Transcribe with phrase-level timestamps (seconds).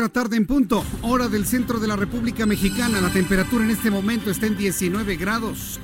[0.00, 3.02] De la tarde en punto, hora del centro de la República Mexicana.
[3.02, 5.78] La temperatura en este momento está en 19 grados.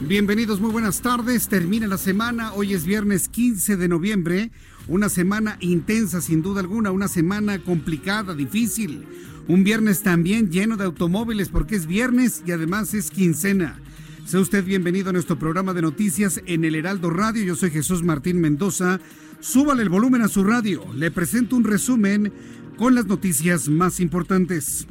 [0.00, 1.48] Bienvenidos, muy buenas tardes.
[1.48, 2.54] Termina la semana.
[2.54, 4.50] Hoy es viernes 15 de noviembre.
[4.86, 6.92] Una semana intensa, sin duda alguna.
[6.92, 9.04] Una semana complicada, difícil.
[9.48, 13.78] Un viernes también lleno de automóviles porque es viernes y además es quincena.
[14.24, 17.44] Sea usted bienvenido a nuestro programa de noticias en el Heraldo Radio.
[17.44, 18.98] Yo soy Jesús Martín Mendoza.
[19.40, 20.84] Súbale el volumen a su radio.
[20.94, 22.32] Le presento un resumen
[22.78, 24.86] con las noticias más importantes.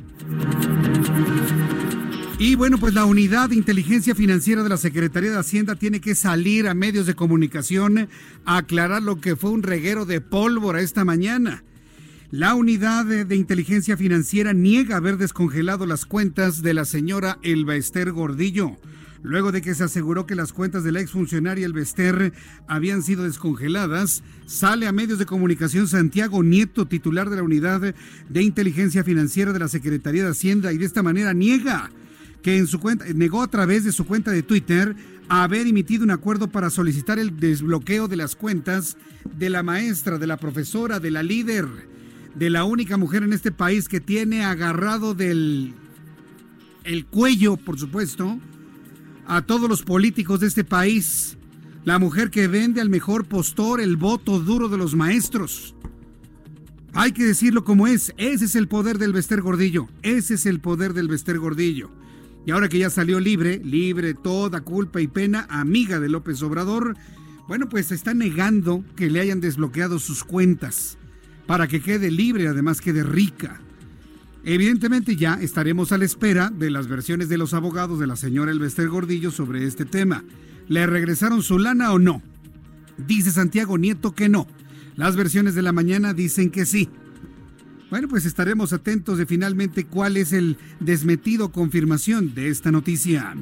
[2.37, 6.13] Y bueno, pues la unidad de inteligencia financiera de la Secretaría de Hacienda tiene que
[6.13, 8.09] salir a medios de comunicación
[8.45, 11.63] a aclarar lo que fue un reguero de pólvora esta mañana.
[12.29, 18.11] La unidad de, inteligencia financiera niega haber descongelado las cuentas de la señora Elba Ester
[18.11, 18.77] Gordillo
[19.27, 22.33] luego de que se aseguró que las cuentas de la exfuncionaria Elvester
[22.67, 27.93] habían sido descongeladas, sale a medios de comunicación Santiago Nieto, titular de la Unidad
[28.29, 31.91] de Inteligencia Financiera de la Secretaría de Hacienda, y de esta manera niega
[32.41, 34.95] que en su cuenta, negó a través de su cuenta de Twitter
[35.27, 38.95] haber emitido un acuerdo para solicitar el desbloqueo de las cuentas
[39.37, 41.65] de la maestra, de la profesora, de la líder,
[42.35, 45.73] de la única mujer en este país que tiene agarrado del
[46.85, 48.39] el cuello, por supuesto,
[49.27, 51.37] a todos los políticos de este país,
[51.83, 55.75] la mujer que vende al mejor postor el voto duro de los maestros.
[56.93, 60.61] Hay que decirlo como es, ese es el poder del Bester Gordillo, ese es el
[60.61, 61.91] poder del Bester Gordillo.
[62.45, 66.95] Y ahora que ya salió libre, libre toda culpa y pena, amiga de López Obrador,
[67.49, 70.97] bueno, pues está negando que le hayan desbloqueado sus cuentas
[71.45, 73.61] para que quede libre, además quede rica.
[74.49, 78.49] Evidentemente ya estaremos a la espera de las versiones de los abogados de la señora
[78.49, 80.23] Elvester Gordillo sobre este tema.
[80.69, 82.21] ¿Le regresaron su lana o no?
[82.97, 84.47] Dice Santiago Nieto que no.
[84.95, 86.87] Las versiones de la mañana dicen que sí.
[87.89, 93.35] Bueno, pues estaremos atentos de finalmente cuál es el desmetido confirmación de esta noticia.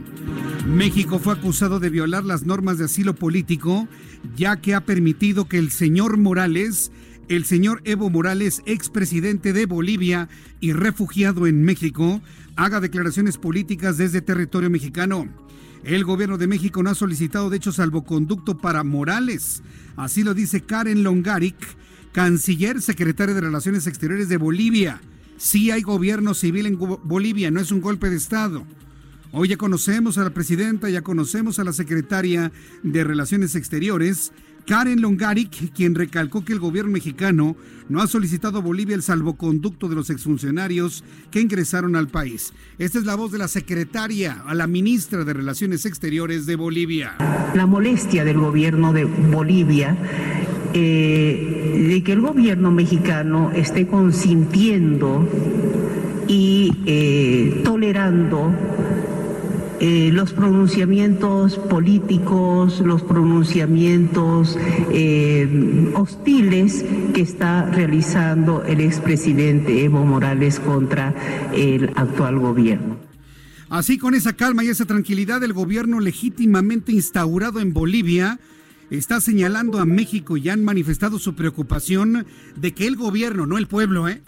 [0.68, 3.88] México fue acusado de violar las normas de asilo político,
[4.36, 6.92] ya que ha permitido que el señor Morales
[7.28, 12.22] el señor Evo Morales, expresidente de Bolivia y refugiado en México,
[12.56, 15.28] haga declaraciones políticas desde territorio mexicano.
[15.84, 19.64] El gobierno de México no ha solicitado de hecho salvoconducto para Morales.
[19.96, 21.56] Así lo dice Karen Longaric,
[22.12, 25.02] canciller secretaria de Relaciones Exteriores de Bolivia.
[25.38, 28.66] Sí hay gobierno civil en Bolivia, no es un golpe de Estado.
[29.32, 32.54] Hoy ya conocemos a la presidenta, ya conocemos a la secretaria
[32.84, 34.32] de Relaciones Exteriores
[34.68, 37.56] Karen Longaric, quien recalcó que el gobierno mexicano
[37.88, 42.54] no ha solicitado a Bolivia el salvoconducto de los exfuncionarios que ingresaron al país.
[42.80, 47.16] Esta es la voz de la secretaria, a la ministra de Relaciones Exteriores de Bolivia.
[47.54, 49.96] La molestia del gobierno de Bolivia
[50.74, 55.26] eh, de que el gobierno mexicano esté consintiendo
[56.28, 58.52] y eh, tolerando
[59.80, 64.58] eh, los pronunciamientos políticos, los pronunciamientos
[64.92, 71.14] eh, hostiles que está realizando el expresidente Evo Morales contra
[71.54, 72.98] el actual gobierno.
[73.70, 78.40] Así, con esa calma y esa tranquilidad, el gobierno legítimamente instaurado en Bolivia
[78.90, 82.26] está señalando a México y han manifestado su preocupación
[82.56, 84.22] de que el gobierno, no el pueblo, ¿eh?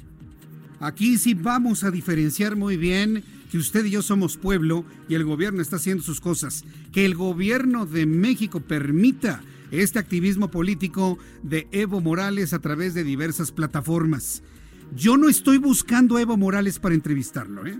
[0.79, 5.24] Aquí sí vamos a diferenciar muy bien que usted y yo somos pueblo y el
[5.24, 6.65] gobierno está haciendo sus cosas.
[6.91, 9.41] Que el gobierno de México permita
[9.71, 14.44] este activismo político de Evo Morales a través de diversas plataformas.
[14.95, 17.77] Yo no estoy buscando a Evo Morales para entrevistarlo, ¿eh?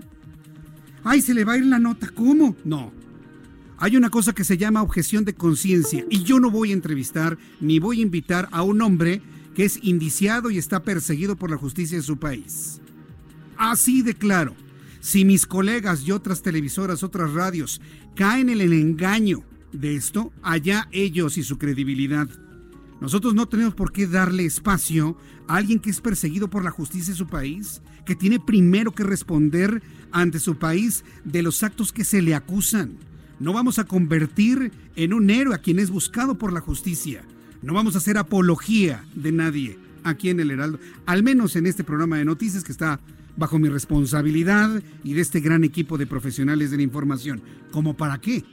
[1.04, 2.08] Ay, se le va a ir la nota.
[2.08, 2.56] ¿Cómo?
[2.64, 2.92] No.
[3.78, 7.38] Hay una cosa que se llama objeción de conciencia y yo no voy a entrevistar
[7.60, 9.22] ni voy a invitar a un hombre
[9.54, 12.80] que es indiciado y está perseguido por la justicia de su país.
[13.58, 14.54] Así de claro.
[15.00, 17.80] Si mis colegas y otras televisoras, otras radios
[18.14, 22.28] caen en el engaño de esto, allá ellos y su credibilidad.
[23.00, 25.16] Nosotros no tenemos por qué darle espacio
[25.46, 29.04] a alguien que es perseguido por la justicia de su país, que tiene primero que
[29.04, 32.96] responder ante su país de los actos que se le acusan.
[33.38, 37.22] No vamos a convertir en un héroe a quien es buscado por la justicia.
[37.62, 41.84] No vamos a hacer apología de nadie aquí en el Heraldo, al menos en este
[41.84, 43.00] programa de noticias que está
[43.38, 47.40] bajo mi responsabilidad y de este gran equipo de profesionales de la información.
[47.70, 48.44] ¿Cómo para qué?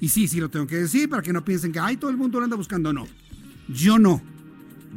[0.00, 2.18] Y sí, sí lo tengo que decir para que no piensen que ay, todo el
[2.18, 2.92] mundo lo anda buscando.
[2.92, 3.06] No,
[3.68, 4.22] yo no.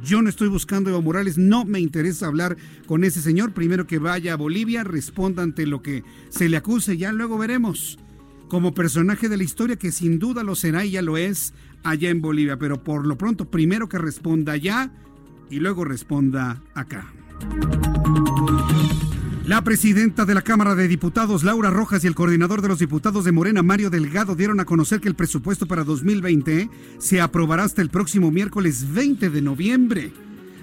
[0.04, 2.56] Yo no estoy buscando Evo Morales, no me interesa hablar
[2.86, 3.54] con ese señor.
[3.54, 8.00] Primero que vaya a Bolivia, responda ante lo que se le acuse, ya luego veremos.
[8.48, 11.54] Como personaje de la historia, que sin duda lo será y ya lo es
[11.84, 14.92] allá en Bolivia, pero por lo pronto, primero que responda allá
[15.50, 17.12] y luego responda acá.
[19.50, 23.26] La presidenta de la Cámara de Diputados, Laura Rojas, y el coordinador de los diputados
[23.26, 26.70] de Morena, Mario Delgado, dieron a conocer que el presupuesto para 2020
[27.00, 30.14] se aprobará hasta el próximo miércoles 20 de noviembre.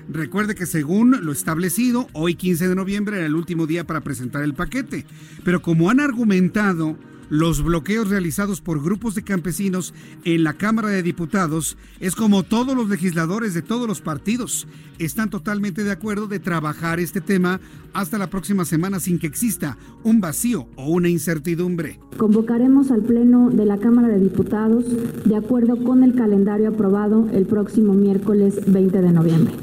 [0.09, 4.45] Recuerde que según lo establecido, hoy 15 de noviembre era el último día para presentar
[4.45, 5.05] el paquete.
[5.43, 6.97] Pero como han argumentado,
[7.29, 9.95] los bloqueos realizados por grupos de campesinos
[10.25, 14.67] en la Cámara de Diputados es como todos los legisladores de todos los partidos
[14.99, 17.61] están totalmente de acuerdo de trabajar este tema
[17.93, 21.99] hasta la próxima semana sin que exista un vacío o una incertidumbre.
[22.17, 24.85] Convocaremos al Pleno de la Cámara de Diputados
[25.25, 29.55] de acuerdo con el calendario aprobado el próximo miércoles 20 de noviembre.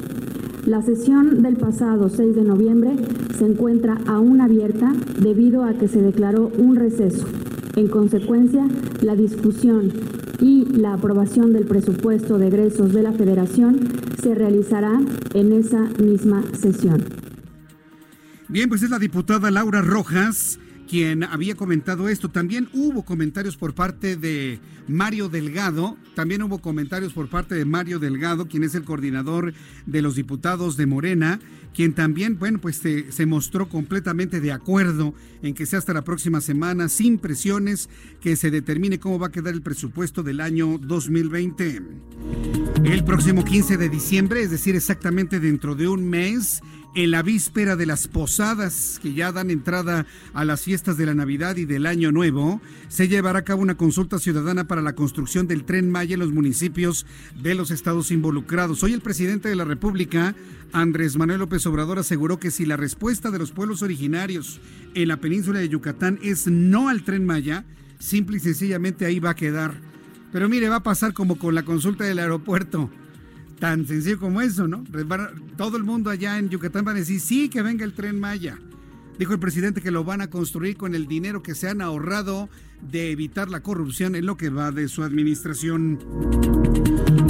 [0.66, 2.96] La sesión del pasado 6 de noviembre
[3.38, 7.28] se encuentra aún abierta debido a que se declaró un receso
[7.76, 8.68] en consecuencia,
[9.02, 9.92] la discusión
[10.40, 13.90] y la aprobación del presupuesto de egresos de la Federación
[14.22, 15.00] se realizará
[15.34, 17.04] en esa misma sesión.
[18.48, 20.60] Bien, pues es la diputada Laura Rojas
[20.94, 22.30] quien había comentado esto.
[22.30, 27.98] También hubo comentarios por parte de Mario Delgado, también hubo comentarios por parte de Mario
[27.98, 29.56] Delgado, quien es el coordinador
[29.88, 31.40] de los diputados de Morena,
[31.74, 36.42] quien también, bueno, pues se, mostró completamente de acuerdo en que sea hasta la próxima
[36.42, 37.90] semana, sin presiones,
[38.22, 41.82] que se determine cómo va a quedar el presupuesto del año 2020.
[42.84, 46.62] El próximo 15 de diciembre, es decir, exactamente dentro de un mes,
[46.96, 51.16] en la víspera de las posadas que ya dan entrada a las fiestas de la
[51.16, 55.48] Navidad y del Año Nuevo, se llevará a cabo una consulta ciudadana para la construcción
[55.48, 57.08] del tren Maya en los municipios
[57.42, 58.84] de los estados involucrados.
[58.84, 60.36] Hoy el presidente de la República,
[60.72, 64.60] Andrés Manuel López Obrador, aseguró que si la respuesta de los pueblos originarios
[64.94, 67.66] en la península de Yucatán es no al tren Maya,
[67.98, 69.74] simple y sencillamente ahí va a quedar.
[70.32, 72.92] Pero mire, va a pasar como con la consulta del aeropuerto
[73.64, 74.84] tan sencillo como eso, ¿no?
[75.56, 78.60] Todo el mundo allá en Yucatán va a decir, sí, que venga el tren Maya.
[79.18, 82.50] Dijo el presidente que lo van a construir con el dinero que se han ahorrado
[82.82, 85.98] de evitar la corrupción en lo que va de su administración.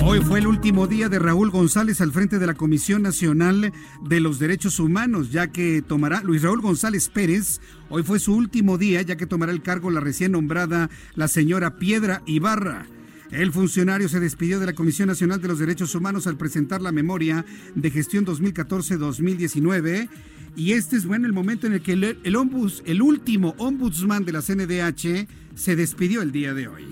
[0.04, 3.72] Hoy fue el último día de Raúl González al frente de la Comisión Nacional
[4.02, 7.62] de los Derechos Humanos, ya que tomará Luis Raúl González Pérez.
[7.90, 11.78] Hoy fue su último día, ya que tomará el cargo la recién nombrada la señora
[11.78, 12.88] Piedra Ibarra.
[13.34, 16.92] El funcionario se despidió de la Comisión Nacional de los Derechos Humanos al presentar la
[16.92, 20.08] memoria de gestión 2014-2019.
[20.56, 24.44] Y este es bueno el momento en el que el, el último ombudsman de la
[24.44, 26.84] CNDH se despidió el día de hoy.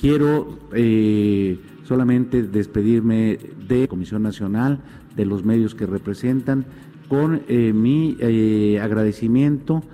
[0.00, 3.38] Quiero eh, solamente despedirme
[3.68, 4.82] de la Comisión Nacional,
[5.14, 6.66] de los medios que representan,
[7.06, 9.84] con eh, mi eh, agradecimiento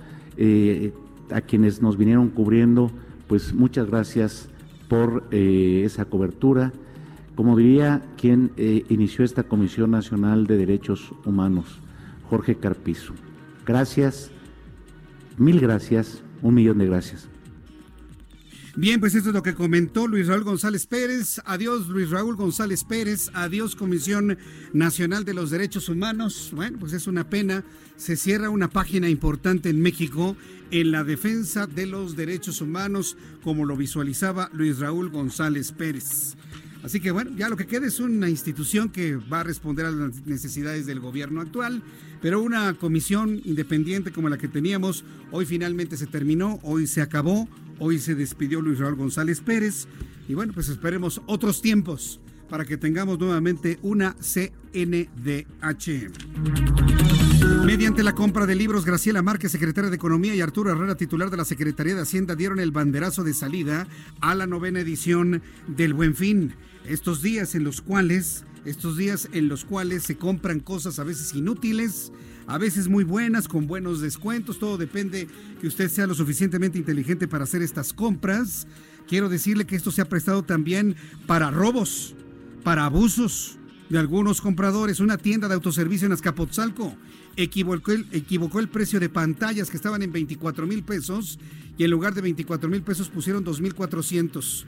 [1.31, 2.91] a quienes nos vinieron cubriendo.
[3.29, 4.49] Pues muchas gracias
[4.93, 6.71] por eh, esa cobertura.
[7.35, 11.81] Como diría quien eh, inició esta Comisión Nacional de Derechos Humanos,
[12.29, 13.15] Jorge Carpizo.
[13.65, 14.31] Gracias,
[15.39, 17.32] mil gracias, un millón de gracias.
[18.75, 21.43] Bien, pues esto es lo que comentó Luis Raúl González Pérez.
[21.45, 23.31] Adiós, Luis Raúl González Pérez.
[23.35, 24.39] Adiós, Comisión
[24.73, 26.51] Nacional de los Derechos Humanos.
[26.55, 27.65] Bueno, pues es una pena.
[27.97, 30.39] Se cierra una página importante en México
[30.71, 36.35] en la defensa de los derechos humanos, como lo visualizaba Luis Raúl González Pérez.
[36.83, 39.91] Así que bueno, ya lo que queda es una institución que va a responder a
[39.91, 41.83] las necesidades del gobierno actual,
[42.21, 47.49] pero una comisión independiente como la que teníamos, hoy finalmente se terminó, hoy se acabó,
[47.79, 49.87] hoy se despidió Luis Raúl González Pérez
[50.29, 55.47] y bueno, pues esperemos otros tiempos para que tengamos nuevamente una CNDH.
[57.65, 61.39] Mediante la compra de libros, Graciela Márquez, secretaria de Economía, y Arturo Herrera, titular de
[61.39, 63.87] la Secretaría de Hacienda, dieron el banderazo de salida
[64.21, 66.55] a la novena edición del Buen Fin.
[66.85, 71.35] Estos días en los cuales, estos días en los cuales se compran cosas a veces
[71.35, 72.13] inútiles,
[72.47, 75.29] a veces muy buenas, con buenos descuentos, todo depende
[75.61, 78.67] que usted sea lo suficientemente inteligente para hacer estas compras.
[79.09, 80.97] Quiero decirle que esto se ha prestado también
[81.27, 82.15] para robos,
[82.63, 83.59] para abusos
[83.89, 85.01] de algunos compradores.
[85.01, 86.97] Una tienda de autoservicio en Azcapotzalco
[87.37, 91.39] equivocó el, precio de pantallas que estaban en 24 mil pesos
[91.79, 94.65] y en lugar de 24 mil pesos pusieron 2.400.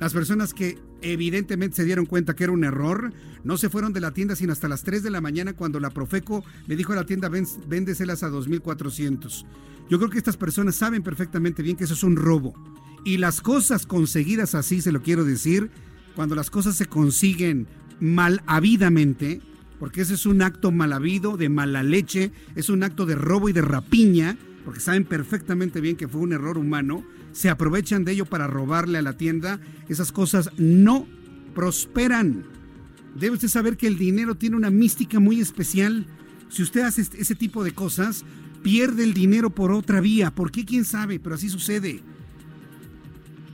[0.00, 3.12] Las personas que evidentemente se dieron cuenta que era un error
[3.44, 5.90] no se fueron de la tienda sino hasta las 3 de la mañana cuando la
[5.90, 9.44] Profeco le dijo a la tienda véndeselas a 2.400.
[9.88, 12.54] Yo creo que estas personas saben perfectamente bien que eso es un robo.
[13.04, 15.70] Y las cosas conseguidas así, se lo quiero decir,
[16.14, 17.66] cuando las cosas se consiguen
[18.00, 19.40] mal habiamente,
[19.78, 23.48] porque ese es un acto mal habido, de mala leche, es un acto de robo
[23.48, 27.04] y de rapiña, porque saben perfectamente bien que fue un error humano,
[27.38, 31.06] se aprovechan de ello para robarle a la tienda, esas cosas no
[31.54, 32.44] prosperan.
[33.14, 36.08] Debe usted saber que el dinero tiene una mística muy especial.
[36.48, 38.24] Si usted hace este, ese tipo de cosas,
[38.64, 40.34] pierde el dinero por otra vía.
[40.34, 40.64] ¿Por qué?
[40.64, 41.20] ¿Quién sabe?
[41.20, 42.02] Pero así sucede.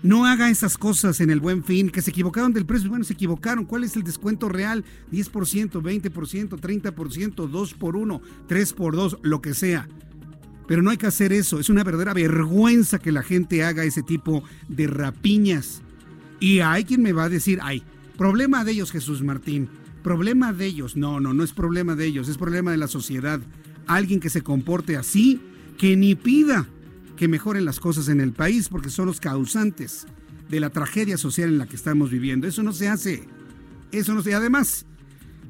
[0.03, 2.89] No haga esas cosas en el buen fin, que se equivocaron del precio.
[2.89, 3.67] Bueno, se equivocaron.
[3.67, 4.83] ¿Cuál es el descuento real?
[5.13, 9.87] 10%, 20%, 30%, 2 por 1, 3 por 2, lo que sea.
[10.67, 11.61] Pero no hay que hacer eso.
[11.61, 15.83] Es una verdadera vergüenza que la gente haga ese tipo de rapiñas.
[16.41, 17.83] Y hay quien me va a decir, ay,
[18.17, 19.69] problema de ellos, Jesús Martín.
[20.03, 20.97] Problema de ellos.
[20.97, 23.41] No, no, no es problema de ellos, es problema de la sociedad.
[23.87, 25.41] Alguien que se comporte así,
[25.79, 26.67] que ni pida
[27.17, 30.07] que mejoren las cosas en el país porque son los causantes
[30.49, 32.47] de la tragedia social en la que estamos viviendo.
[32.47, 33.25] Eso no se hace.
[33.93, 34.87] Eso no se Además,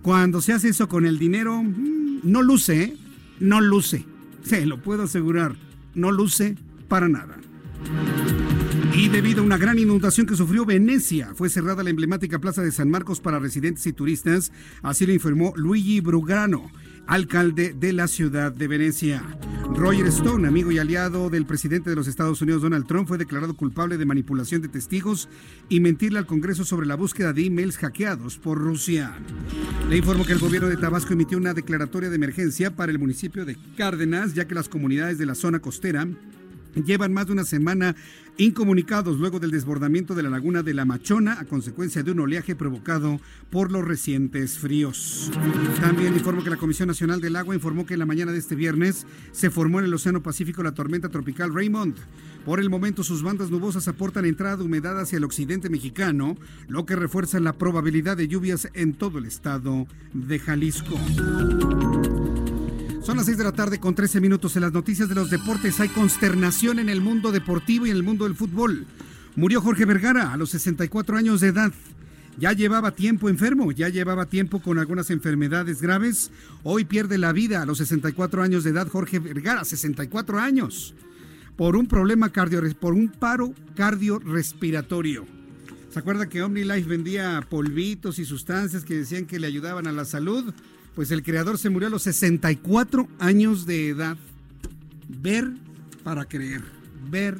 [0.03, 2.97] cuando se hace eso con el dinero, mm, no luce, ¿eh?
[3.41, 4.05] no luce.
[4.45, 5.57] Se lo puedo asegurar.
[5.95, 6.57] No luce
[6.89, 7.37] para nada.
[8.95, 12.71] Y debido a una gran inundación que sufrió Venecia, fue cerrada la emblemática Plaza de
[12.71, 16.71] San Marcos para residentes y turistas, así lo informó Luigi Brugrano,
[17.07, 19.23] alcalde de la ciudad de Venecia.
[19.75, 23.55] Roger Stone, amigo y aliado del presidente de los Estados Unidos Donald Trump, fue declarado
[23.55, 25.29] culpable de manipulación de testigos
[25.69, 29.15] y mentirle al Congreso sobre la búsqueda de emails hackeados por Rusia.
[29.89, 33.45] Le informo que el gobierno de Tabasco emitió una declaratoria de emergencia para el municipio
[33.45, 36.07] de Cárdenas, ya que las comunidades de la zona costera
[36.75, 37.95] llevan más de una semana
[38.37, 42.57] incomunicados luego del desbordamiento de la laguna de la Machona a consecuencia de un oleaje
[42.57, 45.31] provocado por los recientes fríos.
[45.81, 48.57] También informo que la Comisión Nacional del Agua informó que en la mañana de este
[48.57, 51.97] viernes se formó en el Océano Pacífico la tormenta tropical Raymond.
[52.45, 56.37] Por el momento sus bandas nubosas aportan entrada de humedad hacia el occidente mexicano,
[56.69, 60.99] lo que refuerza la probabilidad de lluvias en todo el estado de Jalisco.
[63.05, 65.79] Son las 6 de la tarde con 13 minutos en las noticias de los deportes.
[65.79, 68.87] Hay consternación en el mundo deportivo y en el mundo del fútbol.
[69.37, 71.71] Murió Jorge Vergara a los 64 años de edad.
[72.39, 76.31] Ya llevaba tiempo enfermo, ya llevaba tiempo con algunas enfermedades graves.
[76.63, 80.95] Hoy pierde la vida a los 64 años de edad Jorge Vergara, 64 años,
[81.57, 85.27] por un problema cardio, por un paro cardiorrespiratorio.
[85.91, 90.07] ¿Se acuerda que OmniLife vendía polvitos y sustancias que decían que le ayudaban a la
[90.07, 90.55] salud?
[90.95, 94.17] Pues el creador se murió a los 64 años de edad.
[95.09, 95.53] Ver
[96.03, 96.63] para creer,
[97.11, 97.39] ver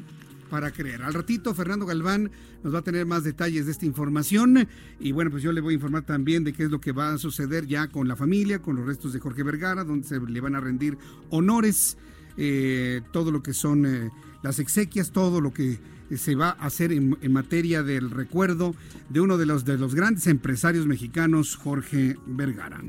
[0.51, 1.03] para creer.
[1.03, 2.31] Al ratito Fernando Galván
[2.63, 4.69] nos va a tener más detalles de esta información
[4.99, 7.13] y bueno, pues yo le voy a informar también de qué es lo que va
[7.13, 10.41] a suceder ya con la familia, con los restos de Jorge Vergara, donde se le
[10.41, 10.97] van a rendir
[11.31, 11.97] honores,
[12.37, 14.11] eh, todo lo que son eh,
[14.43, 15.79] las exequias, todo lo que
[16.17, 18.75] se va a hacer en, en, materia del recuerdo
[19.09, 22.83] de uno de los, de los grandes empresarios mexicanos, Jorge Vergara.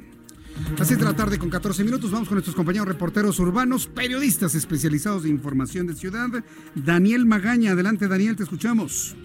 [0.77, 4.55] Las 6 de la tarde con 14 minutos vamos con nuestros compañeros reporteros urbanos, periodistas
[4.55, 6.29] especializados de información de ciudad.
[6.75, 9.15] Daniel Magaña, adelante Daniel, te escuchamos.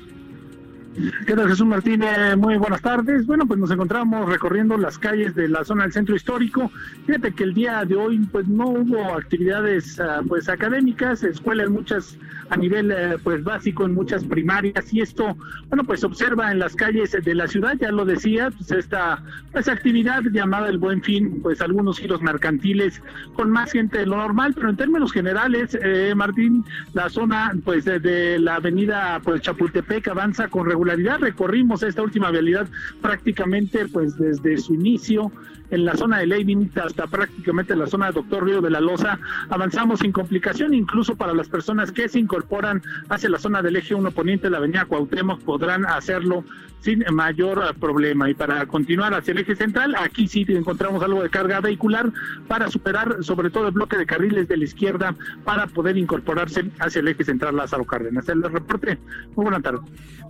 [1.24, 2.36] ¿Qué tal Jesús Martínez?
[2.36, 3.24] Muy buenas tardes.
[3.24, 6.68] Bueno, pues nos encontramos recorriendo las calles de la zona del centro histórico.
[7.06, 12.18] Fíjate que el día de hoy pues no hubo actividades ah, pues académicas, escuelas muchas
[12.48, 15.36] a nivel eh, pues básico en muchas primarias y esto,
[15.68, 19.22] bueno, pues se observa en las calles de la ciudad, ya lo decía, pues esta
[19.52, 23.00] pues actividad llamada el Buen Fin, pues algunos giros mercantiles
[23.34, 27.84] con más gente de lo normal, pero en términos generales, eh, Martín, la zona pues
[27.84, 30.79] de, la avenida pues Chapultepec avanza con regularidad
[31.18, 32.68] Recorrimos esta última vialidad
[33.00, 35.30] prácticamente pues desde su inicio
[35.70, 39.18] en la zona de Leibniz hasta prácticamente la zona de Doctor Río de la Loza.
[39.48, 43.94] Avanzamos sin complicación, incluso para las personas que se incorporan hacia la zona del eje
[43.94, 46.44] 1 poniente de la avenida Cuauhtémoc podrán hacerlo
[46.80, 48.30] sin mayor problema.
[48.30, 52.10] Y para continuar hacia el eje central, aquí sí encontramos algo de carga vehicular
[52.48, 57.00] para superar sobre todo el bloque de carriles de la izquierda para poder incorporarse hacia
[57.00, 58.28] el eje central Lázaro Cárdenas.
[58.28, 58.98] El reporte,
[59.36, 59.80] muy buena tarde.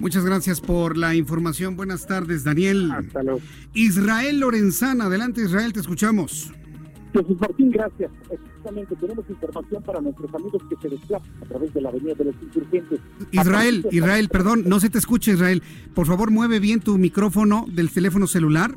[0.01, 1.77] Muchas gracias por la información.
[1.77, 2.91] Buenas tardes, Daniel.
[2.91, 3.41] Hasta luego.
[3.75, 6.53] Israel Lorenzana, adelante Israel, te escuchamos.
[7.13, 8.11] Jesús Martín, gracias.
[8.31, 12.25] Exactamente, tenemos información para nuestros amigos que se desplazan a través de la Avenida de
[12.25, 13.01] los Insurgentes.
[13.33, 15.63] Israel, Israel, perdón, no se te escucha, Israel.
[15.95, 18.75] Por favor, mueve bien tu micrófono del teléfono celular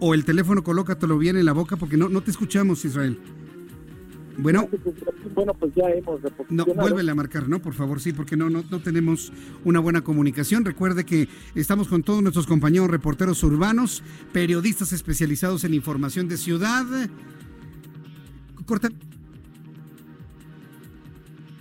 [0.00, 3.18] o el teléfono colócatelo bien en la boca porque no, no te escuchamos, Israel.
[4.36, 4.68] Bueno,
[5.34, 7.60] bueno, pues ya hemos no, vuélvele a marcar, ¿no?
[7.60, 9.32] Por favor, sí, porque no, no, no tenemos
[9.64, 10.64] una buena comunicación.
[10.64, 16.84] Recuerde que estamos con todos nuestros compañeros reporteros urbanos, periodistas especializados en información de ciudad.
[18.66, 18.88] Corta.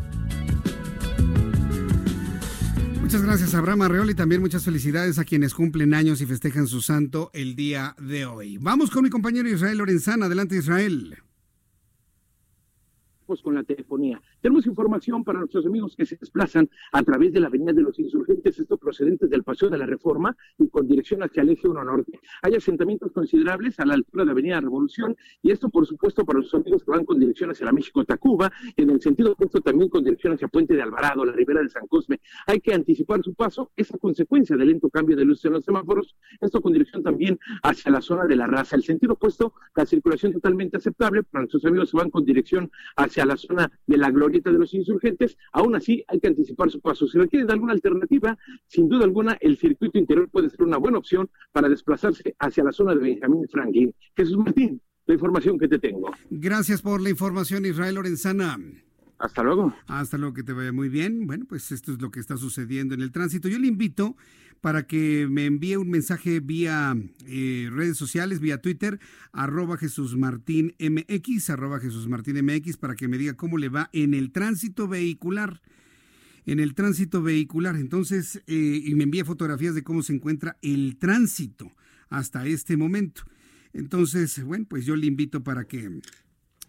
[3.04, 6.80] Muchas gracias, Abraham Arreola, y también muchas felicidades a quienes cumplen años y festejan su
[6.80, 8.56] santo el día de hoy.
[8.56, 10.24] Vamos con mi compañero Israel Lorenzana.
[10.24, 11.18] Adelante, Israel.
[13.26, 14.22] Pues con la telefonía.
[14.44, 17.98] Tenemos información para nuestros amigos que se desplazan a través de la Avenida de los
[17.98, 21.82] Insurgentes, esto procedentes del Paseo de la Reforma y con dirección hacia el eje 1
[21.82, 22.20] norte.
[22.42, 26.52] Hay asentamientos considerables a la altura de Avenida Revolución y esto, por supuesto, para los
[26.52, 30.34] amigos que van con dirección hacia la México-Tacuba, en el sentido opuesto también con dirección
[30.34, 32.20] hacia Puente de Alvarado, la ribera de San Cosme.
[32.46, 36.16] Hay que anticipar su paso, esa consecuencia del lento cambio de luces en los semáforos,
[36.42, 38.76] esto con dirección también hacia la zona de la raza.
[38.76, 43.24] El sentido opuesto, la circulación totalmente aceptable para nuestros amigos que van con dirección hacia
[43.24, 47.06] la zona de la Gloria de los insurgentes, aún así hay que anticipar su paso.
[47.06, 51.30] Si requieren alguna alternativa, sin duda alguna, el circuito interior puede ser una buena opción
[51.52, 53.94] para desplazarse hacia la zona de Benjamín Franklin.
[54.16, 56.10] Jesús Martín, la información que te tengo.
[56.30, 58.58] Gracias por la información, Israel Lorenzana.
[59.18, 59.74] Hasta luego.
[59.86, 61.26] Hasta luego, que te vaya muy bien.
[61.26, 63.48] Bueno, pues esto es lo que está sucediendo en el tránsito.
[63.48, 64.16] Yo le invito
[64.60, 66.96] para que me envíe un mensaje vía
[67.26, 68.98] eh, redes sociales, vía Twitter,
[69.32, 73.90] arroba Jesús Martín MX, arroba Jesús Martín MX, para que me diga cómo le va
[73.92, 75.60] en el tránsito vehicular.
[76.46, 77.76] En el tránsito vehicular.
[77.76, 81.70] Entonces, eh, y me envíe fotografías de cómo se encuentra el tránsito
[82.08, 83.22] hasta este momento.
[83.74, 86.00] Entonces, bueno, pues yo le invito para que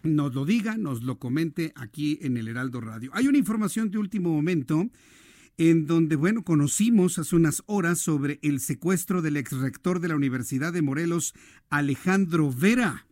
[0.06, 3.10] nos lo diga, nos lo comente aquí en el Heraldo Radio.
[3.14, 4.88] Hay una información de último momento
[5.58, 10.16] en donde, bueno, conocimos hace unas horas sobre el secuestro del ex rector de la
[10.16, 11.34] Universidad de Morelos,
[11.70, 13.06] Alejandro Vera.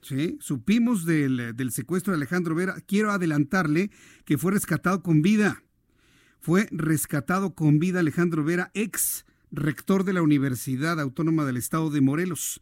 [0.00, 0.36] ¿Sí?
[0.40, 2.74] Supimos del, del secuestro de Alejandro Vera.
[2.86, 3.90] Quiero adelantarle
[4.24, 5.62] que fue rescatado con vida.
[6.40, 12.00] Fue rescatado con vida Alejandro Vera, ex rector de la Universidad Autónoma del Estado de
[12.00, 12.60] Morelos.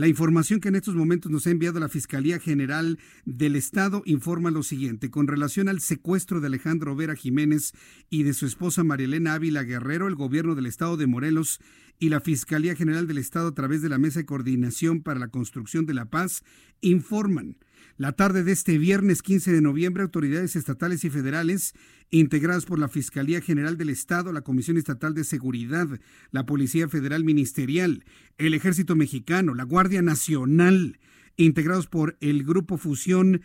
[0.00, 4.50] La información que en estos momentos nos ha enviado la Fiscalía General del Estado informa
[4.50, 5.10] lo siguiente.
[5.10, 7.74] Con relación al secuestro de Alejandro Vera Jiménez
[8.08, 11.60] y de su esposa Marielena Ávila Guerrero, el gobierno del Estado de Morelos
[11.98, 15.28] y la Fiscalía General del Estado a través de la Mesa de Coordinación para la
[15.28, 16.44] Construcción de la Paz
[16.80, 17.58] informan
[18.00, 21.74] la tarde de este viernes 15 de noviembre, autoridades estatales y federales,
[22.10, 25.86] integradas por la Fiscalía General del Estado, la Comisión Estatal de Seguridad,
[26.30, 28.02] la Policía Federal Ministerial,
[28.38, 30.98] el Ejército Mexicano, la Guardia Nacional,
[31.36, 33.42] integrados por el Grupo Fusión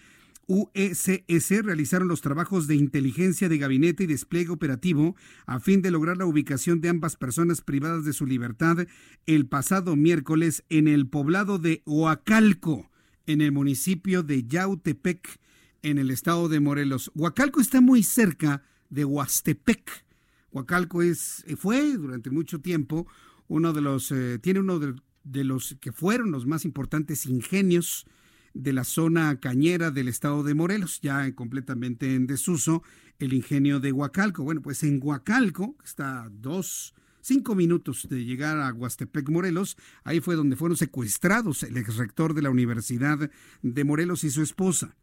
[0.47, 6.15] UECS realizaron los trabajos de inteligencia de gabinete y despliegue operativo a fin de lograr
[6.15, 8.87] la ubicación de ambas personas privadas de su libertad
[9.25, 12.89] el pasado miércoles en el poblado de Huacalco,
[13.27, 15.39] en el municipio de Yautepec,
[15.81, 17.11] en el estado de Morelos.
[17.15, 20.05] Huacalco está muy cerca de Huastepec.
[20.51, 23.07] Huacalco es, fue durante mucho tiempo
[23.47, 28.05] uno de los, eh, tiene uno de, de los que fueron los más importantes ingenios
[28.53, 32.83] de la zona cañera del estado de Morelos, ya completamente en desuso,
[33.19, 34.43] el ingenio de Huacalco.
[34.43, 36.93] Bueno, pues en Huacalco, está dos,
[37.25, 42.35] cinco minutos de llegar a Huastepec, Morelos, ahí fue donde fueron secuestrados el ex rector
[42.35, 43.31] de la Universidad
[43.63, 44.95] de Morelos y su esposa.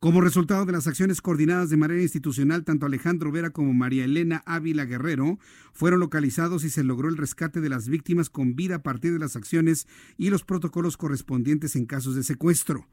[0.00, 4.42] Como resultado de las acciones coordinadas de manera institucional, tanto Alejandro Vera como María Elena
[4.46, 5.38] Ávila Guerrero
[5.74, 9.18] fueron localizados y se logró el rescate de las víctimas con vida a partir de
[9.18, 9.86] las acciones
[10.16, 12.86] y los protocolos correspondientes en casos de secuestro.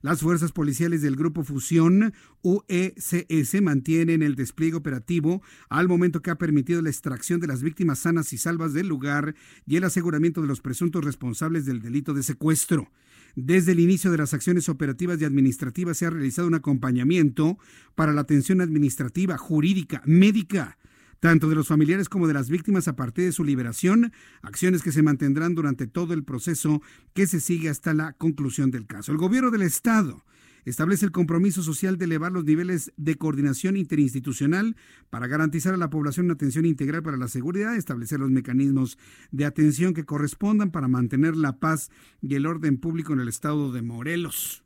[0.00, 6.38] Las fuerzas policiales del Grupo Fusión UECS mantienen el despliegue operativo al momento que ha
[6.38, 9.34] permitido la extracción de las víctimas sanas y salvas del lugar
[9.66, 12.90] y el aseguramiento de los presuntos responsables del delito de secuestro.
[13.34, 17.58] Desde el inicio de las acciones operativas y administrativas se ha realizado un acompañamiento
[17.94, 20.78] para la atención administrativa, jurídica, médica,
[21.20, 24.92] tanto de los familiares como de las víctimas a partir de su liberación, acciones que
[24.92, 26.82] se mantendrán durante todo el proceso
[27.14, 29.12] que se sigue hasta la conclusión del caso.
[29.12, 30.24] El gobierno del Estado
[30.64, 34.76] establece el compromiso social de elevar los niveles de coordinación interinstitucional
[35.10, 38.98] para garantizar a la población una atención integral para la seguridad, establecer los mecanismos
[39.30, 43.72] de atención que correspondan para mantener la paz y el orden público en el estado
[43.72, 44.64] de Morelos.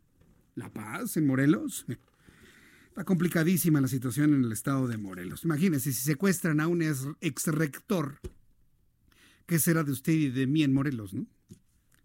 [0.55, 1.87] ¿La paz en Morelos?
[2.93, 5.45] Está complicadísima la situación en el estado de Morelos.
[5.45, 8.21] Imagínense, si secuestran a un ex rector,
[9.47, 11.27] ¿qué será de usted y de mí en Morelos, no?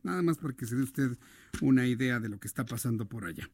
[0.03, 1.17] Nada más porque se dé usted
[1.59, 3.49] una idea de lo que está pasando por allá.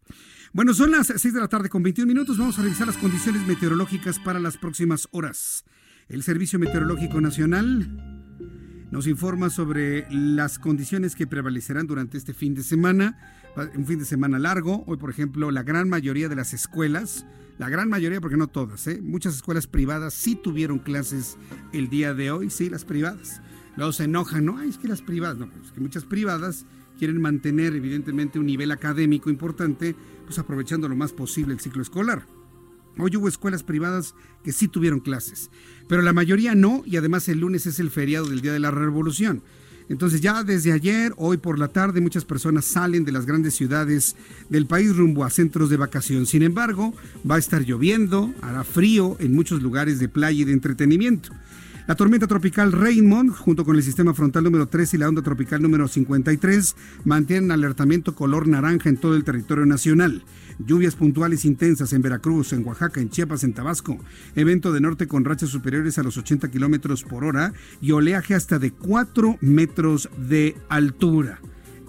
[0.52, 2.38] Bueno, son las 6 de la tarde con 21 minutos.
[2.38, 5.66] Vamos a revisar las condiciones meteorológicas para las próximas horas.
[6.10, 8.30] El Servicio Meteorológico Nacional
[8.92, 13.18] nos informa sobre las condiciones que prevalecerán durante este fin de semana,
[13.56, 14.84] un fin de semana largo.
[14.88, 17.26] Hoy, por ejemplo, la gran mayoría de las escuelas,
[17.58, 19.00] la gran mayoría, porque no todas, ¿eh?
[19.02, 21.38] muchas escuelas privadas sí tuvieron clases
[21.72, 23.42] el día de hoy, sí, las privadas.
[23.76, 24.62] Luego se enojan, ¿no?
[24.62, 26.66] Es que las privadas, no, pues que muchas privadas
[26.98, 32.26] quieren mantener evidentemente un nivel académico importante, pues aprovechando lo más posible el ciclo escolar.
[32.98, 34.14] Hoy hubo escuelas privadas
[34.44, 35.50] que sí tuvieron clases,
[35.88, 38.70] pero la mayoría no y además el lunes es el feriado del Día de la
[38.70, 39.42] Revolución.
[39.94, 44.16] Entonces ya desde ayer, hoy por la tarde, muchas personas salen de las grandes ciudades
[44.50, 46.26] del país rumbo a centros de vacación.
[46.26, 46.96] Sin embargo,
[47.30, 51.30] va a estar lloviendo, hará frío en muchos lugares de playa y de entretenimiento.
[51.86, 55.62] La tormenta tropical Raymond, junto con el sistema frontal número 3 y la onda tropical
[55.62, 60.24] número 53, mantienen alertamiento color naranja en todo el territorio nacional.
[60.60, 63.98] Lluvias puntuales intensas en Veracruz, en Oaxaca, en Chiapas, en Tabasco.
[64.36, 68.60] Evento de norte con rachas superiores a los 80 kilómetros por hora y oleaje hasta
[68.60, 71.42] de 4 metros de altura.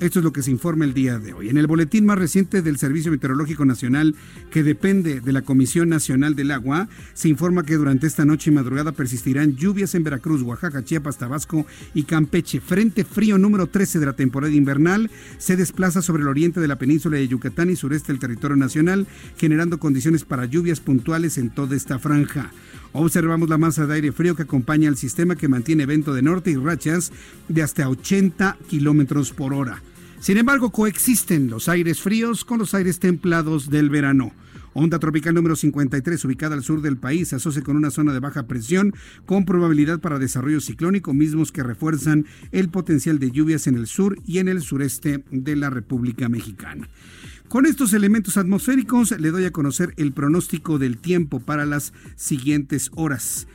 [0.04, 1.48] Esto es lo que se informa el día de hoy.
[1.48, 4.14] En el boletín más reciente del Servicio Meteorológico Nacional,
[4.50, 8.54] que depende de la Comisión Nacional del Agua, se informa que durante esta noche y
[8.54, 11.64] madrugada persistirán lluvias en Veracruz, Oaxaca, Chiapas, Tabasco
[11.94, 12.60] y Campeche.
[12.60, 16.76] Frente frío número 13 de la temporada invernal se desplaza sobre el oriente de la
[16.76, 19.06] península de Yucatán y sureste del territorio nacional,
[19.38, 22.52] generando condiciones para lluvias puntuales en toda esta franja.
[22.92, 26.50] Observamos la masa de aire frío que acompaña al sistema que mantiene vento de norte
[26.50, 27.10] y rachas
[27.48, 29.80] de hasta 80 kilómetros por hora.
[30.24, 34.32] Sin embargo, coexisten los aires fríos con los aires templados del verano.
[34.72, 38.20] Onda tropical número 53, ubicada al sur del país, se asocia con una zona de
[38.20, 38.94] baja presión
[39.26, 44.16] con probabilidad para desarrollo ciclónico, mismos que refuerzan el potencial de lluvias en el sur
[44.24, 46.88] y en el sureste de la República Mexicana.
[47.48, 52.90] Con estos elementos atmosféricos le doy a conocer el pronóstico del tiempo para las siguientes
[52.94, 53.46] horas.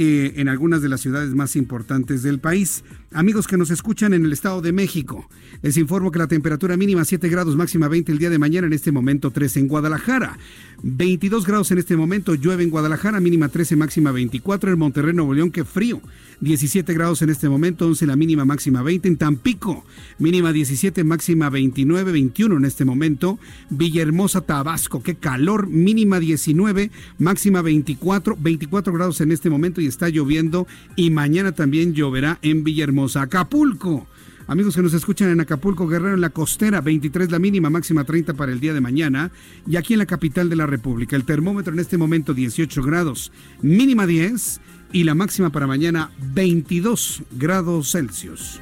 [0.00, 2.84] Eh, en algunas de las ciudades más importantes del país.
[3.12, 5.28] Amigos que nos escuchan en el Estado de México,
[5.60, 8.74] les informo que la temperatura mínima 7 grados, máxima 20 el día de mañana, en
[8.74, 10.38] este momento 13 en Guadalajara.
[10.84, 14.70] 22 grados en este momento, llueve en Guadalajara, mínima 13, máxima 24.
[14.70, 16.00] En Monterrey, Nuevo León, qué frío.
[16.40, 19.08] 17 grados en este momento, 11 la mínima, máxima 20.
[19.08, 19.84] En Tampico,
[20.18, 23.38] mínima 17, máxima 29, 21 en este momento.
[23.70, 30.08] Villahermosa, Tabasco, qué calor, mínima 19, máxima 24, 24 grados en este momento y está
[30.08, 30.68] lloviendo.
[30.94, 33.22] Y mañana también lloverá en Villahermosa.
[33.22, 34.06] Acapulco.
[34.46, 38.32] Amigos que nos escuchan en Acapulco, Guerrero, en la costera, 23 la mínima, máxima 30
[38.32, 39.30] para el día de mañana.
[39.66, 43.30] Y aquí en la capital de la República, el termómetro en este momento 18 grados,
[43.60, 44.60] mínima 10
[44.92, 48.60] y la máxima para mañana 22 grados Celsius.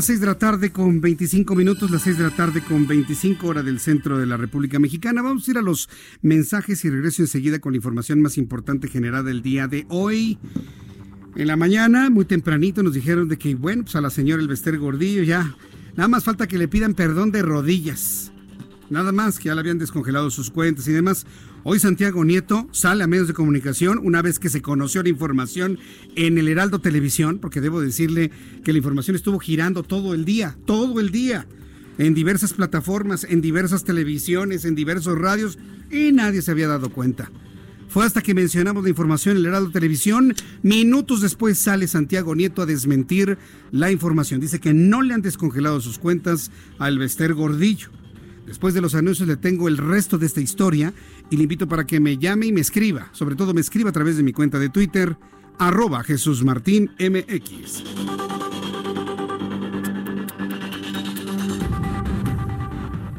[0.00, 3.46] Las 6 de la tarde con 25 minutos, las 6 de la tarde con 25
[3.46, 5.20] horas del centro de la República Mexicana.
[5.20, 5.90] Vamos a ir a los
[6.22, 10.38] mensajes y regreso enseguida con la información más importante generada el día de hoy.
[11.36, 14.78] En la mañana, muy tempranito, nos dijeron de que, bueno, pues a la señora Elvester
[14.78, 15.54] Gordillo ya,
[15.96, 18.32] nada más falta que le pidan perdón de rodillas.
[18.88, 21.26] Nada más que ya le habían descongelado sus cuentas y demás.
[21.62, 25.78] Hoy Santiago Nieto sale a medios de comunicación una vez que se conoció la información
[26.16, 28.30] en el Heraldo Televisión, porque debo decirle
[28.64, 31.46] que la información estuvo girando todo el día, todo el día,
[31.98, 35.58] en diversas plataformas, en diversas televisiones, en diversos radios,
[35.90, 37.30] y nadie se había dado cuenta.
[37.88, 42.62] Fue hasta que mencionamos la información en el Heraldo Televisión, minutos después sale Santiago Nieto
[42.62, 43.36] a desmentir
[43.70, 44.40] la información.
[44.40, 47.90] Dice que no le han descongelado sus cuentas al Vester Gordillo.
[48.46, 50.92] Después de los anuncios le tengo el resto de esta historia
[51.30, 53.08] y le invito para que me llame y me escriba.
[53.12, 55.16] Sobre todo me escriba a través de mi cuenta de Twitter,
[55.58, 56.90] arroba Jesús Martín.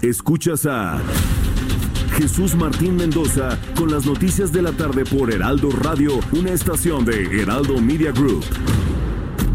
[0.02, 1.00] Escuchas a
[2.18, 7.42] Jesús Martín Mendoza con las noticias de la tarde por Heraldo Radio, una estación de
[7.42, 8.44] Heraldo Media Group.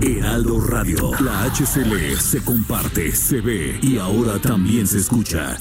[0.00, 5.56] Heraldo Radio, la HCL se comparte, se ve y ahora también se escucha.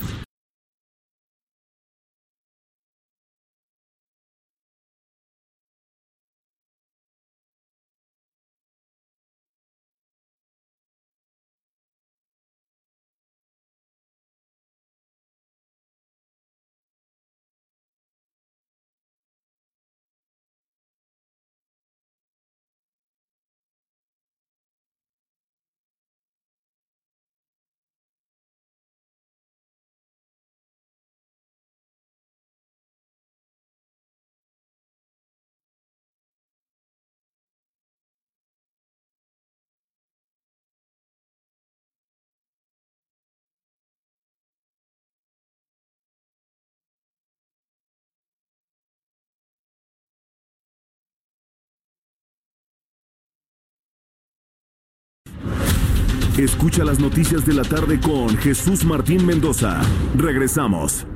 [56.37, 59.79] Escucha las noticias de la tarde con Jesús Martín Mendoza.
[60.17, 61.07] Regresamos.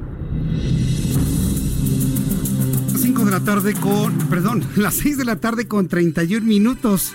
[2.97, 7.11] 5 de la tarde con, perdón, las 6 de la tarde con 31 minutos.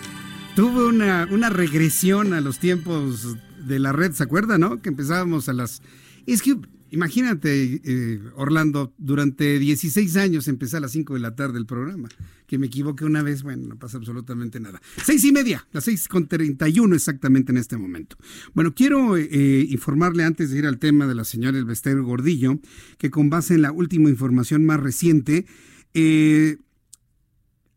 [0.55, 4.83] Tuve una, una regresión a los tiempos de la red, ¿se acuerda, no?
[4.83, 5.81] Que empezábamos a las...
[6.27, 6.59] Es que
[6.95, 12.09] Imagínate, eh, Orlando, durante 16 años empecé a las 5 de la tarde el programa.
[12.47, 14.81] Que me equivoqué una vez, bueno, no pasa absolutamente nada.
[15.03, 18.17] Seis y media, las seis con 31 exactamente en este momento.
[18.53, 22.61] Bueno, quiero eh, informarle antes de ir al tema de la señora Elvester Gordillo,
[22.97, 25.47] que con base en la última información más reciente,
[25.95, 26.59] eh,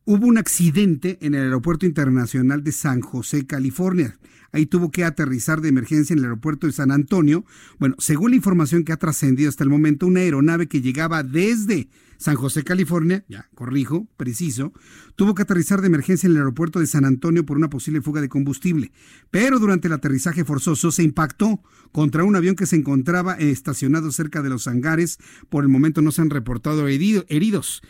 [0.06, 4.20] hubo un accidente en el Aeropuerto Internacional de San José, California.
[4.52, 7.46] Ahí tuvo que aterrizar de emergencia en el aeropuerto de San Antonio.
[7.80, 11.90] Bueno, según la información que ha trascendido hasta el momento, una aeronave que llegaba desde
[12.18, 14.74] San José, California, ya corrijo, preciso,
[15.16, 18.22] tuvo que aterrizar de emergencia en el aeropuerto de San Antonio por una posible fuga
[18.22, 18.92] de combustible.
[19.30, 24.42] Pero durante el aterrizaje forzoso se impactó contra un avión que se encontraba estacionado cerca
[24.42, 25.20] de los hangares.
[25.50, 27.82] Por el momento no se han reportado heridos.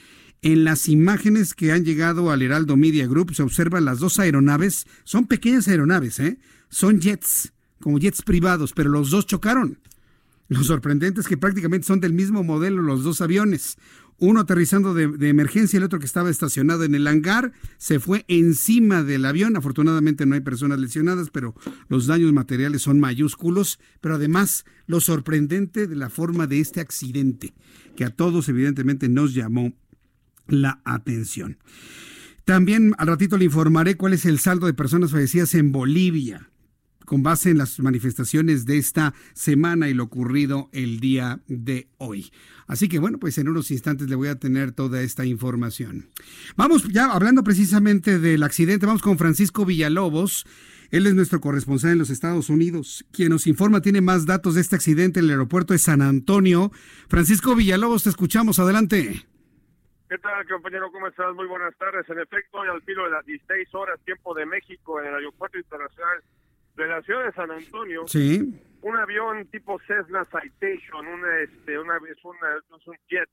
[0.41, 4.85] En las imágenes que han llegado al Heraldo Media Group se observan las dos aeronaves,
[5.03, 6.39] son pequeñas aeronaves, ¿eh?
[6.69, 9.79] son jets, como jets privados, pero los dos chocaron.
[10.47, 13.77] Lo sorprendente es que prácticamente son del mismo modelo los dos aviones.
[14.19, 18.23] Uno aterrizando de, de, emergencia, el otro que estaba estacionado en el hangar, se fue
[18.27, 19.57] encima del avión.
[19.57, 21.53] Afortunadamente no hay personas lesionadas, pero
[21.89, 23.79] los daños materiales son mayúsculos.
[24.01, 27.53] Pero además, lo sorprendente de la forma de este accidente,
[27.95, 29.73] que a todos evidentemente nos llamó
[30.47, 31.57] la atención.
[32.45, 36.49] También al ratito le informaré cuál es el saldo de personas fallecidas en Bolivia
[37.07, 42.33] con base en las manifestaciones de esta semana y lo ocurrido el día de hoy.
[42.67, 46.09] Así que bueno, pues en unos instantes le voy a tener toda esta información.
[46.57, 50.45] Vamos ya hablando precisamente del accidente, vamos con Francisco Villalobos.
[50.91, 54.61] Él es nuestro corresponsal en los Estados Unidos, quien nos informa, tiene más datos de
[54.61, 56.73] este accidente en el aeropuerto de San Antonio.
[57.07, 59.25] Francisco Villalobos, te escuchamos, adelante.
[60.09, 60.89] ¿Qué tal, compañero?
[60.89, 61.35] ¿Cómo estás?
[61.35, 62.09] Muy buenas tardes.
[62.09, 65.57] En efecto, hoy al filo de las 16 horas, tiempo de México, en el Aeropuerto
[65.57, 66.23] Internacional
[66.75, 68.57] de la ciudad de San Antonio, sí.
[68.83, 73.27] un avión tipo Cessna Citation, una, este, una, es, una, es un jet,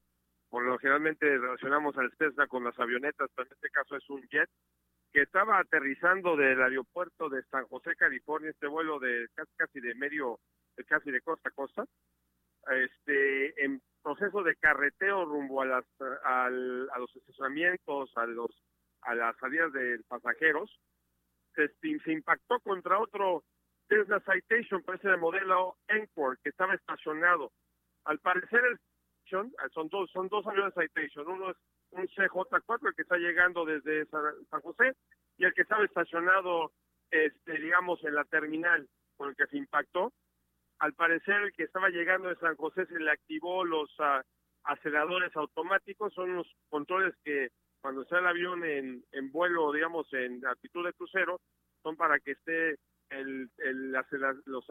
[0.50, 4.22] por lo generalmente relacionamos al Cessna con las avionetas, pero en este caso es un
[4.22, 4.50] jet,
[5.12, 9.94] que estaba aterrizando del aeropuerto de San José, California, este vuelo de casi, casi de
[9.94, 10.40] medio,
[10.88, 11.84] casi de costa a costa,
[12.66, 15.84] este, en proceso de carreteo rumbo a las
[16.24, 18.50] a los estacionamientos, a los
[19.00, 20.70] a las salidas de pasajeros,
[21.54, 23.44] se, se impactó contra otro
[23.88, 27.52] Cessna Citation, parece el modelo Encore, que estaba estacionado.
[28.04, 28.78] Al parecer, el,
[29.72, 31.26] son dos son dos aviones Citation.
[31.26, 31.56] Uno es
[31.90, 34.94] un CJ4, el que está llegando desde San José,
[35.38, 36.72] y el que estaba estacionado,
[37.10, 40.12] este, digamos, en la terminal con el que se impactó.
[40.78, 44.22] Al parecer, el que estaba llegando de San José se le activó los uh,
[44.64, 47.48] aceleradores automáticos, son unos controles que
[47.80, 51.40] cuando está el avión en, en vuelo, digamos, en altitud de crucero,
[51.82, 52.78] son para que esté
[53.10, 54.06] el, el, las,
[54.46, 54.66] los,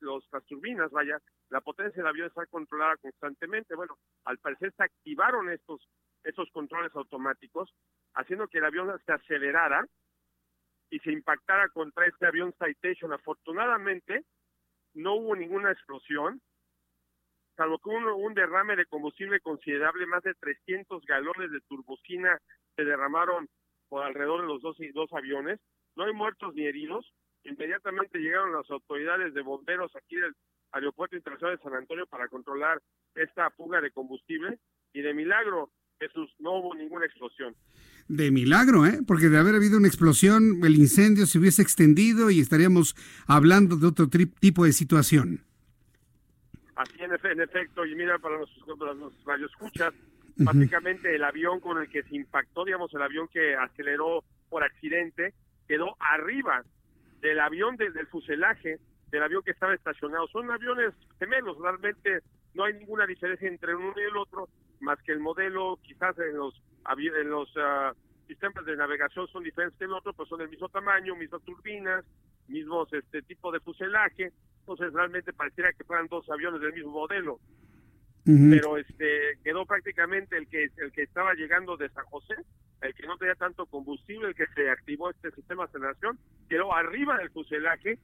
[0.00, 1.18] los, las turbinas, vaya,
[1.50, 3.74] la potencia del avión está controlada constantemente.
[3.74, 5.86] Bueno, al parecer se activaron estos,
[6.24, 7.72] estos controles automáticos,
[8.14, 9.86] haciendo que el avión se acelerara
[10.90, 13.12] y se impactara contra este avión Citation.
[13.12, 14.24] Afortunadamente,
[14.94, 16.40] no hubo ninguna explosión,
[17.56, 22.40] salvo que hubo un derrame de combustible considerable, más de 300 galones de turbocina
[22.76, 23.48] se derramaron
[23.88, 25.60] por alrededor de los dos, dos aviones.
[25.96, 27.12] No hay muertos ni heridos.
[27.44, 30.34] Inmediatamente llegaron las autoridades de bomberos aquí del
[30.72, 32.80] Aeropuerto Internacional de San Antonio para controlar
[33.14, 34.58] esta fuga de combustible
[34.92, 37.54] y de milagro, Jesús, no hubo ninguna explosión.
[38.08, 39.00] De milagro, ¿eh?
[39.06, 42.94] Porque de haber habido una explosión, el incendio se hubiese extendido y estaríamos
[43.26, 45.44] hablando de otro tipo de situación.
[46.76, 49.94] Así en, efecto, y mira, para los, para los radioescuchas,
[50.36, 55.32] básicamente el avión con el que se impactó, digamos, el avión que aceleró por accidente,
[55.68, 56.64] quedó arriba
[57.20, 58.78] del avión del fuselaje
[59.10, 60.26] del avión que estaba estacionado.
[60.28, 62.20] Son aviones gemelos, realmente
[62.54, 64.48] no hay ninguna diferencia entre uno y el otro,
[64.80, 66.60] más que el modelo, quizás en los,
[66.96, 67.94] en los uh,
[68.26, 72.04] sistemas de navegación son diferentes del otro, pero son del mismo tamaño, mismas turbinas,
[72.48, 77.38] mismos este tipo de fuselaje, entonces realmente pareciera que fueran dos aviones del mismo modelo.
[78.26, 82.34] Pero este quedó prácticamente el que el que estaba llegando de San José,
[82.80, 86.72] el que no tenía tanto combustible, el que se activó este sistema de aceleración, quedó
[86.74, 87.98] arriba del fuselaje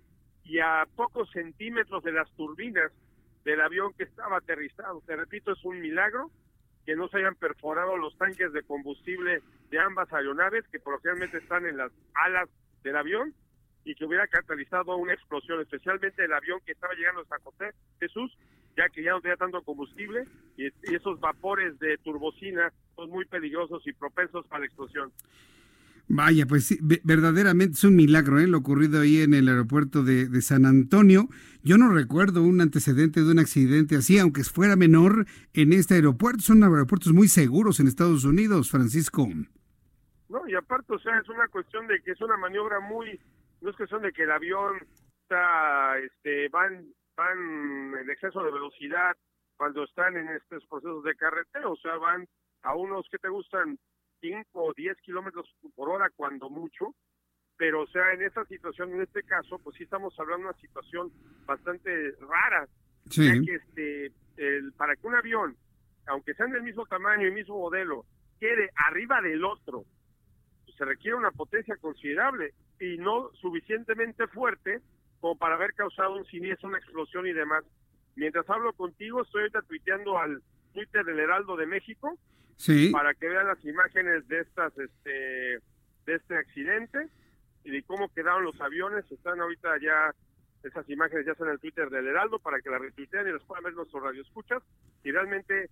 [0.45, 2.93] y a pocos centímetros de las turbinas
[3.45, 5.03] del avión que estaba aterrizado.
[5.07, 6.31] Te repito, es un milagro
[6.91, 11.65] que no se hayan perforado los tanques de combustible de ambas aeronaves, que probablemente están
[11.65, 12.49] en las alas
[12.83, 13.33] del avión,
[13.85, 17.71] y que hubiera catalizado una explosión, especialmente el avión que estaba llegando a San José
[18.01, 18.37] Jesús,
[18.77, 20.25] ya que ya no tenía tanto combustible,
[20.57, 25.13] y esos vapores de turbocina son muy peligrosos y propensos para la explosión.
[26.13, 28.49] Vaya, pues sí, verdaderamente es un milagro ¿eh?
[28.49, 31.29] lo ocurrido ahí en el aeropuerto de, de, San Antonio.
[31.63, 36.41] Yo no recuerdo un antecedente de un accidente así, aunque fuera menor, en este aeropuerto.
[36.41, 39.29] Son aeropuertos muy seguros en Estados Unidos, Francisco.
[40.29, 43.21] No, y aparte, o sea, es una cuestión de que es una maniobra muy...
[43.61, 44.79] No es cuestión de que el avión
[45.23, 49.17] está, este, van, van en exceso de velocidad
[49.57, 52.27] cuando están en estos procesos de carretera, o sea, van
[52.63, 53.79] a unos que te gustan
[54.21, 56.95] 5 o 10 kilómetros por hora cuando mucho,
[57.57, 60.61] pero o sea, en esta situación, en este caso, pues sí estamos hablando de una
[60.61, 61.13] situación
[61.45, 62.67] bastante rara,
[63.11, 63.45] sí.
[63.45, 65.57] que este, el, para que un avión,
[66.07, 68.05] aunque sean del mismo tamaño y mismo modelo,
[68.39, 69.85] quede arriba del otro,
[70.65, 74.81] pues se requiere una potencia considerable y no suficientemente fuerte
[75.21, 77.65] como para haber causado un siniestro, una explosión y demás.
[78.17, 82.19] Mientras hablo contigo, estoy ahorita tuiteando al Twitter del Heraldo de México,
[82.57, 82.91] Sí.
[82.91, 85.61] para que vean las imágenes de estas este
[86.07, 87.09] de este accidente
[87.65, 89.11] y de cómo quedaron los aviones.
[89.11, 90.15] Están ahorita ya
[90.63, 93.43] esas imágenes ya están en el Twitter del Heraldo para que las retuiteen y las
[93.45, 94.63] puedan ver nuestros radioescuchas.
[95.05, 95.71] Y realmente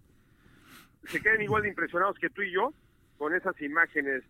[1.07, 2.73] se queden igual de impresionados que tú y yo
[3.19, 4.23] con esas imágenes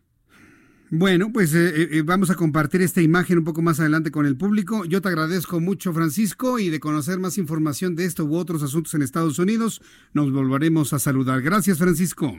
[0.91, 4.37] bueno, pues eh, eh, vamos a compartir esta imagen un poco más adelante con el
[4.37, 4.85] público.
[4.87, 8.95] Yo te agradezco mucho, Francisco, y de conocer más información de esto u otros asuntos
[8.95, 9.83] en Estados Unidos,
[10.15, 11.43] nos volveremos a saludar.
[11.43, 12.33] Gracias, Francisco.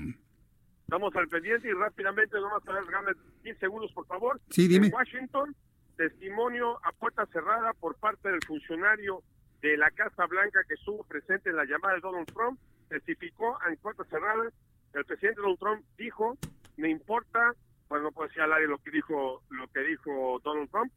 [0.82, 4.42] Estamos al pendiente y rápidamente, nomás a ver, 10 segundos, por favor.
[4.50, 4.88] Sí, dime.
[4.88, 5.56] En Washington,
[5.96, 9.22] testimonio a puerta cerrada por parte del funcionario
[9.62, 13.78] de la Casa Blanca que estuvo presente en la llamada de Donald Trump, testificó en
[13.78, 14.50] puerta cerrada.
[14.94, 16.38] El presidente Donald Trump dijo,
[16.78, 17.54] me importa
[17.90, 20.92] bueno, no puedo decir al aire lo que dijo lo que dijo Donald Trump,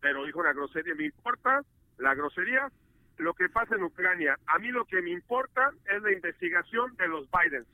[0.00, 0.94] pero dijo una grosería.
[0.94, 1.62] Me importa
[1.98, 2.72] la grosería,
[3.18, 4.36] lo que pasa en Ucrania.
[4.46, 7.66] A mí lo que me importa es la investigación de los Biden.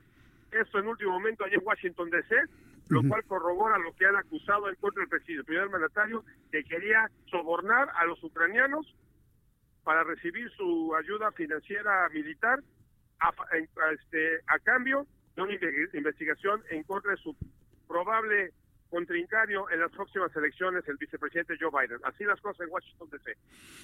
[0.51, 2.37] Esto en último momento allá en Washington D.C.,
[2.89, 6.65] lo cual corrobora lo que han acusado en contra del presidente, el primer mandatario, que
[6.65, 8.95] quería sobornar a los ucranianos
[9.85, 12.61] para recibir su ayuda financiera militar
[13.21, 15.55] a, a, este, a cambio de una
[15.95, 17.35] investigación en contra de su
[17.89, 18.53] probable
[18.95, 21.99] contrincario en las próximas elecciones el vicepresidente Joe Biden.
[22.05, 23.37] Así las cosas en Washington DC.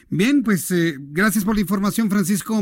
[0.09, 2.61] Bien, pues eh, gracias por la información, Francisco.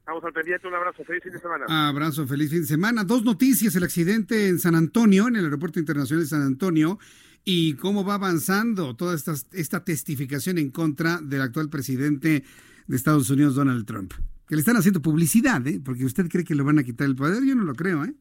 [0.00, 1.88] Estamos al pendiente, un abrazo, feliz fin de semana.
[1.88, 3.04] Abrazo, feliz fin de semana.
[3.04, 6.98] Dos noticias, el accidente en San Antonio, en el Aeropuerto Internacional de San Antonio,
[7.44, 12.44] y cómo va avanzando toda esta, esta testificación en contra del actual presidente
[12.86, 14.12] de Estados Unidos, Donald Trump.
[14.48, 15.80] Que le están haciendo publicidad, ¿eh?
[15.84, 18.14] porque usted cree que le van a quitar el poder, yo no lo creo, ¿eh?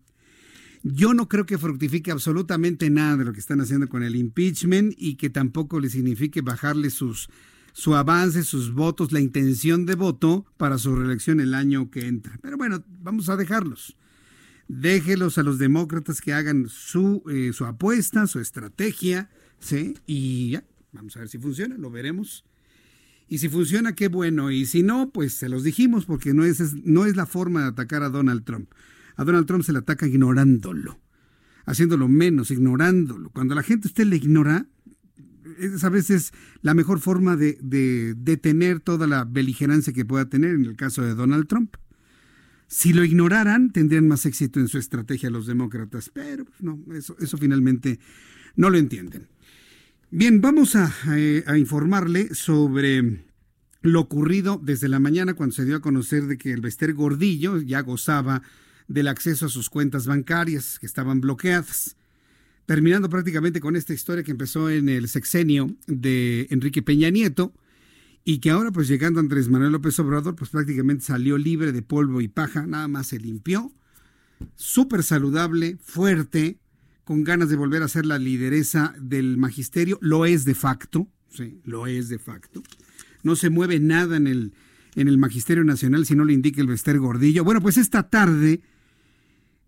[0.88, 4.94] Yo no creo que fructifique absolutamente nada de lo que están haciendo con el impeachment
[4.96, 7.28] y que tampoco le signifique bajarle sus,
[7.74, 12.38] su avance, sus votos, la intención de voto para su reelección el año que entra.
[12.40, 13.98] Pero bueno, vamos a dejarlos.
[14.68, 19.96] Déjelos a los demócratas que hagan su, eh, su apuesta, su estrategia, ¿sí?
[20.06, 20.64] Y ya,
[20.94, 22.46] vamos a ver si funciona, lo veremos.
[23.28, 24.52] Y si funciona, qué bueno.
[24.52, 27.70] Y si no, pues se los dijimos porque no es, no es la forma de
[27.70, 28.70] atacar a Donald Trump.
[29.16, 31.00] A Donald Trump se le ataca ignorándolo,
[31.66, 33.30] haciéndolo menos, ignorándolo.
[33.30, 34.68] Cuando la gente usted le ignora,
[35.60, 37.58] es a veces la mejor forma de,
[38.18, 41.76] detener toda la beligerancia que pueda tener en el caso de Donald Trump.
[42.68, 47.38] Si lo ignoraran, tendrían más éxito en su estrategia los demócratas, pero pues, no, eso,
[47.38, 48.00] finalmente
[48.56, 49.28] no lo entienden.
[50.10, 50.92] Bien, vamos a,
[51.46, 53.24] a, informarle sobre
[53.82, 57.62] lo ocurrido desde la mañana cuando se dio a conocer de que el Bester Gordillo
[57.62, 58.42] ya gozaba
[58.88, 61.96] del acceso a sus cuentas bancarias que estaban bloqueadas.
[62.66, 67.54] Terminando prácticamente con esta historia que empezó en el sexenio de Enrique Peña Nieto
[68.24, 72.22] y que ahora pues llegando Andrés Manuel López Obrador pues prácticamente salió libre de polvo
[72.22, 73.72] y paja, nada más se limpió,
[74.56, 76.58] súper saludable, fuerte,
[77.04, 81.62] con ganas de volver a ser la lideresa del magisterio, lo es de facto, sí,
[81.64, 82.64] lo es de facto.
[83.22, 84.54] No se mueve nada en el,
[84.96, 87.44] en el Magisterio Nacional si no le indica el Bester Gordillo.
[87.44, 88.62] Bueno, pues esta tarde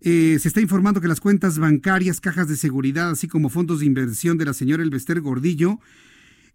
[0.00, 3.86] eh, se está informando que las cuentas bancarias, cajas de seguridad, así como fondos de
[3.86, 5.80] inversión de la señora Elvester Gordillo,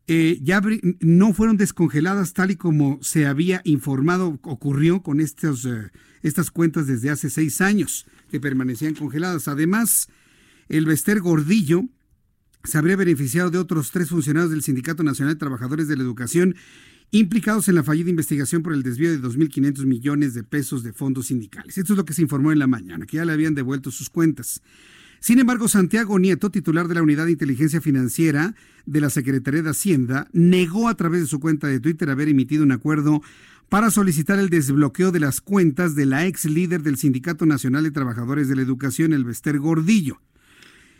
[0.08, 0.62] eh, ya
[1.00, 5.91] no fueron descongeladas tal y como se había informado ocurrió con estos, eh,
[6.22, 9.48] estas cuentas desde hace seis años que permanecían congeladas.
[9.48, 10.10] Además,
[10.68, 11.86] Elvester Gordillo
[12.64, 16.56] se habría beneficiado de otros tres funcionarios del Sindicato Nacional de Trabajadores de la Educación
[17.12, 21.28] implicados en la fallida investigación por el desvío de 2.500 millones de pesos de fondos
[21.28, 21.78] sindicales.
[21.78, 24.10] Esto es lo que se informó en la mañana, que ya le habían devuelto sus
[24.10, 24.62] cuentas.
[25.20, 29.70] Sin embargo, Santiago Nieto, titular de la Unidad de Inteligencia Financiera de la Secretaría de
[29.70, 33.22] Hacienda, negó a través de su cuenta de Twitter haber emitido un acuerdo
[33.70, 37.91] para solicitar el desbloqueo de las cuentas de la ex líder del Sindicato Nacional de
[37.91, 40.20] Trabajadores de la Educación, el Bester Gordillo.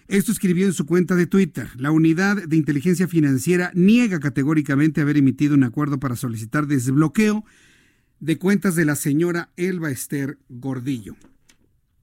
[0.08, 1.70] Esto escribió en su cuenta de Twitter.
[1.78, 7.45] La unidad de inteligencia financiera niega categóricamente haber emitido un acuerdo para solicitar desbloqueo
[8.20, 11.16] de cuentas de la señora Elba Esther Gordillo.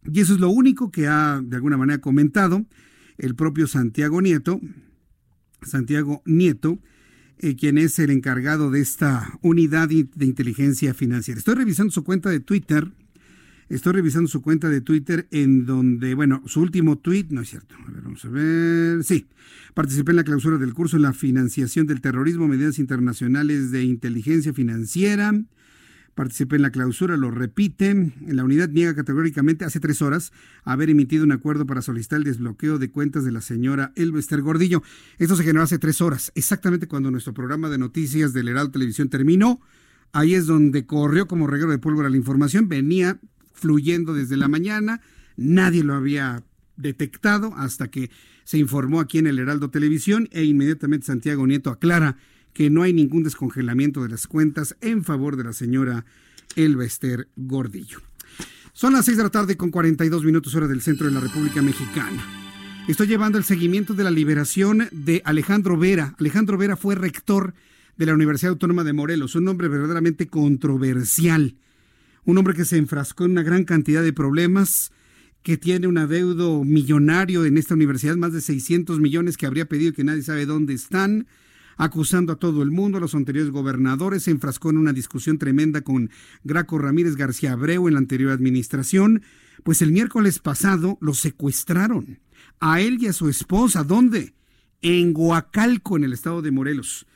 [0.04, 2.66] Y eso es lo único que ha de alguna manera comentado
[3.18, 4.60] el propio Santiago Nieto,
[5.62, 6.78] Santiago Nieto,
[7.38, 11.38] eh, quien es el encargado de esta unidad de inteligencia financiera.
[11.38, 12.90] Estoy revisando su cuenta de Twitter
[13.70, 17.76] Estoy revisando su cuenta de Twitter en donde, bueno, su último tweet, no es cierto.
[17.86, 19.04] A ver, vamos a ver.
[19.04, 19.28] Sí,
[19.74, 24.52] participé en la clausura del curso en la financiación del terrorismo, medidas internacionales de inteligencia
[24.52, 25.32] financiera.
[26.16, 28.12] Participé en la clausura, lo repite.
[28.26, 30.32] La unidad niega categóricamente hace tres horas
[30.64, 34.82] haber emitido un acuerdo para solicitar el desbloqueo de cuentas de la señora Elvester Gordillo.
[35.18, 39.08] Esto se generó hace tres horas, exactamente cuando nuestro programa de noticias del Heraldo Televisión
[39.10, 39.60] terminó.
[40.10, 42.68] Ahí es donde corrió como reguero de pólvora la información.
[42.68, 43.20] Venía
[43.52, 45.00] fluyendo desde la mañana,
[45.36, 46.42] nadie lo había
[46.76, 48.10] detectado hasta que
[48.44, 52.16] se informó aquí en el Heraldo Televisión e inmediatamente Santiago Nieto aclara
[52.52, 56.04] que no hay ningún descongelamiento de las cuentas en favor de la señora
[56.56, 58.00] Elba Esther Gordillo.
[58.72, 61.62] Son las 6 de la tarde con 42 minutos hora del centro de la República
[61.62, 62.24] Mexicana.
[62.88, 66.14] Estoy llevando el seguimiento de la liberación de Alejandro Vera.
[66.18, 67.54] Alejandro Vera fue rector
[67.96, 71.54] de la Universidad Autónoma de Morelos, un hombre verdaderamente controversial
[72.24, 74.92] un hombre que se enfrascó en una gran cantidad de problemas,
[75.42, 79.92] que tiene un adeudo millonario en esta universidad, más de 600 millones que habría pedido
[79.92, 81.26] que nadie sabe dónde están,
[81.76, 85.80] acusando a todo el mundo, a los anteriores gobernadores, se enfrascó en una discusión tremenda
[85.80, 86.10] con
[86.44, 89.22] Graco Ramírez García Abreu en la anterior administración,
[89.62, 92.18] pues el miércoles pasado lo secuestraron,
[92.60, 94.34] a él y a su esposa, ¿dónde?
[94.82, 97.06] En Huacalco, en el estado de Morelos.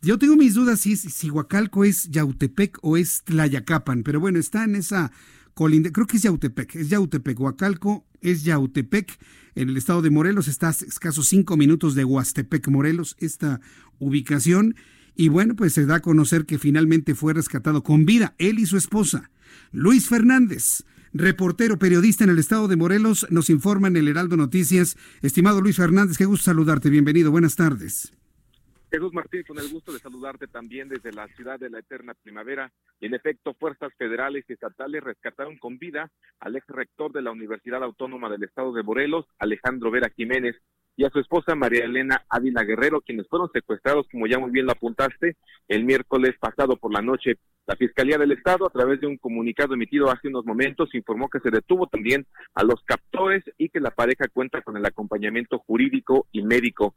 [0.00, 4.62] Yo tengo mis dudas si, si Huacalco es Yautepec o es Tlayacapan, pero bueno, está
[4.62, 5.10] en esa
[5.54, 9.18] colinda, creo que es Yautepec, es Yautepec, Huacalco es Yautepec,
[9.56, 13.60] en el estado de Morelos, está a escasos cinco minutos de Huastepec, Morelos, esta
[13.98, 14.76] ubicación,
[15.16, 18.66] y bueno, pues se da a conocer que finalmente fue rescatado con vida, él y
[18.66, 19.32] su esposa.
[19.72, 24.96] Luis Fernández, reportero, periodista en el estado de Morelos, nos informa en el Heraldo Noticias.
[25.22, 28.12] Estimado Luis Fernández, qué gusto saludarte, bienvenido, buenas tardes.
[28.90, 32.72] Jesús Martín, con el gusto de saludarte también desde la ciudad de la eterna primavera.
[33.00, 36.10] En efecto, fuerzas federales y estatales rescataron con vida
[36.40, 40.56] al ex rector de la Universidad Autónoma del Estado de Morelos, Alejandro Vera Jiménez,
[40.96, 44.66] y a su esposa María Elena Ávila Guerrero, quienes fueron secuestrados, como ya muy bien
[44.66, 45.36] lo apuntaste,
[45.68, 47.36] el miércoles pasado por la noche.
[47.66, 51.38] La Fiscalía del Estado, a través de un comunicado emitido hace unos momentos, informó que
[51.38, 56.26] se detuvo también a los captores y que la pareja cuenta con el acompañamiento jurídico
[56.32, 56.94] y médico.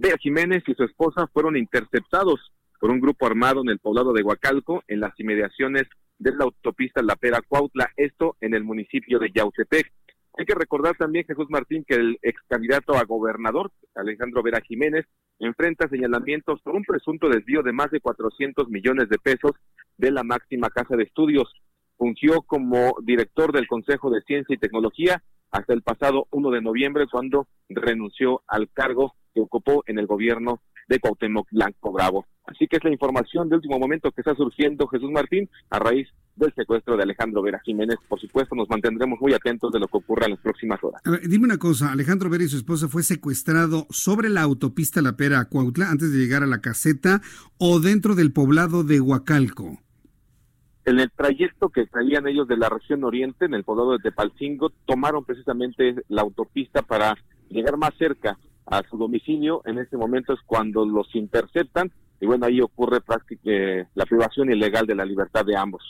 [0.00, 4.22] Bea Jiménez y su esposa fueron interceptados por un grupo armado en el poblado de
[4.22, 5.88] Huacalco, en las inmediaciones
[6.18, 9.92] de la autopista La Pera Cuautla, esto en el municipio de Yautepec.
[10.38, 15.04] Hay que recordar también, Jesús Martín, que el ex candidato a gobernador, Alejandro Vera Jiménez,
[15.40, 19.50] enfrenta señalamientos por un presunto desvío de más de 400 millones de pesos
[19.96, 21.52] de la máxima casa de estudios.
[21.96, 27.06] Fungió como director del Consejo de Ciencia y Tecnología hasta el pasado 1 de noviembre,
[27.10, 32.26] cuando renunció al cargo que ocupó en el gobierno de Cuauhtémoc Blanco Bravo.
[32.46, 36.08] Así que es la información de último momento que está surgiendo Jesús Martín a raíz
[36.34, 37.98] del secuestro de Alejandro Vera Jiménez.
[38.08, 41.02] Por supuesto, nos mantendremos muy atentos de lo que ocurra en las próximas horas.
[41.28, 45.40] dime una cosa, Alejandro Vera y su esposa fue secuestrado sobre la autopista La Pera
[45.40, 47.20] a Cuautla antes de llegar a la caseta
[47.58, 49.78] o dentro del poblado de Huacalco.
[50.86, 54.70] En el trayecto que salían ellos de la región oriente, en el poblado de Tepalcingo,
[54.86, 57.14] tomaron precisamente la autopista para
[57.50, 58.38] llegar más cerca
[58.70, 59.62] a su domicilio.
[59.64, 61.90] En este momento es cuando los interceptan
[62.20, 63.00] y bueno, ahí ocurre
[63.44, 65.82] eh, la privación ilegal de la libertad de ambos.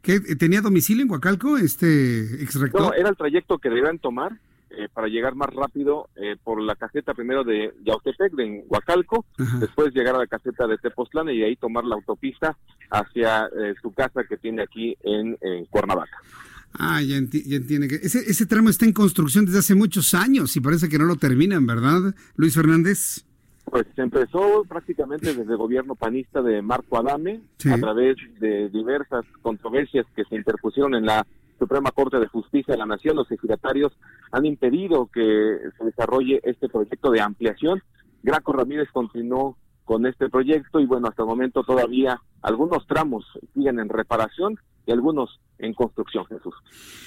[0.00, 2.80] ¿Qué, ¿Tenía domicilio en Huacalco este ex rector?
[2.80, 4.32] No, era el trayecto que debían tomar
[4.70, 9.26] eh, para llegar más rápido eh, por la caseta primero de Yautepec, de Huacalco,
[9.60, 12.56] después llegar a la caseta de Tepoztlán y ahí tomar la autopista
[12.90, 13.48] hacia
[13.80, 15.36] su casa que tiene aquí en,
[15.70, 16.16] Cuernavaca.
[16.76, 20.60] Ah, ya, entiende que ese, ese tramo está en construcción desde hace muchos años y
[20.60, 23.24] parece que no lo terminan, ¿verdad, Luis Fernández?
[23.64, 29.24] Pues se empezó prácticamente desde el gobierno panista de Marco Adame, a través de diversas
[29.40, 31.26] controversias que se interpusieron en la
[31.58, 33.16] Suprema Corte de Justicia de la Nación.
[33.16, 33.92] Los ejidatarios
[34.32, 37.82] han impedido que se desarrolle este proyecto de ampliación.
[38.22, 43.24] Graco Ramírez continuó con este proyecto y bueno, hasta el momento todavía algunos tramos
[43.54, 46.54] siguen en reparación y algunos en construcción, Jesús.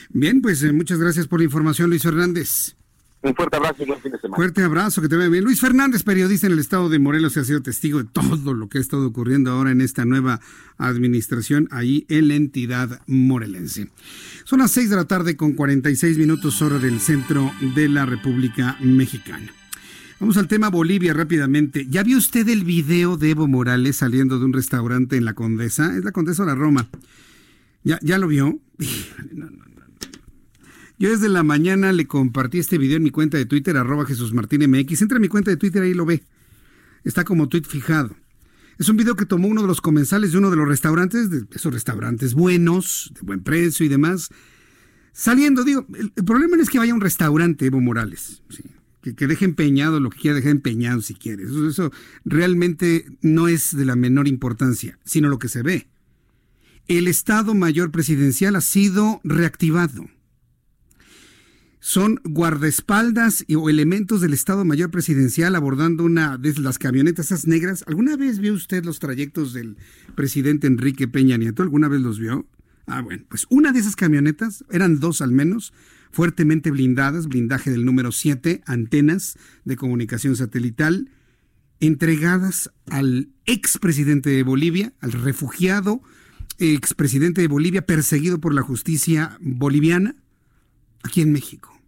[0.09, 2.75] Bien, pues eh, muchas gracias por la información, Luis Hernández.
[3.23, 4.35] Un fuerte abrazo y buen fin de semana.
[4.35, 5.43] Fuerte abrazo, que te vea bien.
[5.43, 8.77] Luis Fernández, periodista en el estado de Morelos, ha sido testigo de todo lo que
[8.77, 10.39] ha estado ocurriendo ahora en esta nueva
[10.77, 13.89] administración ahí en la entidad morelense.
[14.45, 18.77] Son las 6 de la tarde con 46 minutos hora del centro de la República
[18.81, 19.51] Mexicana.
[20.19, 21.85] Vamos al tema Bolivia rápidamente.
[21.89, 25.95] ¿Ya vio usted el video de Evo Morales saliendo de un restaurante en la Condesa?
[25.95, 26.89] Es la Condesa de la Roma.
[27.83, 28.59] ¿Ya, ya lo vio?
[30.97, 34.33] Yo desde la mañana le compartí este video en mi cuenta de Twitter, arroba Jesús
[34.33, 35.03] Martín MX.
[35.03, 36.23] Entra en mi cuenta de Twitter, ahí lo ve.
[37.03, 38.15] Está como tweet fijado.
[38.79, 41.71] Es un video que tomó uno de los comensales de uno de los restaurantes, esos
[41.71, 44.29] restaurantes buenos, de buen precio y demás.
[45.13, 48.41] Saliendo, digo, el, problema no es que vaya a un restaurante, Evo Morales.
[49.15, 51.43] Que, deje empeñado lo que quiera dejar empeñado si quiere.
[51.43, 51.91] Eso,
[52.25, 55.87] realmente no es de la menor importancia, sino lo que se ve.
[56.87, 60.07] El Estado Mayor Presidencial ha sido reactivado
[61.87, 67.85] son guardaespaldas o elementos del Estado Mayor Presidencial abordando una de las camionetas esas negras.
[67.87, 69.77] ¿Alguna vez vio usted los trayectos del
[70.13, 71.63] presidente Enrique Peña Nieto?
[71.63, 72.45] ¿Alguna vez los vio?
[72.87, 75.71] Ah, bueno, pues una de esas camionetas, eran dos al menos,
[76.17, 81.11] fuertemente blindadas, blindaje del número 7, antenas de comunicación satelital,
[81.79, 86.01] entregadas al expresidente de Bolivia, al refugiado
[86.57, 90.15] expresidente de Bolivia, perseguido por la justicia boliviana,
[91.03, 91.79] aquí en México.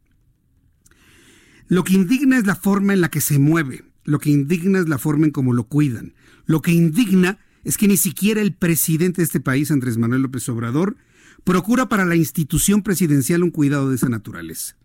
[1.68, 4.88] Lo que indigna es la forma en la que se mueve, lo que indigna es
[4.88, 6.14] la forma en cómo lo cuidan,
[6.46, 10.48] lo que indigna es que ni siquiera el presidente de este país, Andrés Manuel López
[10.50, 10.98] Obrador,
[11.44, 14.78] procura para la institución presidencial un cuidado de esa naturaleza.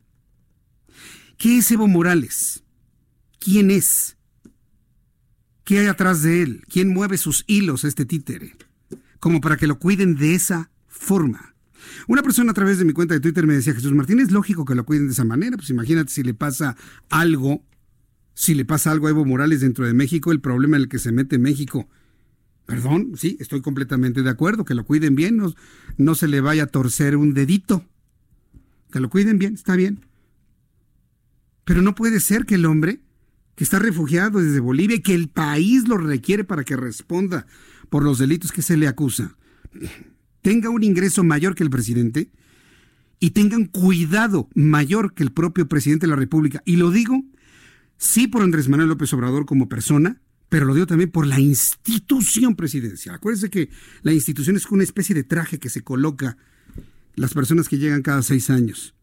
[1.36, 2.62] ¿Qué es Evo Morales?
[3.38, 4.16] ¿Quién es?
[5.64, 6.64] ¿Qué hay atrás de él?
[6.68, 8.56] ¿Quién mueve sus hilos este títere?
[9.18, 11.54] Como para que lo cuiden de esa forma.
[12.06, 14.64] Una persona a través de mi cuenta de Twitter me decía, Jesús Martín, es lógico
[14.64, 15.56] que lo cuiden de esa manera.
[15.56, 16.76] Pues imagínate si le pasa
[17.10, 17.64] algo,
[18.34, 20.98] si le pasa algo a Evo Morales dentro de México, el problema en el que
[20.98, 21.88] se mete México.
[22.66, 25.52] Perdón, sí, estoy completamente de acuerdo, que lo cuiden bien, no,
[25.98, 27.84] no se le vaya a torcer un dedito.
[28.90, 30.00] Que lo cuiden bien, está bien.
[31.64, 33.00] Pero no puede ser que el hombre
[33.54, 37.46] que está refugiado desde Bolivia y que el país lo requiere para que responda
[37.90, 39.36] por los delitos que se le acusa,
[40.42, 42.30] tenga un ingreso mayor que el presidente
[43.20, 46.62] y tengan cuidado mayor que el propio presidente de la República.
[46.64, 47.24] Y lo digo,
[47.96, 52.54] sí por Andrés Manuel López Obrador como persona, pero lo digo también por la institución
[52.54, 53.16] presidencial.
[53.16, 53.70] Acuérdense que
[54.02, 56.36] la institución es una especie de traje que se coloca
[57.16, 58.94] las personas que llegan cada seis años.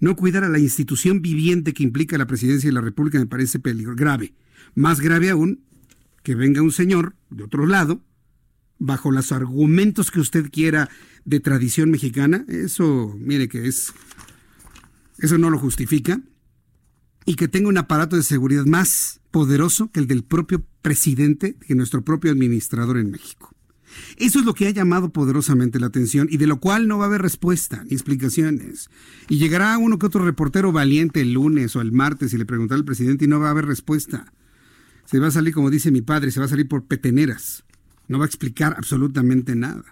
[0.00, 3.58] No cuidar a la institución viviente que implica la presidencia de la República me parece
[3.58, 4.34] peligro grave.
[4.74, 5.62] Más grave aún
[6.22, 8.02] que venga un señor de otro lado,
[8.78, 10.88] bajo los argumentos que usted quiera
[11.24, 13.92] de tradición mexicana, eso, mire que es,
[15.18, 16.20] eso no lo justifica,
[17.24, 21.74] y que tenga un aparato de seguridad más poderoso que el del propio presidente, que
[21.74, 23.50] nuestro propio administrador en México.
[24.16, 27.04] Eso es lo que ha llamado poderosamente la atención y de lo cual no va
[27.04, 28.90] a haber respuesta ni explicaciones.
[29.28, 32.78] Y llegará uno que otro reportero valiente el lunes o el martes y le preguntará
[32.78, 34.32] al presidente y no va a haber respuesta.
[35.04, 37.64] Se va a salir, como dice mi padre, se va a salir por peteneras.
[38.08, 39.84] No va a explicar absolutamente nada.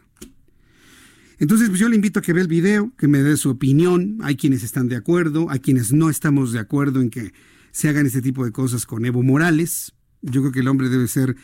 [1.42, 4.18] Entonces, pues yo le invito a que vea el video, que me dé su opinión.
[4.22, 7.32] Hay quienes están de acuerdo, hay quienes no estamos de acuerdo en que
[7.72, 9.92] se hagan este tipo de cosas con Evo Morales.
[10.20, 11.34] Yo creo que el hombre debe ser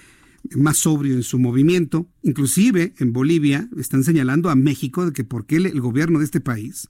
[0.54, 2.06] más sobrio en su movimiento.
[2.22, 6.40] Inclusive en Bolivia están señalando a México de que por qué el gobierno de este
[6.40, 6.86] país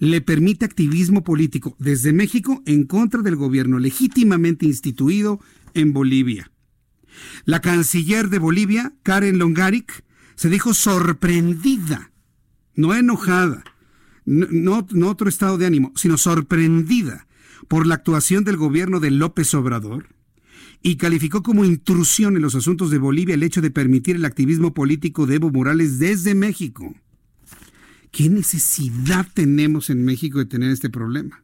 [0.00, 5.38] le permite activismo político desde México en contra del gobierno legítimamente instituido
[5.74, 6.50] en Bolivia.
[7.44, 10.02] La canciller de Bolivia, Karen Longaric,
[10.34, 12.10] se dijo sorprendida,
[12.78, 13.64] no enojada,
[14.24, 17.26] no, otro estado de ánimo, sino sorprendida
[17.66, 20.06] por la actuación del gobierno de López Obrador
[20.80, 24.74] y calificó como intrusión en los asuntos de Bolivia el hecho de permitir el activismo
[24.74, 26.94] político de Evo Morales desde México.
[28.12, 31.42] ¿Qué necesidad tenemos en México de tener este problema?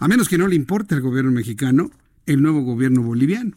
[0.00, 1.92] A menos que no le importe al gobierno mexicano
[2.26, 3.56] el nuevo gobierno boliviano.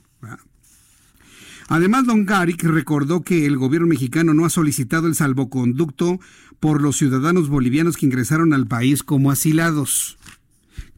[1.69, 6.19] Además, Don Garrick recordó que el gobierno mexicano no ha solicitado el salvoconducto
[6.59, 10.17] por los ciudadanos bolivianos que ingresaron al país como asilados.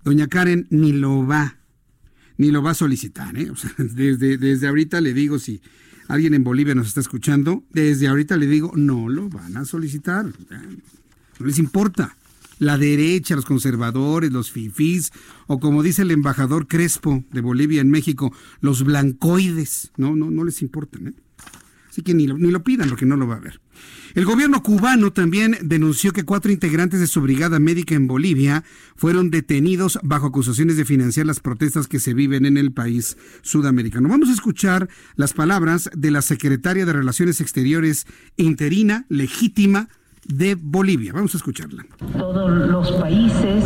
[0.03, 1.62] Doña Karen ni lo va
[2.41, 3.38] ni lo va a solicitar.
[3.38, 3.51] ¿eh?
[3.78, 5.62] desde, desde ahorita le digo, si
[6.07, 10.26] alguien en Bolivia nos está escuchando, desde ahorita le digo, no lo van a solicitar.
[10.26, 12.18] No les importa.
[12.57, 15.12] La derecha, los conservadores, los fifís,
[15.45, 20.43] o como dice el embajador Crespo de Bolivia en México, los blancoides, no, no, no
[20.43, 20.97] les importa.
[20.99, 21.14] ¿eh?
[21.89, 23.61] Así que ni lo, ni lo pidan, porque no lo va a ver.
[24.13, 28.63] El gobierno cubano también denunció que cuatro integrantes de su brigada médica en Bolivia
[28.95, 34.09] fueron detenidos bajo acusaciones de financiar las protestas que se viven en el país sudamericano.
[34.09, 38.05] Vamos a escuchar las palabras de la secretaria de Relaciones Exteriores
[38.36, 39.88] interina, legítima,
[40.27, 41.13] de Bolivia.
[41.13, 41.86] Vamos a escucharla.
[42.17, 43.63] Todos los países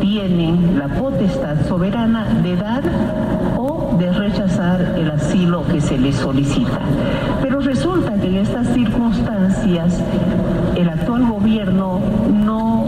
[0.00, 2.82] tienen la potestad soberana de dar
[3.58, 6.80] o de rechazar el asilo que se les solicita.
[7.42, 9.29] Pero resulta que en estas circunstancias
[9.78, 12.00] el actual gobierno
[12.32, 12.86] no,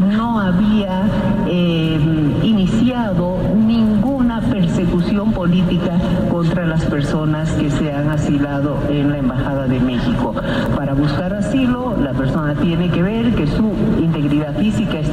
[0.00, 1.04] no había
[1.46, 2.00] eh,
[2.42, 5.92] iniciado ninguna persecución política
[6.28, 10.34] contra las personas que se han asilado en la Embajada de México.
[10.74, 13.70] Para buscar asilo, la persona tiene que ver que su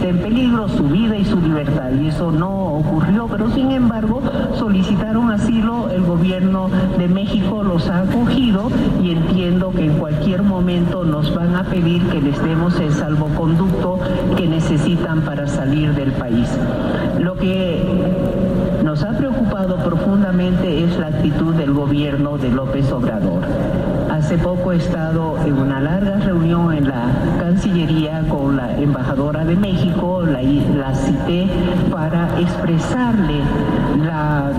[0.10, 1.92] en peligro, su vida y su libertad.
[2.02, 4.22] Y eso no ocurrió, pero sin embargo
[4.58, 8.70] solicitaron asilo, el gobierno de México los ha acogido
[9.04, 14.00] y entiendo que en cualquier momento nos van a pedir que les demos el salvoconducto
[14.36, 16.50] que necesitan para salir del país.
[17.20, 17.84] Lo que
[18.84, 23.44] nos ha preocupado profundamente es la actitud del gobierno de López Obrador.
[24.20, 29.56] Hace poco he estado en una larga reunión en la Cancillería con la embajadora de
[29.56, 31.48] México, la, la cité
[31.90, 33.40] para expresarle
[34.04, 34.52] la,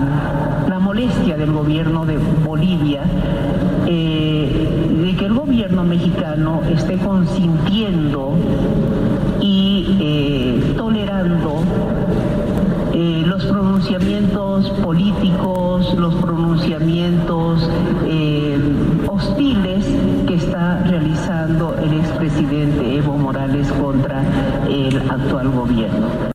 [0.79, 3.03] molestia del gobierno de Bolivia
[3.85, 8.33] eh, de que el gobierno mexicano esté consintiendo
[9.41, 11.61] y eh, tolerando
[12.93, 17.40] eh, los pronunciamientos políticos, los pronunciamientos
[22.21, 26.31] expresidente Evo Morales contra el actual gobierno.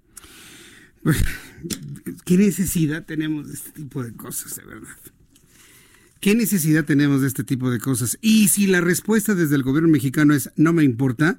[2.25, 4.97] ¿Qué necesidad tenemos de este tipo de cosas, de verdad?
[6.19, 8.19] ¿Qué necesidad tenemos de este tipo de cosas?
[8.21, 11.39] Y si la respuesta desde el gobierno mexicano es no me importa,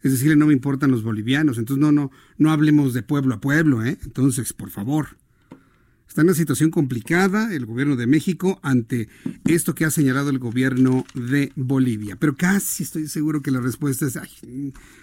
[0.00, 3.40] es decir, no me importan los bolivianos, entonces no, no, no hablemos de pueblo a
[3.42, 3.98] pueblo, ¿eh?
[4.04, 5.18] Entonces, por favor.
[6.12, 9.08] Está en una situación complicada el gobierno de México ante
[9.46, 12.16] esto que ha señalado el gobierno de Bolivia.
[12.16, 14.18] Pero casi estoy seguro que la respuesta es,